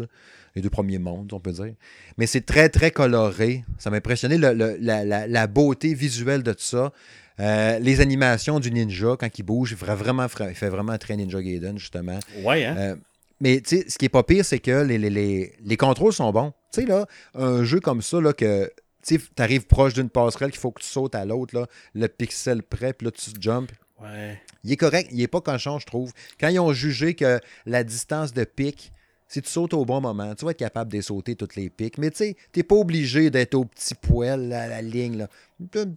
[0.55, 1.73] les deux premiers mondes, on peut dire.
[2.17, 3.63] Mais c'est très, très coloré.
[3.77, 6.93] Ça m'a impressionné la, la, beauté visuelle de tout ça.
[7.39, 11.17] Euh, les animations du ninja, quand il bouge, il fait vraiment, il fait vraiment très
[11.17, 12.17] Ninja Gaiden, justement.
[12.43, 12.75] Ouais, hein?
[12.77, 12.95] Euh,
[13.41, 16.53] mais ce qui est pas pire, c'est que les, les, les, contrôles sont bons.
[16.71, 18.71] Tu sais, là, un jeu comme ça, là, que
[19.05, 22.93] tu arrives proche d'une passerelle qu'il faut que tu sautes à l'autre, le pixel près,
[22.93, 23.73] puis là, tu jumps.
[24.01, 24.41] Ouais.
[24.63, 26.13] Il est correct, il est pas cochon, je trouve.
[26.39, 28.93] Quand ils ont jugé que la distance de pic
[29.27, 31.97] si tu sautes au bon moment, tu vas être capable de sauter toutes les pics.
[31.97, 35.17] Mais tu sais, t'es pas obligé d'être au petit poil à la ligne.
[35.17, 35.27] Là.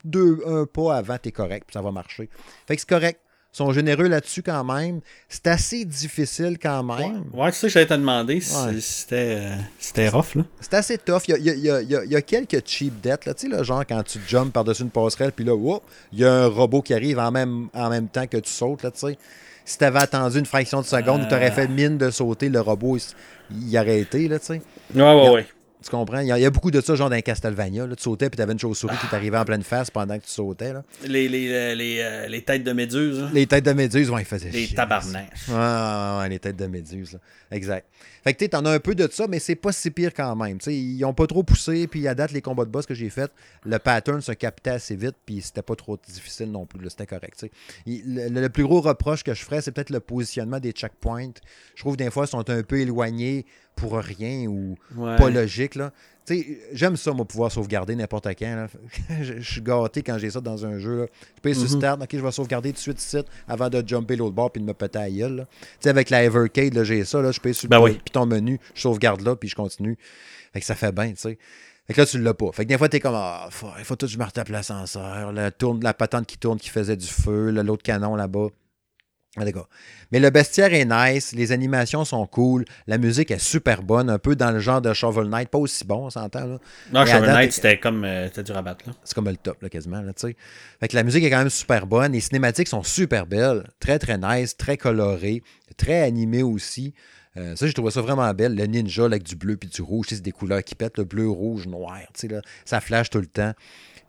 [0.05, 2.29] Deux, un pas avant, t'es correct, puis ça va marcher.
[2.67, 3.21] Fait que c'est correct.
[3.55, 5.01] Ils sont généreux là-dessus quand même.
[5.29, 7.25] C'est assez difficile quand même.
[7.33, 8.41] Ouais, c'est ça que j'allais te demander.
[8.41, 10.45] C'était, euh, c'était rough, là.
[10.61, 11.23] C'est assez tough.
[11.29, 13.33] Il y a, y, a, y a, quelques cheap dettes, là.
[13.33, 15.57] Tu sais, genre quand tu jumps par-dessus une passerelle, puis là,
[16.13, 18.83] il y a un robot qui arrive en même, en même temps que tu sautes,
[18.83, 19.19] là, tu sais
[19.69, 22.49] si tu avais attendu une fraction de seconde ou tu aurais fait mine de sauter,
[22.49, 22.97] le robot,
[23.51, 24.63] il, il aurait été, là, tu sais.
[24.95, 25.47] Ouais, ouais, ouais.
[25.85, 26.21] Tu comprends?
[26.21, 27.87] Il y, a, beaucoup de ça, genre dans Castlevania.
[27.87, 30.25] Là, tu sautais puis tu avais une chauve-souris qui t'arrivait en pleine face pendant que
[30.25, 30.73] tu sautais.
[30.73, 30.83] Là.
[31.07, 33.21] Les, les, euh, les, euh, les, têtes de méduse.
[33.21, 33.31] Hein?
[33.33, 35.31] Les têtes de méduse, ouais, ils faisaient Les tabarnaks.
[35.49, 37.13] Ouais, ouais, les têtes de méduse.
[37.13, 37.19] Là.
[37.53, 37.87] Exact.
[38.29, 40.37] Fait que tu en as un peu de ça, mais c'est pas si pire quand
[40.37, 40.59] même.
[40.59, 43.09] T'sais, ils ont pas trop poussé, puis à date, les combats de boss que j'ai
[43.09, 43.33] fait,
[43.65, 46.91] le pattern se captait assez vite, puis c'était pas trop difficile non plus.
[46.91, 47.47] C'était correct.
[47.87, 51.33] Le, le, plus gros reproche que je ferais, c'est peut-être le positionnement des checkpoints.
[51.75, 55.75] Je trouve que des fois, ils sont un peu éloignés pour rien ou pas logique.
[55.75, 55.91] Là.
[56.73, 58.67] J'aime ça, moi, pouvoir sauvegarder n'importe quand.
[59.23, 61.01] je, suis gâté quand j'ai ça dans un jeu.
[61.01, 61.07] Là.
[61.37, 61.79] Je peux sur mm-hmm.
[61.79, 64.61] start, ok, je vais sauvegarder tout de suite ici avant de jumper l'autre bord puis
[64.61, 65.47] de me péter à gueule.
[65.85, 67.93] Avec la Evercade, j'ai ça, là, je peux sur ben oui.
[67.93, 69.97] puis ton menu, je sauvegarde là, puis je continue.
[70.53, 71.39] Fait que ça fait bien, tu sais.
[71.87, 72.53] Fait que là, tu l'as pas.
[72.53, 73.49] Fait que des fois, t'es comme, ah,
[73.79, 75.51] il faut tout que je me retape l'ascenseur, la,
[75.83, 78.49] la patente qui tourne qui faisait du feu, l'autre canon là-bas.
[79.37, 79.45] Ah.
[80.11, 84.19] Mais le bestiaire est nice, les animations sont cool, la musique est super bonne, un
[84.19, 86.59] peu dans le genre de Shovel Knight, pas aussi bon, on s'entend là.
[86.93, 88.93] Non, Shovel Knight, c'était comme euh, du rabat là.
[89.05, 90.37] C'est comme le top là, quasiment là, tu sais.
[90.81, 93.99] Fait que la musique est quand même super bonne, les cinématiques sont super belles, très
[93.99, 95.43] très nice, très colorées,
[95.77, 96.95] très animées aussi.
[97.37, 98.57] Euh, ça, j'ai trouvé ça vraiment belle.
[98.57, 101.29] Le ninja avec du bleu puis du rouge, c'est des couleurs qui pètent, le bleu,
[101.29, 103.53] rouge, noir, tu sais, là, ça flash tout le temps.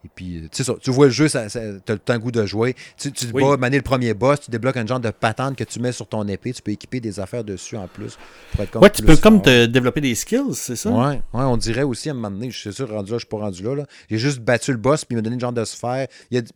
[0.06, 1.44] Et puis, euh, tu sais tu vois le jeu, tu as
[1.88, 2.76] le temps goût de jouer.
[2.98, 3.44] Tu, tu oui.
[3.58, 6.26] bats, le premier boss, tu débloques un genre de patente que tu mets sur ton
[6.28, 8.18] épée, tu peux équiper des affaires dessus en plus.
[8.52, 10.90] Pour être comme ouais, tu peux comme te développer des skills, c'est ça?
[10.90, 13.26] Ouais, ouais, on dirait aussi à un moment donné, je suis sûr, rendu là, je
[13.26, 13.86] suis pas rendu là.
[14.10, 16.08] J'ai juste battu le boss, puis il m'a donné une genre de sphère.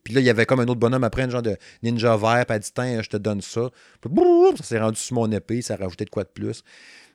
[0.04, 2.46] puis là, il y avait comme un autre bonhomme après, un genre de ninja vert,
[2.46, 3.70] puis elle dit, tiens, je te donne ça.
[4.58, 6.64] ça s'est rendu sur mon épée, ça a rajouté de quoi de plus.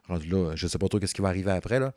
[0.08, 1.92] Rendu là, je sais pas trop qu'est-ce qui va arriver après, là.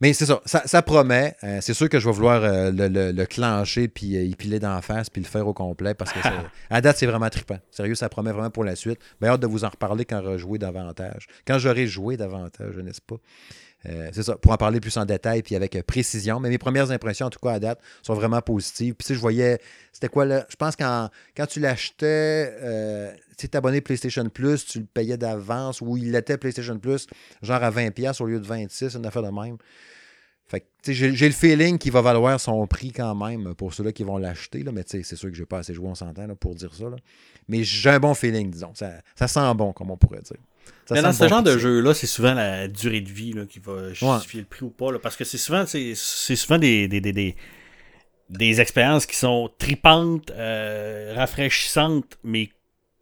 [0.00, 1.34] Mais c'est ça, ça, promet.
[1.42, 4.80] Euh, c'est sûr que je vais vouloir euh, le, clencher, puis euh, y piler d'en
[4.80, 6.20] face, puis le faire au complet, parce que
[6.70, 7.58] à date, c'est vraiment trippant.
[7.72, 9.00] Sérieux, ça promet vraiment pour la suite.
[9.20, 11.26] Mais hâte de vous en reparler quand j'aurai joué davantage.
[11.46, 13.16] Quand j'aurai joué davantage, n'est-ce pas?
[13.84, 16.40] C'est ça, pour en parler plus en détail puis avec précision.
[16.40, 18.94] Mais mes premières impressions, en tout cas à date, sont vraiment positives.
[18.94, 19.58] Puis si je voyais,
[19.92, 20.46] c'était quoi là?
[20.48, 25.80] Je pense que quand tu l'achetais, tu es abonné PlayStation Plus, tu le payais d'avance,
[25.80, 27.06] ou il était PlayStation Plus,
[27.40, 29.56] genre à 20$ au lieu de 26$, une affaire de même.
[30.48, 34.16] Fait j'ai, le feeling qu'il va valoir son prix quand même pour ceux-là qui vont
[34.16, 34.62] l'acheter.
[34.62, 36.86] Là, mais c'est sûr que je n'ai pas assez joué, on s'entend pour dire ça.
[37.48, 38.72] Mais j'ai un bon feeling, disons.
[38.74, 40.38] Ça, ça, sent bon, comme on pourrait dire.
[40.90, 43.92] Mais dans ce genre de jeu-là, c'est souvent la durée de vie là, qui va
[43.92, 44.92] justifier le prix ou pas.
[44.92, 47.36] Là, parce que c'est souvent, c'est, souvent des, des, des,
[48.30, 52.50] des, expériences qui sont tripantes, euh, rafraîchissantes, mais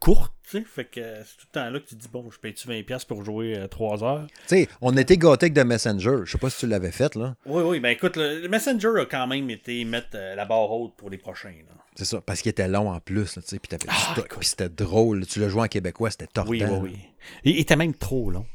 [0.01, 0.33] courtes.
[0.47, 3.25] Fait que c'est tout le temps là que tu dis, bon, je paye-tu 20$ pour
[3.25, 4.27] jouer 3 euh, heures?
[4.47, 6.19] Tu sais, on était gâtés de Messenger.
[6.25, 7.35] Je sais pas si tu l'avais fait, là.
[7.47, 10.95] Oui, oui, ben écoute, le, Messenger a quand même été mettre euh, la barre haute
[10.97, 11.53] pour les prochains.
[11.97, 15.27] C'est ça, parce qu'il était long en plus, tu sais, puis ah, c'était drôle.
[15.27, 16.51] Tu le jouais en québécois, c'était tortant.
[16.51, 16.99] Oui, oui, oui.
[17.45, 18.47] Il était même trop long.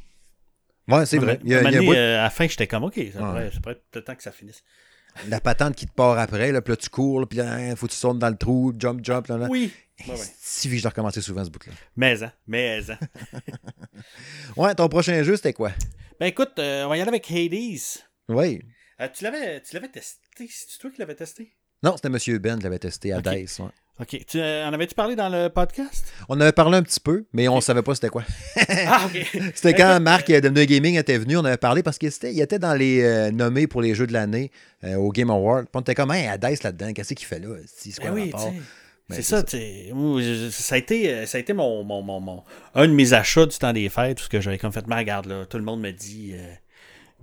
[0.88, 1.40] Ouais, c'est vrai.
[1.44, 4.16] Il y a, euh, à la fin, j'étais comme, OK, ça pourrait être le temps
[4.16, 4.64] que ça finisse
[5.28, 7.88] la patente qui te part après, là, puis là, tu cours, puis là, hein, faut
[7.88, 9.28] que tu sautes dans le trou, jump, jump.
[9.28, 9.48] Là, là.
[9.50, 9.72] Oui.
[10.40, 11.74] Si je dois recommencer souvent ce bout-là.
[11.96, 12.98] Mais, hein, mais, hein.
[14.58, 15.72] ouais, ton prochain jeu, c'était quoi?
[16.20, 18.04] Ben écoute, euh, on va y aller avec Hades.
[18.30, 18.62] Oui.
[19.00, 20.48] Euh, tu l'avais testé?
[20.50, 21.56] C'est toi qui l'avais testé?
[21.84, 22.40] Non, c'était M.
[22.40, 23.42] Ben qui l'avait testé à okay.
[23.42, 23.60] Dice.
[23.60, 23.70] Ouais.
[24.02, 24.26] OK.
[24.26, 26.12] Tu, euh, en avais-tu parlé dans le podcast?
[26.28, 28.24] On avait parlé un petit peu, mais on ne savait pas c'était quoi.
[28.88, 29.28] ah, OK.
[29.54, 32.42] c'était quand Marc de New Gaming était venu, on avait parlé parce qu'il était, il
[32.42, 34.50] était dans les euh, nommés pour les jeux de l'année
[34.84, 35.66] euh, au Game Award.
[35.66, 37.50] Puis on était comme, hey, Dice là-dedans, qu'est-ce qu'il fait là?
[37.68, 38.52] C'est quoi ben oui, rapport?
[39.08, 42.44] Ben, c'est ça, ça a été, ça a été mon, mon, mon,
[42.74, 44.96] un de mes achats du temps des fêtes, tout ce que j'avais comme fait, mais
[44.96, 46.34] regarde, là, tout le monde me dit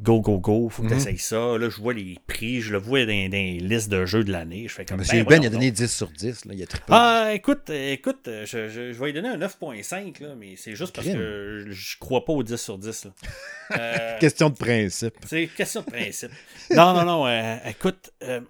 [0.00, 1.58] go, go, go, faut que tu essayes ça.
[1.58, 4.68] Là, je vois les prix, je le vois dans, les listes de jeux de l'année.
[4.68, 6.44] Je fais comme Monsieur ben, Ben, il a donné 10 sur 10.
[6.44, 6.54] Là.
[6.54, 10.94] Il a ah, écoute, écoute, je, je, vais lui donner un 9.5, mais c'est juste
[10.94, 13.04] parce que je crois pas au 10 sur 10.
[13.06, 13.10] Là.
[13.78, 15.14] Euh, question de principe.
[15.26, 16.30] C'est question de principe.
[16.70, 18.40] non, non, non, euh, écoute, euh,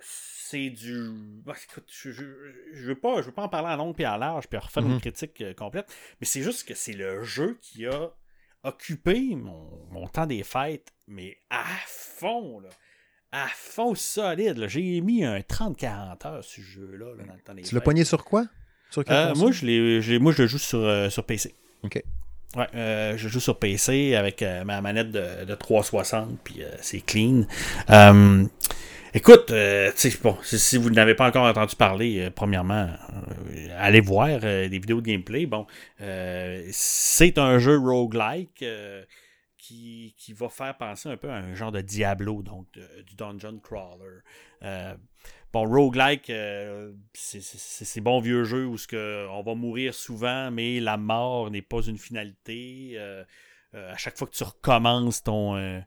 [0.00, 1.08] c'est du.
[1.46, 2.24] Bah, écoute, je, je,
[2.84, 4.94] veux pas, je veux pas en parler en long et en large puis refaire une
[4.94, 5.00] mhm.
[5.00, 5.86] critique complète,
[6.20, 8.10] mais c'est juste que c'est le jeu qui a
[8.64, 12.68] occupé mon, temps des fêtes, mais à fond, là.
[13.30, 14.66] À fond solide.
[14.68, 18.04] J'ai mis un 30-40 heures sur ce jeu-là dans le temps des Tu l'as pogné
[18.04, 18.46] sur quoi?
[18.90, 21.54] Sur euh, moi, je moi, je le joue sur, euh, sur PC.
[21.82, 22.02] OK.
[22.56, 27.44] Ouais, je joue sur PC avec ma manette de, de 360, puis c'est clean.
[29.14, 29.52] Écoute,
[30.22, 32.88] bon, si vous n'avez pas encore entendu parler, premièrement,
[33.76, 35.46] allez voir des vidéos de gameplay.
[35.46, 35.66] Bon,
[36.70, 38.64] c'est un jeu roguelike
[39.56, 42.66] qui, qui, va faire penser un peu à un genre de Diablo, donc
[43.06, 44.20] du dungeon crawler.
[45.52, 50.78] Bon, roguelike, euh, c'est ces bons vieux jeux où que on va mourir souvent, mais
[50.78, 52.92] la mort n'est pas une finalité.
[52.96, 53.24] Euh,
[53.74, 55.82] euh, à chaque fois que tu recommences ton.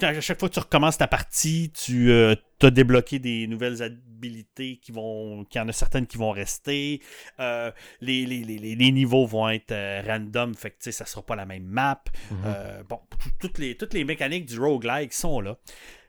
[0.00, 4.92] À chaque fois que tu recommences ta partie, tu as débloqué des nouvelles habilités qui
[4.92, 5.44] vont.
[5.44, 7.00] qui en a certaines qui vont rester.
[7.38, 9.74] Les, les, niveaux vont être
[10.06, 12.02] random, fait que ça sera pas la même map.
[12.32, 12.82] Mm-hmm.
[12.88, 13.00] bon,
[13.40, 15.58] toutes les, toutes les mécaniques du roguelike sont là.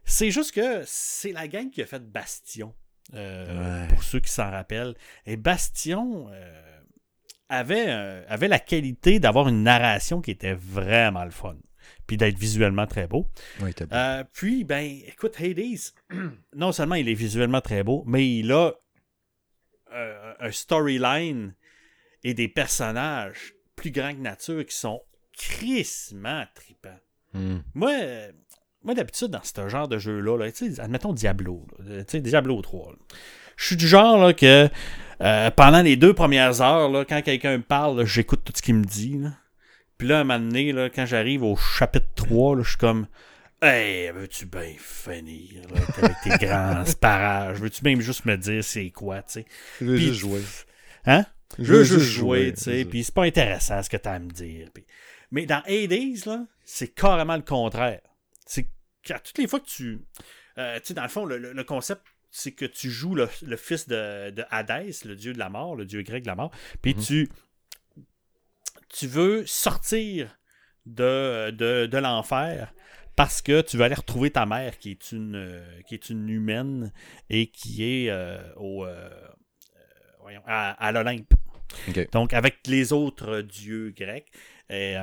[0.05, 2.73] C'est juste que c'est la gang qui a fait Bastion.
[3.13, 4.95] Euh, pour ceux qui s'en rappellent.
[5.25, 6.79] Et Bastion euh,
[7.49, 11.55] avait, euh, avait la qualité d'avoir une narration qui était vraiment le fun.
[12.07, 13.27] Puis d'être visuellement très beau.
[14.33, 15.93] puis, ben, écoute, Hades,
[16.55, 18.73] non seulement il est visuellement très beau, mais il a
[20.39, 21.55] un storyline
[22.23, 25.01] et des personnages plus grands que nature qui sont
[25.37, 26.99] crissement tripants.
[27.33, 27.59] Hmm.
[27.73, 27.91] Moi,
[28.85, 31.65] moi, d'habitude, dans ce genre de jeu-là, là, admettons Diablo,
[32.13, 32.93] Diablo 3,
[33.57, 34.69] je suis du genre là, que
[35.21, 38.75] euh, pendant les deux premières heures, là, quand quelqu'un me parle, j'écoute tout ce qu'il
[38.75, 39.21] me dit.
[39.97, 43.07] Puis là, à un moment donné, là, quand j'arrive au chapitre 3, je suis comme
[43.61, 47.59] Hey, veux-tu bien finir là, avec tes grands parages?
[47.59, 49.45] Veux-tu même juste me dire c'est quoi, tu sais?
[49.79, 50.41] Je veux juste jouer.
[51.05, 51.25] Hein?
[51.57, 52.85] Je veux juste jouer, tu sais.
[52.85, 54.69] Puis c'est pas intéressant ce que tu as à me dire.
[55.31, 58.01] Mais dans Hades, là, c'est carrément le contraire.
[58.45, 58.67] C'est
[59.03, 60.01] toutes les fois que tu.
[60.57, 62.01] Euh, tu sais, dans le fond, le, concept,
[62.31, 63.27] c'est que tu joues le,
[63.57, 66.51] fils de, de, Hadès, le dieu de la mort, le dieu grec de la mort,
[66.81, 67.01] puis mhm.
[67.01, 67.29] tu.
[68.95, 70.37] Tu veux sortir
[70.85, 72.73] de, de, l'enfer
[73.15, 76.93] parce que tu veux aller retrouver ta mère qui est une, qui est une humaine
[77.29, 79.09] et qui est euh, au, euh,
[80.21, 81.33] voyons, à, l'Olympe.
[82.11, 84.31] Donc, avec les autres dieux grecs.
[84.69, 84.95] Et,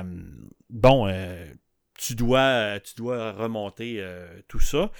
[0.69, 1.07] bon,
[1.97, 4.91] tu dois, euh, tu dois remonter euh, tout ça.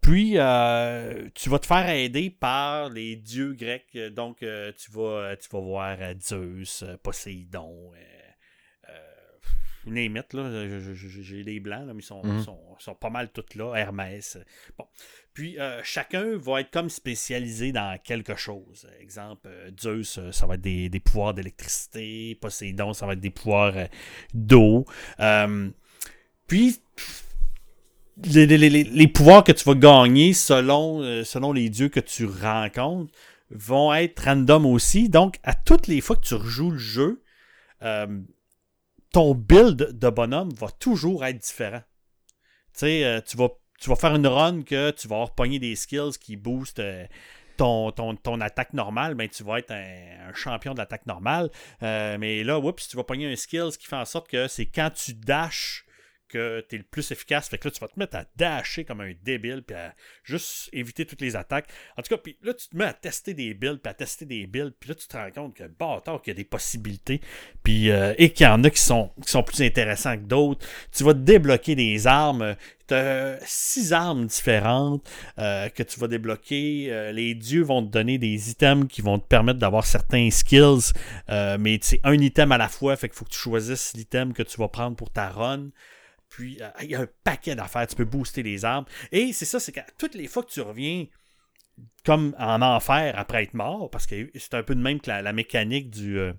[0.00, 3.96] Puis, euh, tu vas te faire aider par les dieux grecs.
[4.12, 7.92] Donc, tu, vas, tu vas voir Zeus, Poséidon,
[9.90, 10.66] name là.
[10.94, 12.42] J'ai des blancs, mais ils mhm.
[12.42, 13.74] sont, sont, pas mal tous là.
[13.74, 14.38] Hermès.
[14.78, 14.86] Bon.
[15.34, 18.86] Puis, chacun va être comme spécialisé dans quelque chose.
[19.00, 19.48] Exemple,
[19.80, 22.36] Zeus, ça va être des, des pouvoirs d'électricité.
[22.40, 23.74] Poséidon, ça va être des pouvoirs
[24.34, 24.84] d'eau.
[26.46, 26.78] Puis,
[28.16, 33.12] les, pouvoirs que tu vas gagner selon, euh, selon les dieux que tu rencontres
[33.50, 35.08] vont être random aussi.
[35.08, 37.22] Donc, à toutes les fois que tu rejoues le jeu,
[37.82, 38.06] euh,
[39.12, 41.82] ton build de bonhomme va toujours être différent.
[42.74, 45.76] Tu sais, euh, tu, vas, tu vas faire une run que tu vas pogné des
[45.76, 46.82] skills qui boostent.
[47.58, 51.50] Ton, ton, attaque normale, ben, tu vas être un, champion de l'attaque normale.
[51.80, 54.90] mais là, oups, tu vas pogner un skills qui fait en sorte que c'est quand
[54.90, 55.84] tu dashes
[56.32, 57.48] que tu es le plus efficace.
[57.48, 59.94] Fait que là, tu vas te mettre à dasher comme un débile, puis à
[60.24, 61.68] juste éviter toutes les attaques.
[61.96, 64.24] En tout cas, puis là, tu te mets à tester des builds, puis à tester
[64.24, 67.20] des builds, puis là, tu te rends compte que, bâtard, qu'il y a des possibilités,
[67.62, 70.66] puis, euh, et qu'il y en a qui sont, qui sont plus intéressants que d'autres.
[70.90, 72.56] Tu vas débloquer des armes.
[72.88, 76.88] Tu as six armes différentes euh, que tu vas débloquer.
[76.90, 80.92] Euh, les dieux vont te donner des items qui vont te permettre d'avoir certains skills,
[81.28, 84.42] mais c'est un item à la fois, fait qu'il faut que tu choisisses l'item que
[84.42, 85.68] tu vas prendre pour ta run.
[86.32, 87.86] Puis, euh, il y a un paquet d'affaires.
[87.86, 88.86] Tu peux booster les armes.
[89.12, 91.04] Et c'est ça, c'est qu'à toutes les fois que tu reviens
[92.06, 95.32] comme en enfer après être mort, parce que c'est un peu de même que la,
[95.34, 96.32] mécanique du, euh,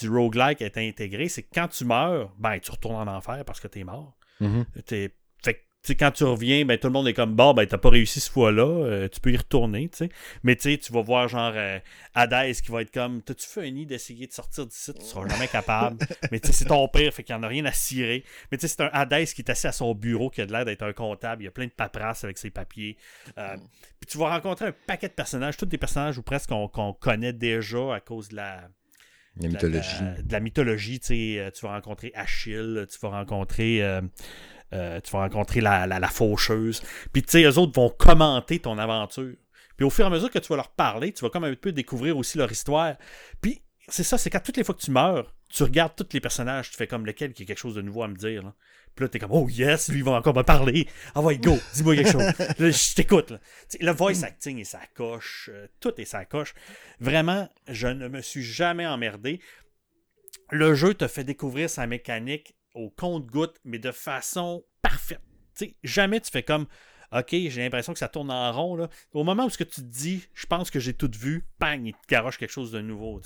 [0.00, 3.58] du roguelike est intégrée, c'est que quand tu meurs, ben, tu retournes en enfer parce
[3.58, 4.16] que tu es mort.
[5.86, 8.30] Quand tu reviens, ben, tout le monde est comme bon, ben, t'as pas réussi ce
[8.30, 10.08] fois-là, euh, tu peux y retourner, tu sais.
[10.42, 11.78] Mais tu vas voir genre euh,
[12.14, 15.28] Hades qui va être comme T'as-tu fait un nid d'essayer de sortir d'ici, tu seras
[15.28, 15.98] jamais capable.
[16.32, 18.24] mais tu sais, c'est ton père, fait qu'il n'y en a rien à cirer.
[18.50, 20.64] Mais tu sais, c'est un Hades qui est assis à son bureau, qui a l'air
[20.64, 22.96] d'être un comptable, il y a plein de paperasse avec ses papiers.
[23.36, 23.56] Euh,
[24.00, 27.32] puis tu vas rencontrer un paquet de personnages, tous des personnages ou presque qu'on connaît
[27.32, 28.68] déjà à cause de la.
[29.40, 30.00] La mythologie.
[30.22, 33.82] De la, mythologie, tu sais, tu vas rencontrer Achille, tu vas rencontrer
[34.74, 36.82] euh, tu vas rencontrer la, la, faucheuse.
[37.12, 39.34] Puis, tu sais, eux autres vont commenter ton aventure.
[39.76, 41.54] Puis, au fur et à mesure que tu vas leur parler, tu vas comme un
[41.54, 42.94] peu découvrir aussi leur histoire.
[43.40, 46.20] Puis, c'est ça, c'est qu'à toutes les fois que tu meurs, tu regardes tous les
[46.20, 48.52] personnages, tu fais comme lequel qui a quelque chose de nouveau à me dire.
[48.94, 50.86] Puis là, t'es comme, oh yes, lui, il va encore me parler.
[51.14, 52.22] Ah ouais, go, dis-moi quelque chose.
[52.58, 53.32] je t'écoute.
[53.80, 56.54] Le voice acting et sa coche, euh, tout est sa coche.
[57.00, 59.40] Vraiment, je ne me suis jamais emmerdé
[60.50, 65.20] le jeu te fait découvrir sa mécanique au compte-goutte, mais de façon parfaite.
[65.82, 66.66] jamais tu fais comme
[67.12, 68.76] OK, j'ai l'impression que ça tourne en rond.
[68.76, 68.88] Là.
[69.12, 71.86] Au moment où ce que tu te dis, je pense que j'ai tout vu, bang,
[71.86, 73.20] il te garoche quelque chose de nouveau.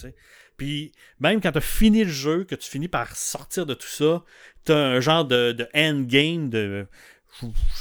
[0.56, 3.86] Puis même quand tu as fini le jeu, que tu finis par sortir de tout
[3.86, 4.24] ça,
[4.64, 6.86] tu as un genre de, de endgame, de.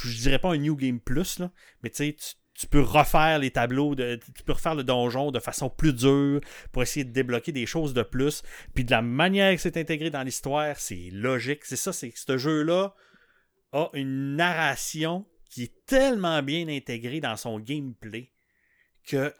[0.04, 1.50] Je, dirais pas un New Game Plus, là,
[1.82, 2.14] mais tu
[2.58, 6.40] tu peux refaire les tableaux, tu peux refaire le donjon de façon plus dure
[6.72, 8.42] pour essayer de débloquer des choses de plus.
[8.74, 11.64] Puis de la manière que c'est intégré dans l'histoire, c'est logique.
[11.64, 12.96] C'est ça, c'est que ce jeu-là
[13.70, 18.30] a une narration qui est tellement bien intégrée dans son gameplay
[19.06, 19.32] que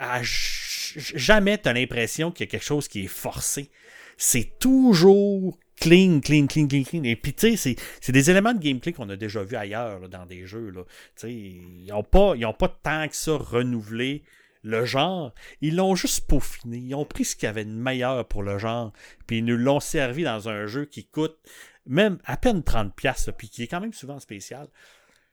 [0.95, 3.69] jamais tu as l'impression qu'il y a quelque chose qui est forcé.
[4.17, 7.03] C'est toujours clean, clean, clean, clean, clean.
[7.03, 10.25] Et puis, tu sais, c'est des éléments de gameplay qu'on a déjà vus ailleurs dans
[10.25, 10.71] des jeux.
[10.71, 10.83] Là.
[11.23, 14.23] Ils n'ont pas, pas tant que ça renouvelé
[14.61, 15.33] le genre.
[15.61, 16.77] Ils l'ont juste peaufiné.
[16.77, 18.91] Ils ont pris ce qu'il y avait de meilleur pour le genre.
[19.27, 21.37] Puis ils nous l'ont servi dans un jeu qui coûte
[21.85, 24.67] même à peine 30$, puis qui est quand même souvent spécial.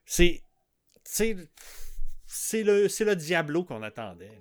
[0.04, 0.42] C'est.
[1.08, 4.38] C'est le, le Diablo qu'on attendait.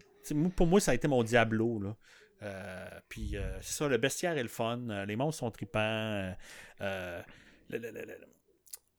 [0.55, 1.79] pour moi, ça a été mon Diablo.
[1.79, 1.95] Là.
[2.43, 4.81] Euh, puis euh, c'est ça, le bestiaire est le fun.
[4.89, 6.33] Euh, les monstres sont tripants.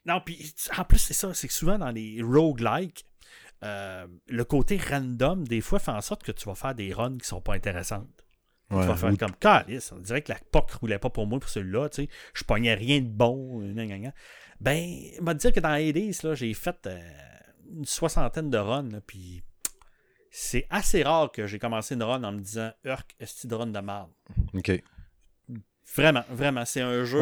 [0.06, 3.06] non, puis en plus, c'est ça, c'est que souvent dans les roguelikes,
[3.62, 7.26] le côté random, des fois, fait en sorte que tu vas faire des runs qui
[7.26, 8.24] sont pas intéressantes.
[8.70, 9.93] tu vas faire comme calice.
[9.93, 11.88] On dirait que la POC roulait pas pour moi pour celui-là.
[11.88, 12.09] Tu sais.
[12.34, 13.60] Je pognais rien de bon.
[14.60, 14.88] Ben,
[15.20, 16.88] on va dire que dans Hades, j'ai fait
[17.74, 19.01] une soixantaine de runs.
[19.06, 19.43] Puis
[20.30, 23.68] c'est assez rare que j'ai commencé une run en me disant Urk, est de run
[23.68, 24.10] de merde.
[24.55, 24.82] OK.
[25.94, 26.64] Vraiment, vraiment.
[26.64, 27.20] C'est un jeu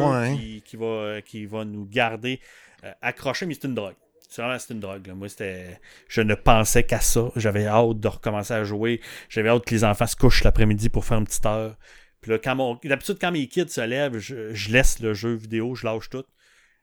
[0.65, 2.39] qui, va, qui va nous garder
[2.83, 3.95] euh, accrochés, mais c'est une drogue.
[4.27, 5.07] C'est vraiment c'est une drogue.
[5.15, 5.79] Moi, c'était.
[6.07, 7.31] Je ne pensais qu'à ça.
[7.35, 9.01] J'avais hâte de recommencer à jouer.
[9.29, 11.77] J'avais hâte que les enfants se couchent l'après-midi pour faire une petite heure.
[12.21, 12.79] Puis là, quand mon...
[12.83, 16.25] d'habitude, quand mes kids se lèvent, je, je, laisse le jeu vidéo, je lâche tout.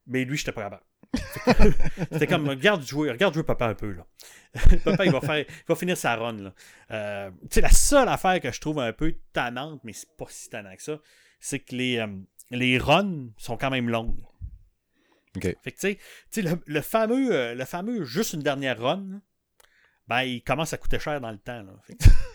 [0.07, 0.85] Mais lui, j'étais pas capable.
[2.11, 4.07] C'était comme, regarde jouer, regarde jouer papa un peu, là.
[4.85, 6.53] papa, il va, faire, il va finir sa run.
[6.91, 10.75] Euh, la seule affaire que je trouve un peu tannante, mais c'est pas si tannant
[10.75, 10.99] que ça,
[11.41, 12.07] c'est que les, euh,
[12.51, 14.23] les runs sont quand même longues.
[15.41, 15.99] Fait que, tu
[16.31, 19.23] sais, le, le, fameux, euh, le fameux juste une dernière run,
[20.09, 21.65] ben, il commence à coûter cher dans le temps.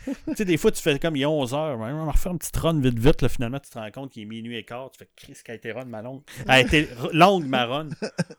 [0.06, 2.40] tu sais, des fois, tu fais comme il a 11 heures, on va refaire une
[2.40, 3.22] petite run vite, vite.
[3.22, 4.90] Là, finalement, tu te rends compte qu'il est minuit et quart.
[4.92, 6.22] Tu fais, Chris, qui a été run ma longue.
[6.46, 7.90] Elle a été longue, ma run.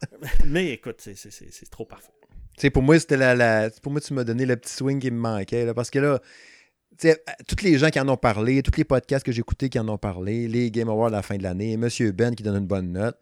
[0.46, 2.12] Mais écoute, c'est trop parfait.
[2.56, 4.98] Tu sais, pour moi, c'était la, la, Pour moi, tu m'as donné le petit swing
[4.98, 5.66] qui me manquait.
[5.66, 6.20] Là, parce que là,
[6.98, 9.68] tu sais, tous les gens qui en ont parlé, tous les podcasts que j'ai écoutés
[9.68, 12.42] qui en ont parlé, les Game Awards à la fin de l'année, Monsieur Ben qui
[12.42, 13.16] donne une bonne note.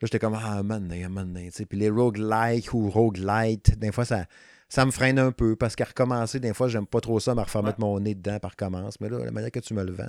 [0.00, 1.66] Là, j'étais comme, ah, man, man, tu sais.
[1.66, 4.26] Puis les roguelike ou roguelite, des fois, ça
[4.68, 7.40] ça me freine un peu parce qu'à recommencer, des fois, j'aime pas trop ça, me
[7.40, 9.00] refaire mettre mon nez dedans par recommence.
[9.00, 10.08] Mais là, la manière que tu me le vends.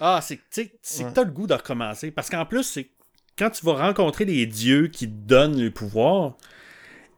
[0.00, 2.10] Ah, c'est que tu as le goût de recommencer.
[2.10, 2.90] Parce qu'en plus, c'est
[3.38, 6.36] quand tu vas rencontrer les dieux qui te donnent le pouvoir,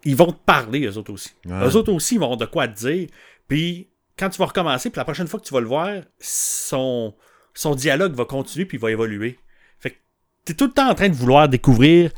[0.04, 1.30] ils vont te parler, eux autres aussi.
[1.48, 3.08] Eux autres aussi, ils vont avoir de quoi te dire.
[3.48, 7.14] Puis quand tu vas recommencer, puis la prochaine fois que tu vas le voir, son,
[7.54, 9.38] son dialogue va continuer puis il va évoluer.
[9.78, 9.96] Fait que
[10.44, 12.12] tu es tout le temps en train de vouloir découvrir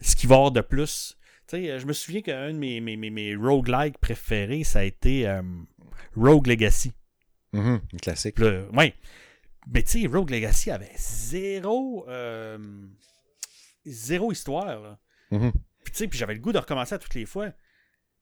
[0.00, 1.17] ce qu'il va y avoir de plus
[1.56, 5.42] je me souviens qu'un de mes, mes, mes, roguelikes préférés, ça a été euh,
[6.16, 6.92] Rogue Legacy.
[7.52, 8.36] Mm classique.
[8.38, 8.92] Oui.
[9.72, 12.58] Mais tu sais, Rogue Legacy avait zéro, euh,
[13.84, 14.98] zéro histoire.
[15.30, 15.52] Mm-hmm.
[15.84, 17.52] Puis j'avais le goût de recommencer à toutes les fois.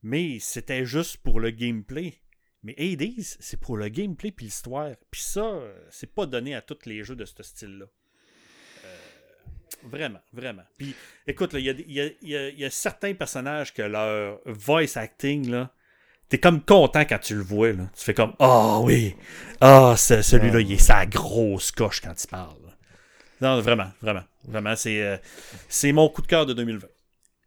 [0.01, 2.15] Mais c'était juste pour le gameplay.
[2.63, 4.95] Mais Hades, c'est pour le gameplay puis l'histoire.
[5.11, 7.85] Puis ça, c'est pas donné à tous les jeux de ce style-là.
[9.83, 10.63] Vraiment, vraiment.
[10.77, 10.95] Puis,
[11.25, 15.71] écoute, il y a, certains personnages que leur voice acting, là,
[16.29, 17.73] t'es comme content quand tu le vois.
[17.73, 17.89] Là.
[17.95, 19.15] Tu fais comme Ah oh, oui,
[19.61, 22.55] ah, celui-là, il est sa grosse coche quand il parle.
[23.41, 24.23] Non, vraiment, vraiment.
[24.47, 25.17] Vraiment, c'est, euh,
[25.67, 26.87] c'est mon coup de cœur de 2020.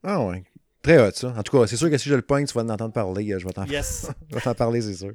[0.04, 0.44] Ah ouais.
[0.82, 1.34] Très hot, ça.
[1.36, 3.34] En tout cas, c'est sûr que si je le pogne, tu vas en entendre parler.
[3.38, 4.10] Je vais t'en, yes.
[4.30, 5.12] je vais t'en parler, c'est sûr.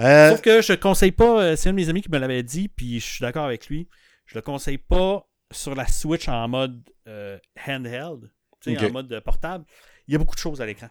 [0.00, 2.18] Euh, Sauf que je ne conseille pas, euh, c'est un de mes amis qui me
[2.18, 3.88] l'avait dit, puis je suis d'accord avec lui.
[4.26, 8.30] Je le conseille pas sur la Switch en mode euh, handheld,
[8.66, 9.64] en mode portable,
[10.06, 10.88] il y a beaucoup de choses à l'écran.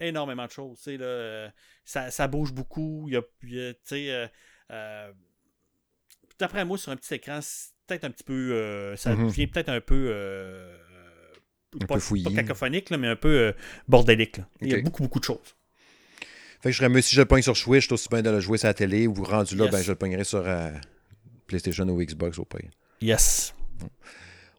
[0.00, 0.78] Énormément de choses.
[1.84, 3.06] ça, ça, bouge beaucoup.
[3.08, 3.22] Il y a,
[3.92, 4.26] euh,
[4.70, 5.12] euh,
[6.38, 7.38] d'après moi, sur un petit écran,
[7.86, 8.96] peut-être un petit peu.
[8.96, 9.28] ça mhm.
[9.28, 10.12] devient peut-être un peu.
[11.74, 13.54] un pas, peu pas cacophonique, mais un peu
[13.86, 14.40] bordélique.
[14.60, 15.56] Il y a beaucoup, beaucoup de choses.
[16.60, 18.38] Fait que je serais mieux si je le pogne sur Switch, aussi bien de le
[18.38, 20.44] jouer sur la télé ou rendu là, ben, je le pognerai sur
[21.46, 22.70] PlayStation ou Xbox au pays.
[23.00, 23.52] Yes.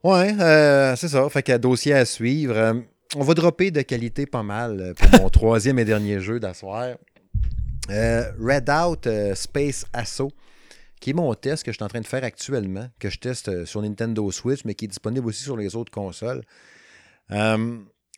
[0.04, 1.28] Ouais, euh, c'est ça.
[1.30, 2.58] Fait qu'il y a dossier à suivre.
[2.58, 2.74] Euh,
[3.16, 6.98] on va dropper de qualité pas mal euh, pour mon troisième et dernier jeu d'asseoir.
[7.90, 10.32] Red Out Space Assault,
[11.00, 13.66] qui est mon test que je suis en train de faire actuellement, que je teste
[13.66, 16.44] sur Nintendo Switch, mais qui est disponible aussi sur les autres consoles.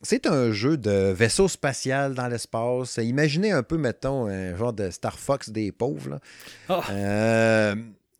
[0.01, 2.97] C'est un jeu de vaisseau spatial dans l'espace.
[2.97, 6.19] Imaginez un peu, mettons, un genre de Star Fox des pauvres.
[6.69, 6.83] Ah.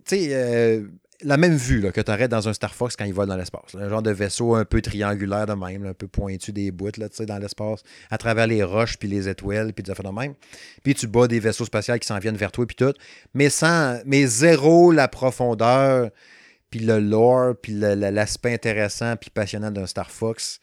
[0.04, 0.84] Tu sais,
[1.26, 3.36] la même vue là, que tu aurais dans un Star Fox quand il vole dans
[3.36, 3.76] l'espace.
[3.76, 7.38] Un genre de vaisseau un peu triangulaire de même, un peu pointu des bouts dans
[7.40, 7.82] l'espace,
[8.12, 10.36] à travers les roches, puis les étoiles, puis des affaires de même.
[10.84, 12.94] Puis tu bats des vaisseaux spatials qui s'en viennent vers toi, puis tout.
[13.34, 16.12] Mais sans, mais zéro la profondeur,
[16.70, 20.60] puis le lore, puis l'aspect intéressant, puis passionnant d'un Star Fox.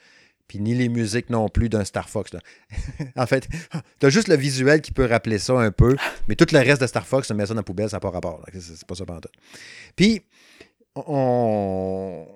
[0.47, 2.33] Puis ni les musiques non plus d'un Star Fox.
[3.17, 3.49] en fait,
[4.01, 5.97] tu as juste le visuel qui peut rappeler ça un peu,
[6.29, 8.01] mais tout le reste de Star Fox, tu mets ça dans la poubelle, ça n'a
[8.01, 8.45] pas rapport.
[8.53, 9.31] C'est pas ça pendant tout.
[9.97, 10.23] Puis,
[10.95, 12.27] on,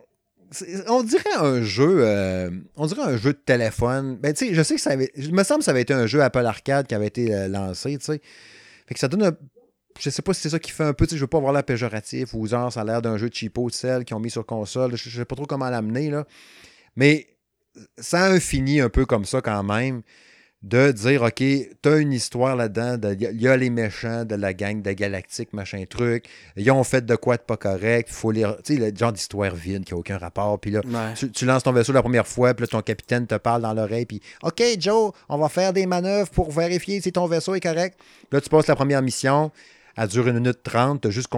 [1.04, 4.16] dirait un jeu euh, un jeu de téléphone.
[4.16, 5.94] Ben tu sais je sais que ça avait il me semble que ça avait été
[5.94, 8.20] un jeu Apple Arcade qui avait été euh, lancé tu sais.
[8.86, 9.32] Fait que ça donne un,
[9.98, 11.38] je sais pas si c'est ça qui fait un peu tu sais je veux pas
[11.38, 14.20] avoir la péjoratif ou ça a l'air d'un jeu de cheapo de sel qu'ils ont
[14.20, 14.96] mis sur console.
[14.96, 16.26] Je, sais pas trop comment l'amener là.
[16.96, 17.26] Mais
[17.98, 20.02] ça a fini un peu comme ça quand même
[20.62, 24.52] de dire, OK, tu as une histoire là-dedans, il y a les méchants de la
[24.52, 26.24] gang de Galactique, machin truc,
[26.56, 28.42] ils ont fait de quoi de pas correct, faut les...
[28.64, 30.80] Tu sais, le genre d'histoire vide qui n'a aucun rapport, puis là,
[31.14, 34.06] tu, lances ton vaisseau la première fois, puis là, ton capitaine te parle dans l'oreille,
[34.06, 37.98] puis OK, Joe, on va faire des manœuvres pour vérifier si ton vaisseau est correct.
[38.32, 39.52] Là, tu passes la première mission,
[39.96, 41.28] elle dure une minute trente, tu as juste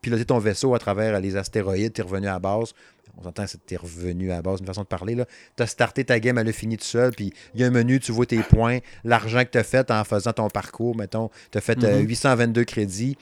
[0.00, 2.72] piloté ton vaisseau à travers les astéroïdes, tu es revenu à base
[3.20, 5.16] on s'entend que t'es revenu à la base, une façon de parler.
[5.56, 7.70] Tu as starté ta game, elle a fini tout seul, puis il y a un
[7.70, 11.30] menu, tu vois tes points, l'argent que tu as fait en faisant ton parcours, mettons,
[11.50, 12.66] tu as fait 822 euh, mhm.
[12.66, 13.16] crédits.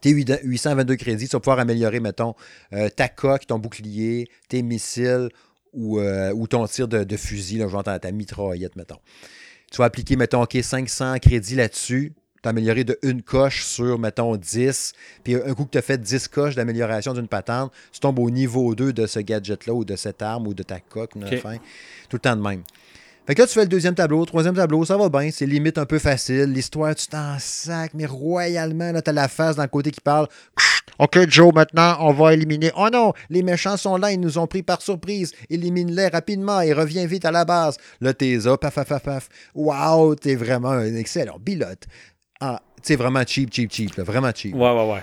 [0.00, 2.34] Tes 822 crédits, tu vas pouvoir améliorer, mettons,
[2.72, 5.28] euh, ta coque, ton bouclier, tes missiles
[5.72, 8.98] ou, euh, ou ton tir de, fusil, là, genre ta, ta mitraillette, mettons.
[9.70, 12.12] Tu vas appliquer, mettons, OK, 500 crédits là-dessus
[12.46, 14.92] amélioré de une coche sur, mettons, 10.
[15.22, 18.30] Puis un coup que tu as fait 10 coches d'amélioration d'une patente, tu tombes au
[18.30, 21.12] niveau 2 de ce gadget-là ou de cette arme ou de ta coque.
[21.12, 21.18] Tout
[22.12, 22.62] le temps de même.
[23.26, 25.78] Fait que là, tu fais le deuxième tableau, troisième tableau, ça va bien, c'est limite
[25.78, 26.52] un peu facile.
[26.52, 30.28] L'histoire, tu t'en sacs, mais royalement, là, t'as la face dans le côté qui parle.
[30.98, 32.70] OK, Joe, maintenant, on va éliminer.
[32.76, 35.32] Oh non, les méchants sont là, ils nous ont pris par surprise.
[35.48, 37.78] Élimine-les rapidement et reviens vite à la base.
[38.02, 39.28] Là, t'es là, paf, paf, paf, paf.
[39.54, 41.84] Wow, t'es vraiment un excellent pilote.
[42.46, 44.54] Ah, tu vraiment cheap, cheap, cheap, vraiment cheap.
[44.54, 45.02] Ouais, ouais, ouais.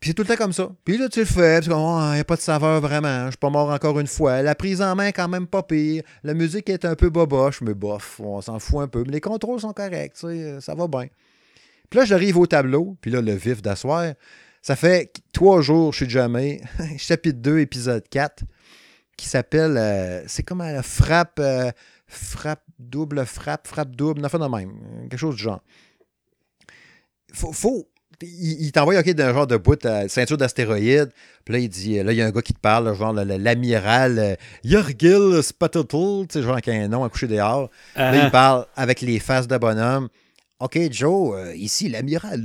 [0.00, 0.70] Puis c'est tout le temps comme ça.
[0.86, 3.26] Puis là, tu le fais, puis il n'y a pas de saveur vraiment.
[3.26, 4.40] Je suis pas mort encore une fois.
[4.40, 6.02] La prise en main, quand même pas pire.
[6.24, 9.04] La musique est un peu boboche, mais bof, on s'en fout un peu.
[9.04, 11.08] Mais les contrôles sont corrects, tu sais, ça va bien.
[11.90, 14.14] Puis là, j'arrive au tableau, puis là, le vif d'asseoir.
[14.62, 16.62] Ça fait trois jours, je suis jamais.
[16.96, 18.44] Chapitre 2, épisode 4,
[19.14, 19.76] qui s'appelle.
[19.76, 21.38] Euh, c'est comme la frappe.
[21.38, 21.70] Euh,
[22.06, 24.72] frappe double, frappe, frappe double, non, fait de même.
[25.10, 25.60] Quelque chose du genre
[27.32, 27.88] faut, faut
[28.22, 31.10] il, t'envoie OK d'un genre de bout à ceinture d'astéroïdes.
[31.44, 34.18] Puis là, il dit là, il y a un gars qui te parle, genre l'amiral
[34.18, 34.34] euh,
[34.64, 37.70] Jorgil Spatatul, tu sais, genre qui a un nom à coucher dehors.
[37.94, 38.30] Là, il uh-huh.
[38.30, 40.08] parle avec les faces de bonhomme.
[40.58, 42.42] OK, Joe, euh, ici l'amiral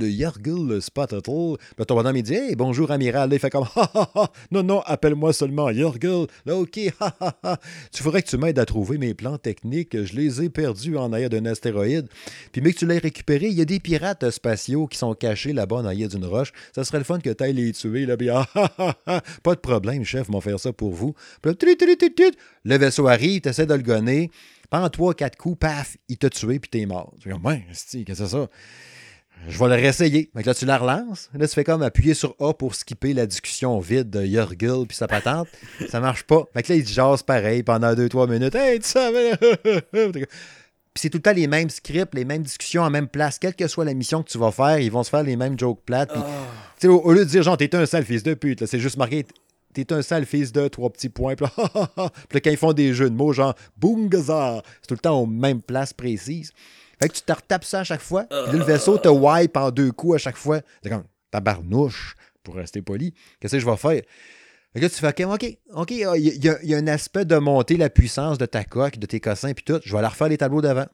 [0.82, 1.56] Spatatul.
[1.78, 3.32] Là, ton bonhomme, il dit Hey, bonjour, amiral.
[3.32, 6.26] Il fait comme Ha ha ha, non, non, appelle-moi seulement Jorgul.
[6.44, 7.56] Là, OK, ha ha ha.
[7.90, 9.96] Tu ferais que tu m'aides à trouver mes plans techniques.
[10.04, 12.06] Je les ai perdus en arrière d'un astéroïde.
[12.52, 15.54] Puis, mais que tu l'aies récupéré, il y a des pirates spatiaux qui sont cachés
[15.54, 16.52] là-bas en arrière d'une roche.
[16.74, 18.04] Ça serait le fun que tu ailles les tuer.
[18.04, 21.14] Là, puis, ah, pas de problème, chef, on va faire ça pour vous.
[21.40, 21.54] Puis
[22.64, 24.30] le vaisseau arrive, tu essaies de le gonner.
[24.72, 27.12] Pendant trois, quatre coups, paf, il t'a tué, puis t'es mort.
[27.20, 28.48] Tu dis, ouais, qu'est-ce que c'est ça?
[29.46, 30.30] Je vais le réessayer.
[30.34, 31.28] Donc là, tu la relances.
[31.34, 34.96] Là, tu fais comme appuyer sur A pour skipper la discussion vide de Jurgil puis
[34.96, 35.48] sa patente.
[35.90, 36.44] ça marche pas.
[36.54, 38.54] Fait que là, il jase pareil pendant deux, trois minutes.
[38.54, 39.36] Hey, tu savais.
[39.36, 40.26] puis
[40.94, 43.38] c'est tout le temps les mêmes scripts, les mêmes discussions en même place.
[43.38, 45.58] Quelle que soit la mission que tu vas faire, ils vont se faire les mêmes
[45.58, 46.16] jokes plates.
[46.84, 49.26] Au, au, lieu de dire, genre, t'es un sale fils de pute, c'est juste marqué
[49.72, 51.34] t'es un sale fils de trois petits points.
[51.34, 55.20] Puis là, quand ils font des jeux de mots, genre Boongazar, c'est tout le temps
[55.20, 56.52] aux mêmes places précises.
[57.00, 58.24] Fait que tu te retapes ça à chaque fois.
[58.24, 60.60] Puis le vaisseau te wipe en deux coups à chaque fois.
[60.82, 63.14] C'est comme tabarnouche, pour rester poli.
[63.40, 64.02] Qu'est-ce que je vais faire?
[64.72, 68.38] Fait que tu fais, OK, OK, il y, a un aspect de monter la puissance
[68.38, 69.80] de ta coque, de tes cossins, puis tout.
[69.84, 70.86] Je vais aller refaire les tableaux d'avant.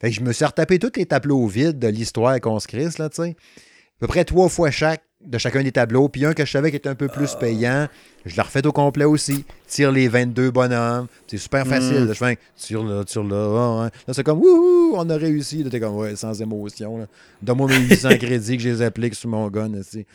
[0.00, 2.98] Fait que je me suis retapé tous les tableaux vides de l'histoire qu'on se crisse,
[2.98, 3.30] là, tu sais.
[3.30, 6.08] À peu près trois fois chaque de chacun des tableaux.
[6.08, 7.88] Puis un que je savais qui était un peu plus payant,
[8.24, 9.44] je l'ai refait au complet aussi.
[9.66, 11.06] Tire les 22 bonhommes.
[11.26, 12.04] C'est super facile.
[12.04, 12.08] Mm.
[12.08, 13.90] Je fais tire là, tire là.
[14.06, 15.62] Là, c'est comme, wouhou, on a réussi.
[15.62, 17.06] Là, t'es comme, ouais, sans émotion.
[17.40, 19.72] Donne-moi mes 800 crédits que je les applique sur mon gun.
[19.74, 20.06] Aussi.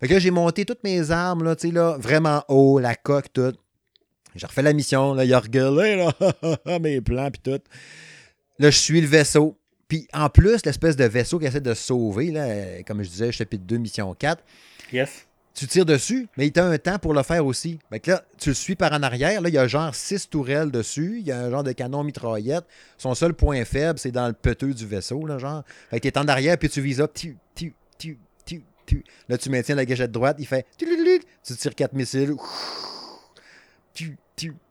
[0.00, 2.94] Fait que là, j'ai monté toutes mes armes, là, tu sais, là, vraiment haut, la
[2.94, 3.54] coque, tout.
[4.34, 7.62] J'ai refait la mission, là, il a regardé, là, mes plans, puis tout.
[8.58, 9.56] Là, je suis le vaisseau.
[9.88, 13.30] Puis en plus, l'espèce de vaisseau qui essaie de se sauver, là, comme je disais,
[13.30, 14.42] chapitre 2, mission 4.
[14.92, 15.26] Yes.
[15.54, 17.78] Tu tires dessus, mais il a un temps pour le faire aussi.
[17.88, 19.40] Fait que là, tu le suis par en arrière.
[19.40, 21.16] Là, il y a genre six tourelles dessus.
[21.20, 22.64] Il y a un genre de canon mitraillette.
[22.98, 25.62] Son seul point faible, c'est dans le peteux du vaisseau, là, genre.
[25.88, 27.16] Fait que t'es en arrière, puis tu vises up.
[29.28, 30.36] Là, tu maintiens la gâchette droite.
[30.38, 30.66] Il fait.
[30.76, 32.34] Tu tires quatre missiles.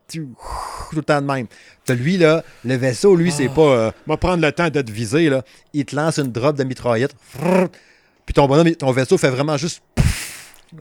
[0.09, 1.47] Tout le temps de même.
[1.89, 3.55] lui, là, le vaisseau, lui, c'est ah.
[3.55, 3.61] pas.
[3.61, 5.43] Euh, va prendre le temps de te viser, là.
[5.73, 7.15] Il te lance une drop de mitraillette.
[8.25, 9.81] Puis ton ton vaisseau fait vraiment juste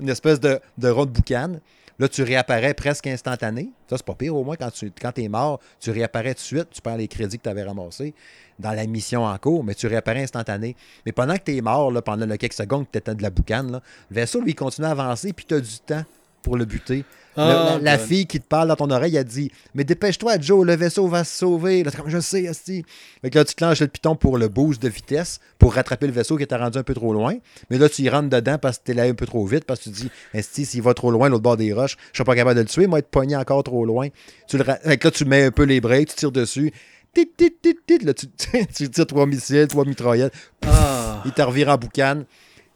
[0.00, 1.60] une espèce de, de rond de boucan.
[1.98, 3.70] Là, tu réapparais presque instantané.
[3.88, 4.34] Ça, c'est pas pire.
[4.34, 6.68] Au moins, quand tu quand es mort, tu réapparais tout de suite.
[6.72, 8.14] Tu perds les crédits que tu avais ramassés
[8.58, 10.76] dans la mission en cours, mais tu réapparais instantané.
[11.06, 13.22] Mais pendant que tu es mort, là, pendant le quelques secondes que tu étais de
[13.22, 13.80] la boucane, le
[14.10, 16.04] vaisseau, lui, continue à avancer, puis tu as du temps
[16.44, 17.04] pour le buter.
[17.36, 20.76] Ah, la, fille qui te parle dans ton oreille, a dit Mais dépêche-toi, Joe, le
[20.76, 21.82] vaisseau va se sauver.
[21.82, 22.84] Là, comme je sais, Asti.
[23.22, 26.12] Fait que là, tu clenches le piton pour le boost de vitesse pour rattraper le
[26.12, 27.34] vaisseau qui était rendu un peu trop loin.
[27.70, 29.64] Mais là, tu y rentres dedans parce que tu es là un peu trop vite,
[29.64, 32.18] parce que tu te dis Asti, s'il va trop loin, l'autre bord des roches, je
[32.18, 34.08] suis pas capable de le tuer, moi, être pogné encore trop loin.
[34.46, 34.62] Tu le...
[34.62, 36.72] Fait que là, tu mets un peu les breaks, tu tires dessus.
[37.12, 40.34] Tit, tit, tit, là, tu, tu tires trois missiles, trois mitraillettes.
[40.66, 41.20] Ah.
[41.24, 42.22] Il te revire en boucan.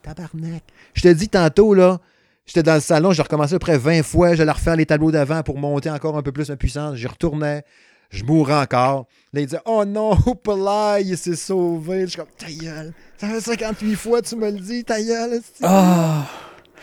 [0.03, 0.63] Tabarnak.
[0.95, 2.01] Je te dis tantôt, là,
[2.49, 4.35] J'étais dans le salon, j'ai recommencé à peu près 20 fois.
[4.35, 6.97] J'allais refaire les tableaux d'avant pour monter encore un peu plus ma puissance.
[6.97, 7.63] J'y retournais.
[8.09, 9.07] Je mourrais encore.
[9.35, 12.07] Là, il disait Oh non, Hoopla, il s'est sauvé.
[12.07, 12.95] Je suis comme Ta gueule.
[13.19, 15.43] Ça fait 58 fois, tu me le dis, ta gueule.
[15.63, 16.27] Ah.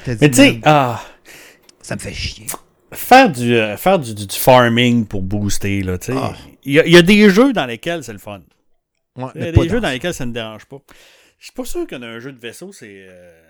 [0.06, 1.02] Mais tu sais, ah.
[1.82, 2.46] Ça me fait chier.
[2.92, 6.20] Faire du, euh, faire du, du, farming pour booster, là, tu sais.
[6.22, 6.34] Ah.
[6.64, 8.42] Il y, y, a des jeux dans lesquels c'est le fun.
[9.18, 10.78] il y a des jeux dans lesquels ça ne dérange pas.
[11.40, 13.08] Je suis pas sûr qu'un jeu de vaisseau, c'est.
[13.10, 13.45] Euh,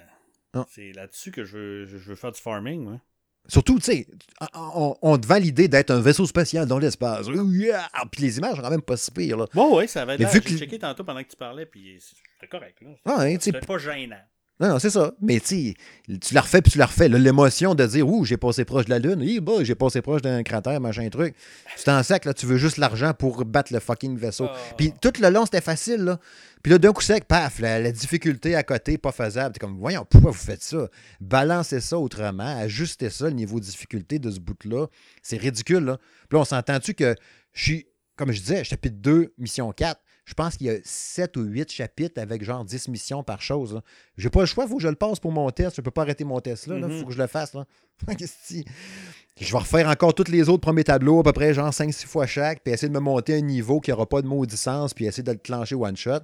[0.70, 3.02] c'est là-dessus que je veux, je veux, faire du farming, moi.
[3.48, 4.08] Surtout, tu sais,
[4.56, 7.28] on, on, te l'idée d'être un vaisseau spatial dans l'espace.
[7.28, 9.38] Puis les images quand même pas si pires.
[9.38, 9.46] Là.
[9.54, 10.32] Bon, oui, ça avait l'air.
[10.32, 10.50] J'ai que...
[10.50, 12.82] checké tantôt pendant que tu parlais, puis c'était correct.
[12.82, 12.90] Là.
[13.06, 14.22] Ah, c'était pas gênant.
[14.60, 15.12] Non, non, c'est ça.
[15.22, 15.74] Mais tu
[16.22, 17.10] tu la refais puis tu la refais.
[17.10, 20.22] L'émotion de dire Ouh, j'ai passé proche de la Lune, oui, bah, j'ai passé proche
[20.22, 21.36] d'un cratère, machin truc.
[21.84, 24.48] Tu en sec, là, tu veux juste l'argent pour battre le fucking vaisseau.
[24.50, 24.58] Ah.
[24.78, 26.20] Puis tout le long, c'était facile, là.
[26.64, 29.54] Puis là, d'un coup sec, paf, la, difficulté à côté, pas faisable.
[29.54, 30.88] T'es comme, voyons, pourquoi vous faites ça?
[31.20, 34.88] Balancez ça autrement, ajustez ça, le niveau de difficulté de ce bout-là.
[35.22, 35.98] C'est ridicule, là.
[36.30, 37.14] Puis là, on s'entend-tu que
[37.52, 41.38] je suis, comme je disais, chapitre 2, mission 4 je pense qu'il y a 7
[41.38, 43.80] ou 8 chapitres avec genre 10 missions par chose.
[44.18, 45.76] J'ai pas le choix, il faut que je le passe pour mon test.
[45.76, 46.78] Je peux pas arrêter mon test là.
[46.78, 47.00] Il mm-hmm.
[47.00, 47.54] faut que je le fasse.
[47.54, 47.66] Là.
[48.08, 52.26] je vais refaire encore tous les autres premiers tableaux, à peu près genre 5-6 fois
[52.26, 55.24] chaque, puis essayer de me monter un niveau qui n'aura pas de maudissance, puis essayer
[55.24, 56.22] de le clencher one shot.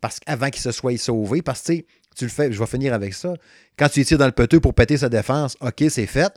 [0.00, 1.72] Parce qu'avant qu'il se soit sauvé, parce que
[2.16, 3.34] tu le fais, je vais finir avec ça.
[3.76, 6.32] Quand tu tires dans le peteux pour péter sa défense, ok, c'est fait.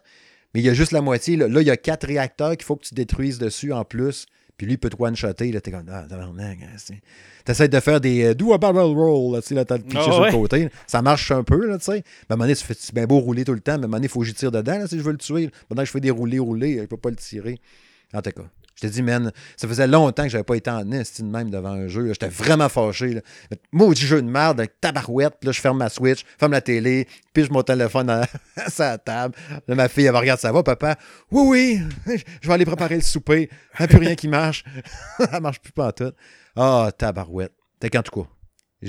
[0.53, 1.35] Mais il y a juste la moitié.
[1.35, 4.25] Là, là il y a quatre réacteurs qu'il faut que tu détruises dessus en plus
[4.57, 5.51] puis lui, il peut te one-shotter.
[5.51, 6.59] Là, t'es comme, ah, tabarnak.
[6.61, 6.95] Hein,
[7.43, 9.35] T'essaies de faire des euh, do a barrel roll.
[9.35, 10.69] Là, tu là, t'as le cliché ah sur le côté.
[10.87, 11.91] Ça marche un peu, là, tu sais.
[11.91, 13.77] Mais à un moment donné, tu fais bien beau rouler tout le temps.
[13.77, 15.11] Mais à un moment donné, il faut que j'y tire dedans là, si je veux
[15.11, 15.49] le tuer.
[15.67, 17.59] Pendant que je fais des roulés, roulés, il peut pas le tirer.
[18.13, 18.43] En tout cas.
[18.75, 21.71] Je te dis, man, ça faisait longtemps que j'avais pas été en estime même devant
[21.71, 22.07] un jeu.
[22.07, 23.13] J'étais vraiment fâché.
[23.13, 23.21] Là.
[23.71, 25.43] Maudit jeu de merde, avec tabarouette.
[25.43, 28.27] Là, je ferme ma Switch, ferme la télé, puis je mon téléphone à,
[28.67, 29.35] sa table.
[29.67, 30.97] Là, ma fille, elle me regarde, ça va, papa?
[31.31, 33.49] Oui, oui, je vais aller préparer le souper.
[33.79, 34.63] Il n'y a plus rien qui marche.
[35.31, 36.11] elle marche plus pas en tout.
[36.55, 37.53] Ah, oh, tabarouette.
[37.79, 38.27] T'es qu'en tout cas.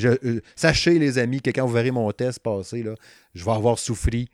[0.04, 2.94] Euh, sachez, les amis, que quand vous verrez mon test passer, là,
[3.34, 4.28] je vais avoir souffri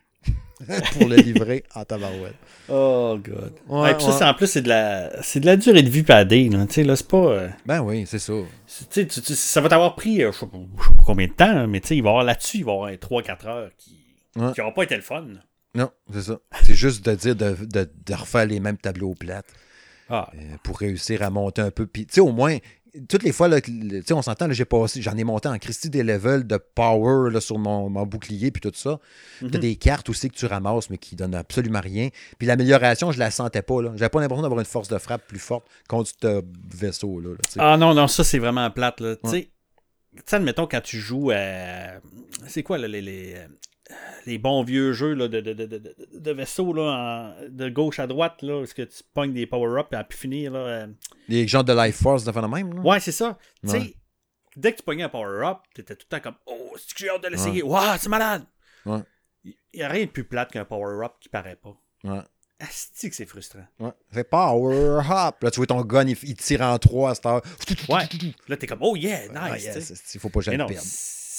[0.92, 2.36] pour le livrer en tabarouette.
[2.68, 3.52] Oh, God.
[3.68, 6.48] en plus, c'est de, la, c'est de la durée de vie padée.
[6.48, 6.66] Là.
[6.66, 7.16] Tu sais, là, c'est pas.
[7.16, 8.34] Euh, ben oui, c'est ça.
[8.90, 10.58] Tu, tu, ça va t'avoir pris, euh, je sais pas,
[11.04, 12.90] combien de temps, mais tu sais, il va y avoir là-dessus, il va y avoir
[12.92, 13.96] 3-4 heures qui
[14.36, 15.24] n'auront pas été le fun.
[15.74, 16.38] Non, c'est ça.
[16.62, 19.46] C'est juste de dire de, de, de, refaire les mêmes tableaux plates.
[20.12, 20.28] Ah.
[20.34, 21.86] Euh, pour réussir à monter un peu.
[21.86, 22.58] Puis, tu sais, au moins,
[23.08, 23.58] toutes les fois, là,
[24.12, 27.58] on s'entend, j'ai passé, j'en ai monté en Christie des levels de power là, sur
[27.58, 29.00] mon, bouclier puis tout ça.
[29.38, 29.58] Tu as mhm.
[29.58, 32.08] des cartes aussi que tu ramasses, mais qui donnent absolument rien.
[32.38, 33.76] Puis l'amélioration, je la sentais pas.
[33.96, 36.42] J'avais pas l'impression d'avoir une force de frappe plus forte contre ce
[36.74, 37.20] vaisseau.
[37.20, 39.00] Là, ah non, non, ça c'est vraiment plate.
[39.00, 39.16] Là.
[39.16, 39.50] Tu sais,
[40.32, 42.00] admettons, quand tu joues à.
[42.46, 43.36] C'est quoi là, les, les,
[44.26, 48.42] les bons vieux jeux là, de, de, de, de, vaisseaux là, de gauche à droite,
[48.42, 50.52] là, est-ce que tu pognes des power-ups et à pu finir.
[50.52, 50.86] Là, euh...
[51.28, 52.74] Les gens de Life Force de même.
[52.74, 52.80] Là.
[52.82, 53.38] Ouais, c'est ça.
[53.62, 53.94] Tu sais,
[54.56, 57.10] dès que tu pognais un power-up, t'étais tout le temps comme Oh, c'est que j'ai
[57.10, 57.62] hâte de l'essayer?
[57.62, 58.44] Waouh, c'est malade.
[58.86, 59.00] Ouais.
[59.44, 61.76] Il n'y a rien de plus plate qu'un power-up qui paraît pas.
[62.04, 62.20] Ouais.
[62.58, 63.66] Asti que c'est frustrant.
[63.78, 63.92] Ouais.
[64.12, 65.42] C'est power up.
[65.42, 67.42] Là, tu vois ton gun, il, tire en trois à cette heure.
[67.88, 68.06] Ouais.
[68.48, 70.10] Là, t'es comme, oh yeah, nice.
[70.14, 70.74] Il faut pas jamais perdre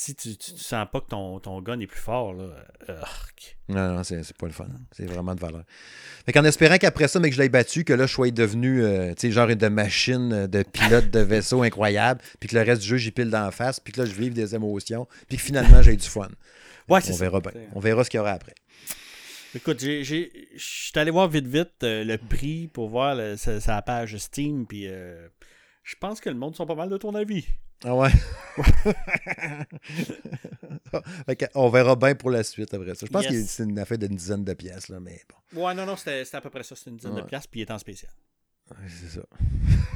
[0.01, 2.47] si tu, tu, sens pas que ton, ton gun est plus fort, là,
[3.69, 4.65] non, non, c'est pas le fun.
[4.91, 5.63] C'est vraiment de valeur.
[6.25, 8.83] Fait qu'en espérant qu'après ça, mais que je l'ai battu, que là, je sois devenu,
[8.83, 12.81] euh, tu sais, genre de machine, de pilote de vaisseau incroyable, puis que le reste
[12.81, 15.43] du jeu, j'y pile d'en face, puis que là, je vive des émotions, puis que
[15.43, 16.29] finalement, j'ai du fun.
[16.89, 17.51] Ouais, On verra bien.
[17.75, 18.55] On verra ce qu'il y aura après.
[19.53, 24.65] Écoute, je suis allé voir vite vite euh, le prix pour voir sa, page Steam,
[24.65, 25.27] puis euh,
[25.83, 27.45] je pense que le monde sont pas mal de ton avis.
[27.83, 28.11] Ah ouais?
[31.55, 33.07] on verra bien pour la suite après ça.
[33.07, 35.65] Je pense que c'est une affaire d'une dizaine de pièces, là, mais bon.
[35.65, 36.75] Ouais, non, non, c'était à peu près ça.
[36.75, 38.11] C'est une dizaine de pièces, puis il est en spécial.
[38.69, 39.25] Ouais, c'est ça.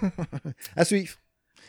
[0.76, 1.16] à suivre.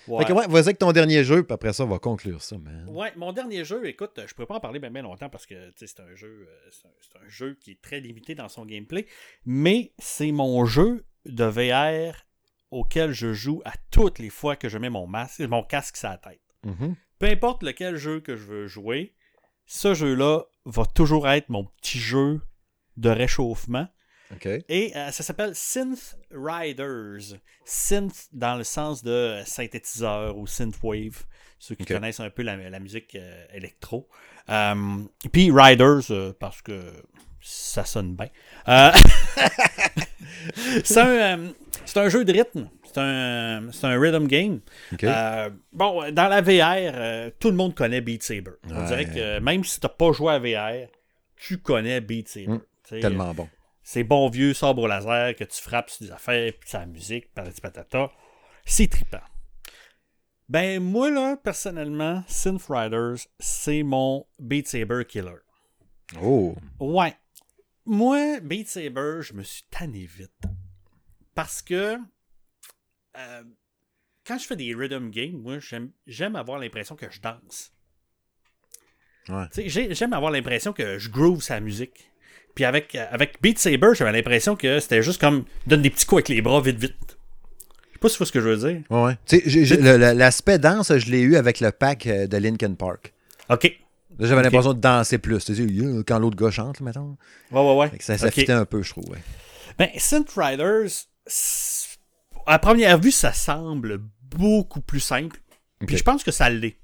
[0.09, 0.25] Ouais.
[0.25, 2.57] Fait que ouais, vas-y avec ton dernier jeu, puis après ça, on va conclure ça,
[2.59, 2.87] man.
[2.89, 6.01] Ouais, mon dernier jeu, écoute, je pourrais pas en parler bien, longtemps parce que c'est
[6.01, 9.07] un jeu euh, c'est un, jeu qui est très limité dans son gameplay,
[9.45, 12.26] mais c'est mon jeu de VR
[12.71, 16.09] auquel je joue à toutes les fois que je mets mon masque, mon casque sur
[16.09, 16.41] la tête.
[16.65, 16.95] Mm-hmm.
[17.19, 19.15] Peu importe lequel jeu que je veux jouer,
[19.67, 22.41] ce jeu-là va toujours être mon petit jeu
[22.97, 23.89] de réchauffement.
[24.69, 27.39] Et euh, ça s'appelle Synth Riders.
[27.65, 31.25] Synth dans le sens de synthétiseur ou synthwave,
[31.59, 34.09] ceux qui connaissent un peu la, musique euh, électro.
[34.49, 36.93] Euh, puis Riders, parce que
[37.47, 38.29] ça sonne bien.
[40.85, 41.53] c'est un,
[41.85, 42.69] c'est un jeu de rythme.
[42.85, 44.61] C'est un, c'est un rhythm game.
[45.03, 48.53] Euh, bon, dans la VR, euh, tout le monde connaît Beat Saber.
[48.69, 50.89] On dirait que même si tu n'as pas joué à VR,
[51.37, 52.49] tu connais Beat Saber.
[52.49, 53.01] Mm.
[53.01, 53.49] tellement bon.
[53.83, 57.61] C'est bon vieux sabre laser que tu frappes sur des affaires, puis sa musique, patati
[57.61, 58.11] patata.
[58.65, 59.21] C'est trippant.
[60.49, 65.37] Ben, moi, là, personnellement, Synth Riders, c'est mon Beat Saber killer.
[66.21, 66.57] Oh.
[66.81, 67.15] Ouais.
[67.87, 70.31] Moi, Beat Saber, je me suis tanné vite.
[71.35, 71.97] Parce que
[73.17, 73.43] euh,
[74.27, 75.59] quand je fais des rhythm games, moi,
[76.07, 77.73] j'aime avoir l'impression que je danse.
[79.57, 82.11] J'aime avoir l'impression que je groove sa musique.
[82.55, 86.21] Puis avec, avec Beat Saber, j'avais l'impression que c'était juste comme donne des petits coups
[86.21, 87.19] avec les bras vite vite.
[87.91, 88.83] Je sais pas si tu vois ce que je veux dire.
[88.91, 90.15] Ouais.
[90.15, 93.13] L'aspect danse, je l'ai eu avec le pack euh, de Linkin Park.
[93.49, 93.79] OK.
[94.19, 95.51] J'avais l'impression de danser plus.
[96.07, 97.17] Quand l'autre gars chante, mettons.
[97.51, 97.93] Ouais, ouais, ouais.
[98.01, 99.17] Ça, ça un peu, je trouve.
[99.79, 100.91] Ben, Synth Riders,
[102.47, 105.39] à première vue, ça semble beaucoup plus simple.
[105.87, 106.79] Puis je pense que ça l'est.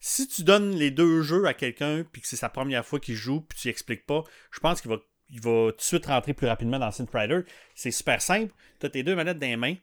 [0.00, 3.14] si tu donnes les deux jeux à quelqu'un, puis que c'est sa première fois qu'il
[3.14, 4.98] joue, puis tu expliques pas, je pense qu'il va,
[5.28, 7.40] il va tout de suite rentrer plus rapidement dans Synth Rider.
[7.74, 8.52] C'est super simple.
[8.80, 9.76] Tu as tes deux manettes dans les mains.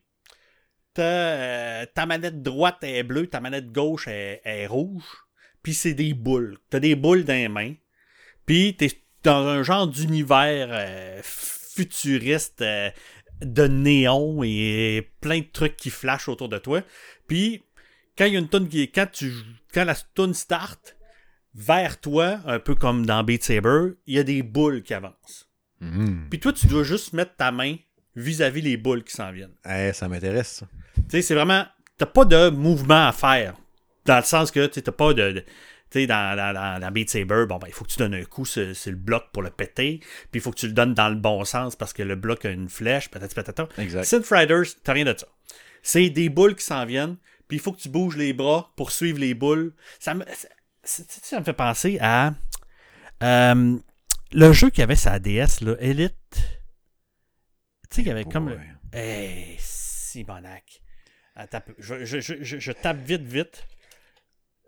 [1.00, 5.04] Euh, ta manette droite est bleue, ta manette gauche est, rouge.
[5.64, 6.58] Puis c'est des boules.
[6.70, 7.74] Tu as des boules dans les mains.
[8.46, 8.92] Puis tu es
[9.24, 12.62] dans un genre d'univers euh, futuriste.
[12.62, 12.90] Euh,
[13.42, 16.82] de néon et plein de trucs qui flashent autour de toi.
[17.28, 17.64] Puis,
[18.18, 19.34] quand il y a une tonne qui quand tu
[19.74, 20.96] quand la tonne start
[21.56, 25.50] vers toi, un peu comme dans Beat Saber, il y a des boules qui avancent.
[25.82, 26.30] Mm-hmm.
[26.30, 27.76] Puis toi, tu dois juste mettre ta main
[28.16, 29.56] vis-à-vis les boules qui s'en viennent.
[29.66, 30.64] Eh, ça m'intéresse,
[30.96, 31.66] Tu sais, c'est vraiment.
[31.98, 33.56] T'as pas de mouvement à faire.
[34.06, 35.44] Dans le sens que tu n'as pas de
[35.94, 38.46] sais, dans, dans, dans, Beat Saber, bon, ben, il faut que tu donnes un coup
[38.46, 40.00] sur, le bloc pour le péter,
[40.32, 42.46] puis il faut que tu le donnes dans le bon sens parce que le bloc
[42.46, 43.70] a une flèche, peut-être, peut-être.
[43.80, 44.04] Exact.
[44.04, 45.28] Synth Riders, t'as rien de ça.
[45.82, 47.18] C'est des boules qui s'en viennent,
[47.48, 49.74] puis il faut que tu bouges les bras pour suivre les boules.
[50.00, 50.26] Ça me,
[50.84, 52.34] ça, me fait penser à
[53.22, 53.78] euh,
[54.32, 56.16] le jeu qui avait sa DS, là, Elite.
[57.90, 58.58] Tu sais, il y avait comme.
[58.92, 60.82] Hey, Simonac.
[61.80, 63.66] Je, je, je, je, tape vite, vite.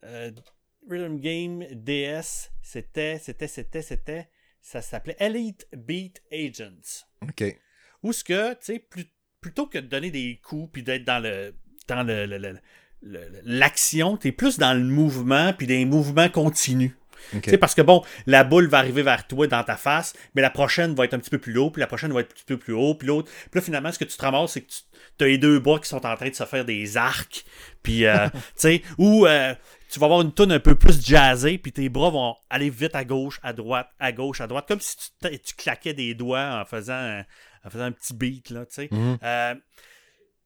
[0.05, 0.31] Euh,
[0.89, 4.29] Rhythm Game DS, c'était, c'était, c'était, c'était,
[4.61, 7.05] ça s'appelait Elite Beat Agents.
[7.23, 7.43] OK.
[8.03, 8.87] Où ce que, tu sais,
[9.41, 11.55] plutôt que de donner des coups puis d'être dans le
[11.87, 12.59] dans le,
[13.43, 16.91] l'action, tu es plus dans le mouvement puis des mouvements continus.
[17.59, 20.93] Parce que bon, la boule va arriver vers toi dans ta face, mais la prochaine
[20.93, 22.57] va être un petit peu plus haut, puis la prochaine va être un petit peu
[22.57, 23.31] plus haut, puis l'autre.
[23.51, 24.71] Puis là, finalement, ce que tu te ramasses, c'est que
[25.17, 27.45] tu as les deux bras qui sont en train de se faire des arcs,
[27.83, 29.53] puis, euh, tu sais, ou euh,
[29.89, 32.95] tu vas avoir une tonne un peu plus jazzée, puis tes bras vont aller vite
[32.95, 36.65] à gauche, à droite, à gauche, à droite, comme si tu, claquais des doigts en
[36.65, 37.25] faisant, un,
[37.63, 38.89] en faisant un petit beat, là, tu sais.
[38.91, 39.17] Mhm.
[39.23, 39.55] Euh,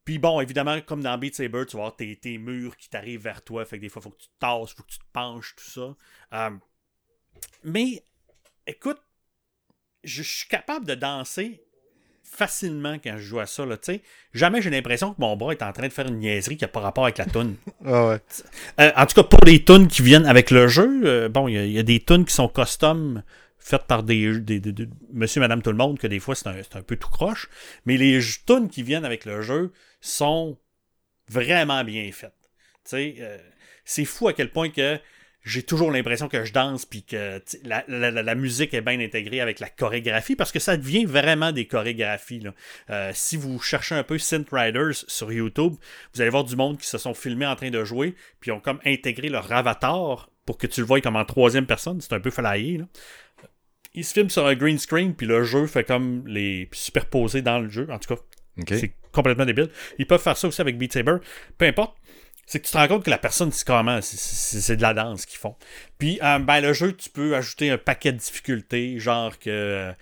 [0.05, 3.21] puis bon, évidemment, comme dans Beat Saber, tu vas avoir tes, tes murs qui t'arrivent
[3.21, 4.91] vers toi, fait que des fois, il faut que tu te tasses, il faut que
[4.91, 5.95] tu te penches, tout ça.
[6.33, 6.57] Euh,
[7.63, 8.03] mais,
[8.65, 9.01] écoute,
[10.03, 11.63] je suis capable de danser
[12.29, 13.65] facilement quand je joue à ça.
[13.65, 13.77] Là,
[14.33, 16.69] Jamais j'ai l'impression que mon bras est en train de faire une niaiserie qui n'a
[16.69, 17.55] pas rapport avec la toune.
[17.85, 18.17] Ah
[18.79, 21.71] euh, en tout cas, pour les tunes qui viennent avec le jeu, euh, bon, il
[21.71, 23.23] y, a des tunes qui sont custom
[23.57, 24.61] faites par des, des,
[25.13, 27.49] monsieur, madame, tout le monde, que des fois c'est un, peu tout croche.
[27.85, 30.57] Mais les tunes qui viennent avec le jeu sont
[31.27, 32.33] vraiment bien faites.
[32.93, 33.37] Euh,
[33.85, 34.99] c'est fou à quel point que
[35.49, 39.67] j'ai toujours l'impression que je danse puis que la, musique est bien intégrée avec la
[39.67, 42.43] chorégraphie parce que ça devient vraiment des chorégraphies.
[42.89, 45.73] Euh, si vous cherchez un peu Synth Riders sur YouTube,
[46.13, 48.59] vous allez voir du monde qui se sont filmés en train de jouer puis ont
[48.59, 51.99] comme intégré leur avatar pour que tu le vois comme en troisième personne.
[51.99, 52.81] C'est un peu flyé.
[53.95, 57.59] Ils se filment sur un green screen puis le jeu fait comme les superposés dans
[57.59, 57.87] le jeu.
[57.89, 58.21] En tout cas,
[58.69, 59.69] c'est complètement débile.
[59.97, 61.17] Ils peuvent faire ça aussi avec Beat Saber.
[61.57, 61.97] Peu importe
[62.49, 65.27] c'est que tu te rends compte que la personne, c'est comment c'est de la danse
[65.27, 65.55] qu'ils font.
[65.99, 69.93] Puis, euh, ben, le jeu, tu peux ajouter un paquet de difficultés, genre que,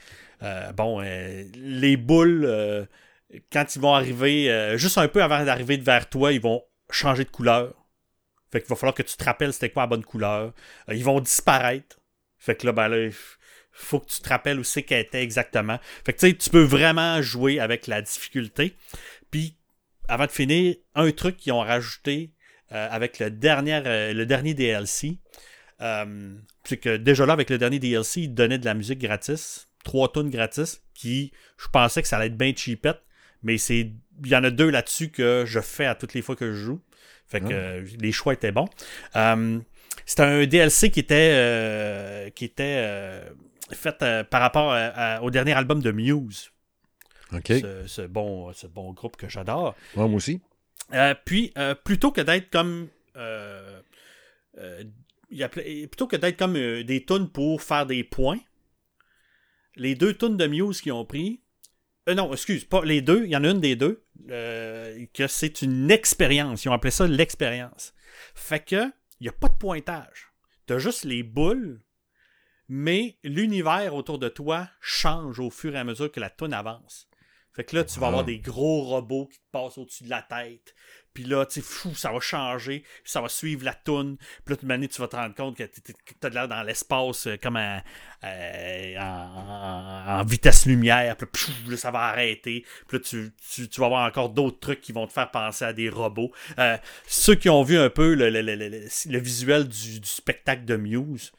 [0.43, 2.87] euh, bon, euh, les boules,
[3.51, 7.29] quand ils vont arriver, juste un peu avant d'arriver vers toi, ils vont changer de
[7.29, 7.73] couleur.
[8.49, 10.53] Fait qu'il va falloir que tu te rappelles c'était quoi la bonne couleur.
[10.87, 11.99] ils vont disparaître.
[12.37, 13.09] Fait que là, ben là,
[13.73, 15.79] faut que tu te rappelles où c'est qu'elle était exactement.
[16.05, 18.77] Fait que tu sais, tu peux vraiment jouer avec la difficulté.
[19.31, 19.57] Puis,
[20.07, 22.31] avant de finir, un truc qu'ils ont rajouté
[22.73, 25.19] euh, avec le dernier, euh, le dernier DLC.
[25.79, 26.35] Euh,
[26.65, 30.11] c'est que déjà là, avec le dernier DLC, il donnait de la musique gratis, trois
[30.11, 33.01] tonnes gratis, qui, je pensais que ça allait être bien cheapette,
[33.41, 33.91] mais c'est
[34.23, 36.57] il y en a deux là-dessus que je fais à toutes les fois que je
[36.57, 36.81] joue.
[37.27, 37.95] Fait que ah.
[37.99, 38.67] les choix étaient bons.
[40.05, 43.21] c'était un DLC qui était, qui était
[43.71, 44.75] fait par rapport
[45.21, 46.51] au dernier album de Muse.
[47.33, 47.53] OK.
[47.85, 49.75] Ce, bon, ce bon groupe que j'adore.
[49.95, 50.41] moi aussi.
[50.93, 52.89] Euh, puis, euh, plutôt que d'être comme.
[56.37, 56.53] comme
[56.83, 58.39] des tunes pour faire des points,
[59.75, 61.41] les deux tunes de Muse qui ont pris.
[62.07, 65.61] Euh, non, excuse, pas les deux, il y en a une des deux, que c'est
[65.61, 66.63] une expérience.
[66.63, 67.93] Ils ont appelé ça l'expérience.
[68.33, 68.85] Fait que,
[69.19, 70.31] il n'y a pas de pointage.
[70.67, 71.81] Tu as juste les boules,
[72.69, 77.09] mais l'univers autour de toi change au fur et à mesure que la tune avance.
[77.57, 80.21] Fait que là, tu vas avoir des gros robots qui te passent au-dessus de la
[80.21, 80.75] tête.
[81.11, 82.81] Puis là, tu sais, fou, ça va changer.
[82.81, 84.17] Puis ça va suivre la toune.
[84.45, 87.25] Puis là, toute tu vas te rendre compte que tu as de l'air dans l'espace
[87.25, 91.17] euh, comme euh, en, vitesse lumière.
[91.17, 92.63] Puis là, ça va arrêter.
[92.87, 95.89] Puis là, tu, vas avoir encore d'autres trucs qui vont te faire penser à des
[95.89, 96.31] robots.
[96.59, 96.77] Euh,
[97.07, 101.31] ceux qui ont vu un peu le, visuel du, spectacle de Muse,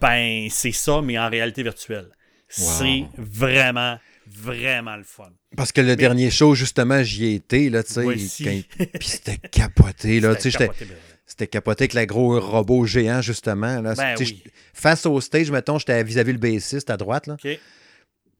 [0.00, 2.12] ben, c'est ça, mais en réalité virtuelle.
[2.46, 3.98] C'est vraiment
[4.30, 5.30] vraiment le fun.
[5.56, 8.02] Parce que le dernier show, justement, j'y ai été, là, tu sais.
[8.98, 10.34] Puis c'était capoté, là.
[10.34, 10.70] Tu sais,
[11.26, 13.80] c'était capoté avec le gros robot géant, justement.
[13.80, 13.94] Là.
[13.94, 14.16] Ben
[14.74, 17.36] face au stage, mettons, j'étais vis-à-vis le bassiste à droite, là.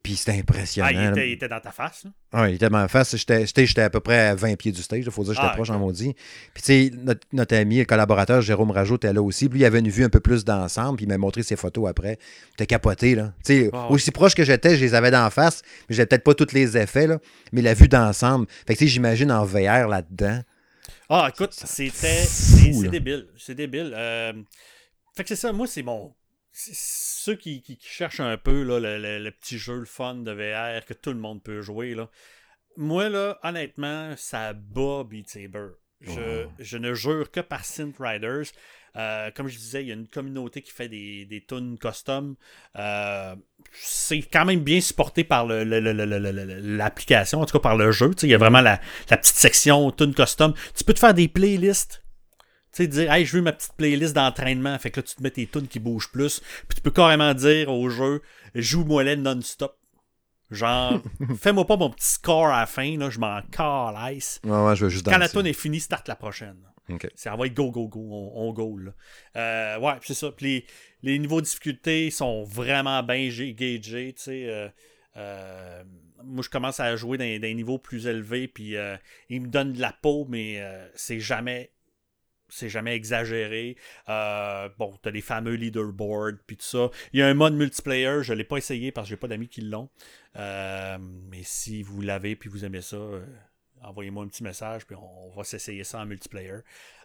[0.03, 1.13] Puis c'était impressionnant.
[1.15, 2.05] Ah, il, était, dans ta face.
[2.33, 3.15] Ah, il était dans ma face.
[3.15, 5.05] J'étais à peu près à 20 pieds du stage.
[5.05, 6.13] Il faut dire que j'étais ah, proche en maudit.
[6.53, 6.91] Puis tu sais,
[7.31, 9.47] notre, ami, le collaborateur Jérôme Rajot était là aussi.
[9.47, 10.97] Puis lui, il avait une vue un peu plus d'ensemble.
[10.97, 12.19] Puis il m'a montré ses photos après.
[12.57, 13.31] T'es capoté, là.
[13.45, 15.61] Tu sais, aussi proche que j'étais, je les avais d'en face.
[15.87, 17.19] Mais j'avais peut-être pas tous les effets, là.
[17.53, 18.47] Mais la vue d'ensemble.
[18.67, 20.41] Fait que tu sais, j'imagine en VR là-dedans.
[21.07, 22.25] Ah, écoute, c'était.
[22.25, 23.27] C'est débile.
[23.37, 23.93] C'est débile.
[23.95, 24.33] Euh,
[25.15, 25.53] fait que c'est ça.
[25.53, 26.13] Moi, c'est mon
[26.53, 31.11] ceux qui, cherchent un peu là, le, petit jeu le fun de VR que tout
[31.11, 32.09] le monde peut jouer, là,
[32.77, 35.67] moi, là, honnêtement, ça bat Beat Saber.
[36.59, 38.47] Je, ne jure que par Synth Riders.
[38.95, 42.35] Euh, comme je disais, il y a une communauté qui fait des, des tunes custom.
[42.75, 43.35] Euh,
[43.71, 48.11] c'est quand même bien supporté par l'application, en tout cas par le jeu.
[48.21, 50.53] Il y a vraiment la, la petite section tunes custom.
[50.75, 52.02] Tu peux te faire des playlists
[52.73, 54.77] tu sais, dire, hey, je veux ma petite playlist d'entraînement.
[54.79, 56.41] Fait que là, tu te mets tes tunes qui bougent plus.
[56.67, 58.21] Puis tu peux carrément dire au jeu,
[58.55, 59.77] joue-moi les non-stop.
[60.49, 61.01] Genre,
[61.39, 64.39] fais-moi pas mon petit score à la fin, là, je m'en calisse.
[64.43, 66.57] Ouais, ouais, je veux juste Quand la tune est finie, start la prochaine.
[67.15, 68.77] C'est envoyer go, go, go, on, go.
[68.77, 68.91] Là.
[69.35, 70.31] Euh, ouais, c'est ça.
[70.31, 70.65] Puis
[71.01, 74.45] les, niveaux de difficulté sont vraiment bien gagés, tu sais.
[74.47, 74.67] Euh,
[75.17, 75.83] euh,
[76.23, 78.75] moi, je commence à jouer dans, des niveaux plus élevés, puis
[79.29, 80.61] ils me donnent de la peau, mais
[80.95, 81.71] c'est jamais
[82.53, 83.77] c'est jamais exagéré.
[84.09, 86.89] Euh, bon, t'as les fameux leaderboards, puis tout ça.
[87.11, 89.47] Il y a un mode multiplayer, je l'ai pas essayé parce que j'ai pas d'amis
[89.47, 89.89] qui l'ont.
[90.35, 93.25] Euh, mais si vous l'avez puis vous aimez ça, euh,
[93.81, 96.59] envoyez-moi un petit message, puis on, va s'essayer ça en multiplayer.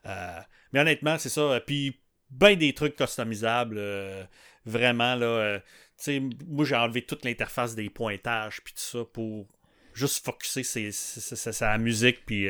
[0.05, 1.61] mais honnêtement, c'est ça.
[1.66, 1.99] Puis,
[2.31, 3.81] ben des trucs customisables.
[4.66, 5.61] vraiment, là.
[6.47, 9.47] moi, j'ai enlevé toute l'interface des pointages, puis tout ça, pour
[9.95, 12.49] juste focuser sa musique, puis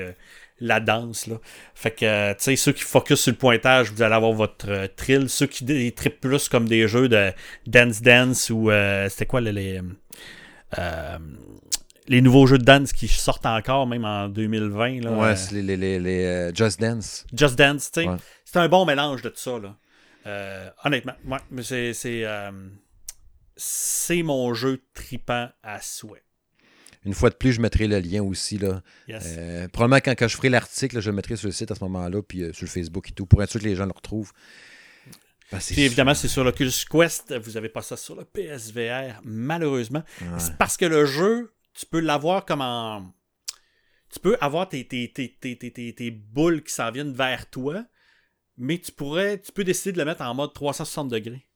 [0.60, 1.26] la danse.
[1.26, 1.36] Là.
[1.74, 4.70] Fait que, euh, tu sais, ceux qui focus sur le pointage, vous allez avoir votre
[4.70, 5.28] euh, trill.
[5.28, 7.32] Ceux qui trippent plus comme des jeux de
[7.66, 9.80] Dance Dance ou euh, c'était quoi les,
[12.08, 15.02] les, nouveaux jeux de dance qui sortent encore, même en 2020.
[15.02, 17.26] Là, ouais, c'est les, les, les Just Dance.
[17.34, 18.08] Just Dance, tu sais.
[18.44, 19.58] C'est un bon mélange de tout ça.
[19.58, 20.74] Là.
[20.84, 22.24] honnêtement, ouais, mais c'est, c'est,
[23.56, 26.22] c'est mon jeu tripant à souhait.
[27.04, 28.58] Une fois de plus, je mettrai le lien aussi.
[28.58, 28.82] Là.
[29.08, 32.22] Euh, probablement quand, je ferai l'article, je le mettrai sur le site à ce moment-là,
[32.22, 34.32] puis euh, sur le Facebook et tout, pour être sûr que les gens le retrouvent.
[35.50, 37.34] Ben, Puis évidemment, c'est sur l'Oculus Quest.
[37.38, 40.02] Vous n'avez pas ça sur le PSVR, malheureusement.
[40.38, 43.14] C'est parce que le jeu, tu peux l'avoir comme en.
[44.10, 47.84] Tu peux avoir tes, tes, tes, tes boules qui s'en viennent vers toi,
[48.58, 49.40] mais tu pourrais.
[49.40, 51.47] Tu peux décider de le mettre en mode 360 degrés.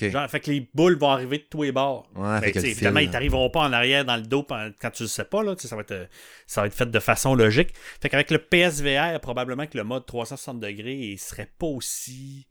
[0.00, 2.08] Genre, fait que les boules vont arriver de tous les bords.
[2.16, 5.26] Ouais, ben, évidemment, ils t'arriveront pas en arrière dans le dos quand tu le sais
[5.26, 5.42] pas.
[5.42, 6.08] Là, ça, va être,
[6.46, 7.74] ça va être fait de façon logique.
[8.00, 12.48] Fait qu'avec le PSVR, probablement que le mode 360 degrés il serait pas aussi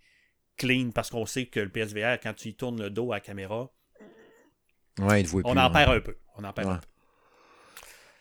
[0.57, 3.22] clean parce qu'on sait que le PSVR, quand tu y tournes le dos à la
[3.22, 3.72] caméra,
[4.99, 6.15] ouais, il on en perd un peu.
[6.38, 6.88] On en perd un peu.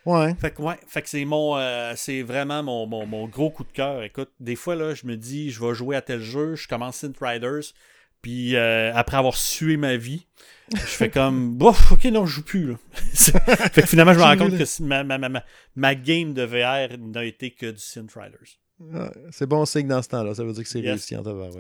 [0.05, 0.35] Ouais.
[0.35, 3.63] Fait que, ouais, fait que c'est mon euh, c'est vraiment mon, mon, mon, gros coup
[3.63, 4.03] de cœur.
[4.03, 6.97] Écoute, des fois là, je me dis je vais jouer à tel jeu, je commence
[6.97, 7.73] Synth Riders,
[8.23, 10.27] puis euh, après avoir sué ma vie,
[10.73, 12.69] je fais comme, bof, ok, non, je joue plus.
[12.69, 12.77] Là.
[13.13, 15.45] fait que finalement, je me rends compte que ma, ma, ma,
[15.75, 19.19] ma game de VR n'a été que du Synth Riders.
[19.33, 20.35] c'est bon signe dans ce temps-là.
[20.35, 21.51] Ça veut dire que c'est réussi en VR.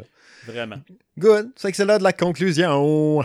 [0.47, 0.81] Vraiment.
[1.19, 1.51] Good.
[1.57, 3.23] C'est que c'est là de la conclusion.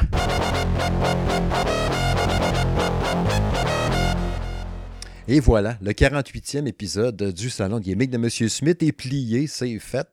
[5.29, 8.29] Et voilà, le 48e épisode du Salon de Gaming de M.
[8.29, 10.07] Smith est plié, c'est fait.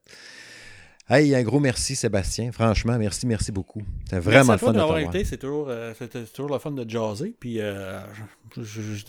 [1.06, 2.50] Hey, un gros merci, Sébastien.
[2.50, 3.82] Franchement, merci, merci beaucoup.
[4.08, 5.22] C'est vraiment le fun de t'avoir été.
[5.24, 5.92] C'est toujours, euh,
[6.32, 7.34] toujours le fun de jaser.
[7.38, 8.00] Puis euh,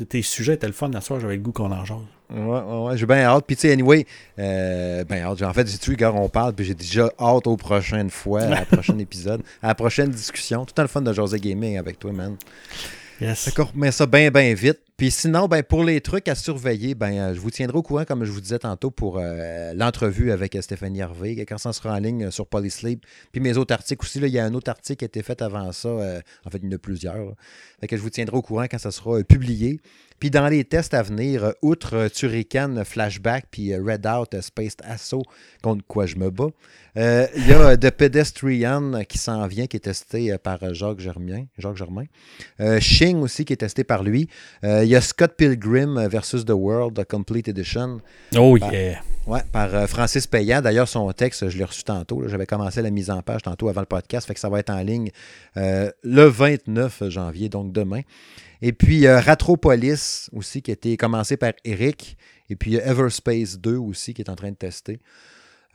[0.09, 1.21] tes sujets étaient le fun la soirée.
[1.21, 1.99] J'avais le goût qu'on en jase.
[2.29, 3.45] Ouais, ouais, j'ai bien hâte.
[3.47, 4.05] Puis, tu sais, anyway,
[4.39, 5.41] euh, ben hâte.
[5.41, 6.53] En fait, j'ai tu gars, on parle.
[6.53, 10.65] Puis, j'ai déjà hâte aux prochaines fois, à la prochaine épisode, à la prochaine discussion.
[10.65, 12.35] Tout le temps le fun de jaser gaming avec toi, man.
[13.21, 13.45] Yes.
[13.45, 14.79] D'accord, mais ça bien, bien vite.
[14.97, 18.05] Puis sinon, ben, pour les trucs à surveiller, ben, euh, je vous tiendrai au courant,
[18.05, 21.95] comme je vous disais tantôt, pour euh, l'entrevue avec euh, Stéphanie Hervé, quand ça sera
[21.95, 23.05] en ligne sur Polysleep.
[23.33, 25.21] Puis mes autres articles aussi, là, il y a un autre article qui a été
[25.21, 25.89] fait avant ça.
[25.89, 27.33] en fait, il y en a plusieurs.
[27.85, 29.81] Que je vous tiendrai au courant quand ça sera publié.
[30.17, 35.23] Puis dans les tests à venir, outre Turrican Flashback puis Red Out Space Assault,
[35.61, 36.51] contre quoi je me bats,
[36.95, 41.45] il y a The Pedestrian qui s'en vient, qui est testé par Jacques Germain.
[41.57, 42.05] Jacques Germain.
[42.79, 44.29] Shing aussi, qui est testé par lui.
[44.63, 47.99] Il y a Scott Pilgrim versus The World, Complete Edition.
[48.37, 49.01] Oh yeah!
[49.27, 50.61] Ouais, par Francis Payant.
[50.61, 52.27] D'ailleurs, son texte, je l'ai reçu tantôt.
[52.27, 54.69] J'avais commencé la mise en page tantôt avant le podcast, fait que ça va être
[54.69, 55.09] en ligne
[55.55, 58.01] le 29 janvier, donc demain.
[58.61, 62.17] Et puis Ratropolis aussi, qui a été commencé par Eric.
[62.49, 64.99] Et puis Everspace 2 aussi, qui est en train de tester.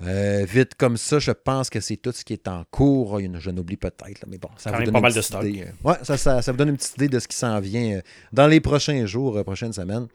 [0.00, 3.20] Vite comme ça, je pense que c'est tout ce qui est en cours.
[3.38, 5.44] Je n'oublie peut-être, mais bon, ça vous donne pas mal de stock.
[5.44, 5.66] Idée.
[5.84, 8.00] Ouais, ça, ça, ça, vous donne une petite idée de ce qui s'en vient
[8.32, 10.08] dans les prochains jours, prochaines semaines.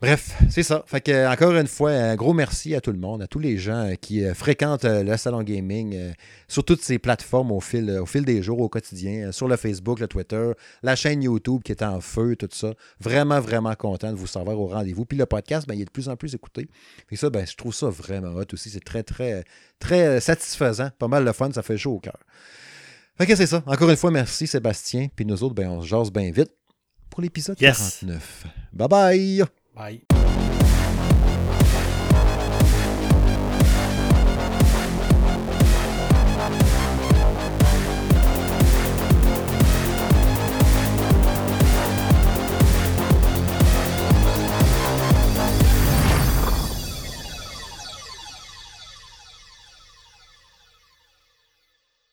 [0.00, 0.84] Bref, c'est ça.
[0.86, 3.58] Fait que, encore une fois, un gros merci à tout le monde, à tous les
[3.58, 6.12] gens qui fréquentent le salon gaming
[6.46, 9.98] sur toutes ces plateformes au fil, au fil des jours, au quotidien, sur le Facebook,
[9.98, 10.52] le Twitter,
[10.84, 12.74] la chaîne YouTube qui est en feu, tout ça.
[13.00, 15.04] Vraiment, vraiment content de vous savoir au rendez-vous.
[15.04, 16.68] Puis le podcast, ben, il est de plus en plus écouté.
[17.10, 18.70] Et ça, ben, je trouve ça vraiment hot aussi.
[18.70, 19.42] C'est très, très,
[19.80, 20.90] très satisfaisant.
[20.96, 22.18] Pas mal de fun, ça fait chaud au cœur.
[23.16, 23.64] Fait que c'est ça.
[23.66, 25.08] Encore une fois, merci Sébastien.
[25.16, 26.52] Puis nous autres, ben, on se jase bien vite
[27.10, 28.46] pour l'épisode 49.
[28.72, 29.57] Bye bye!
[29.78, 30.17] Bye.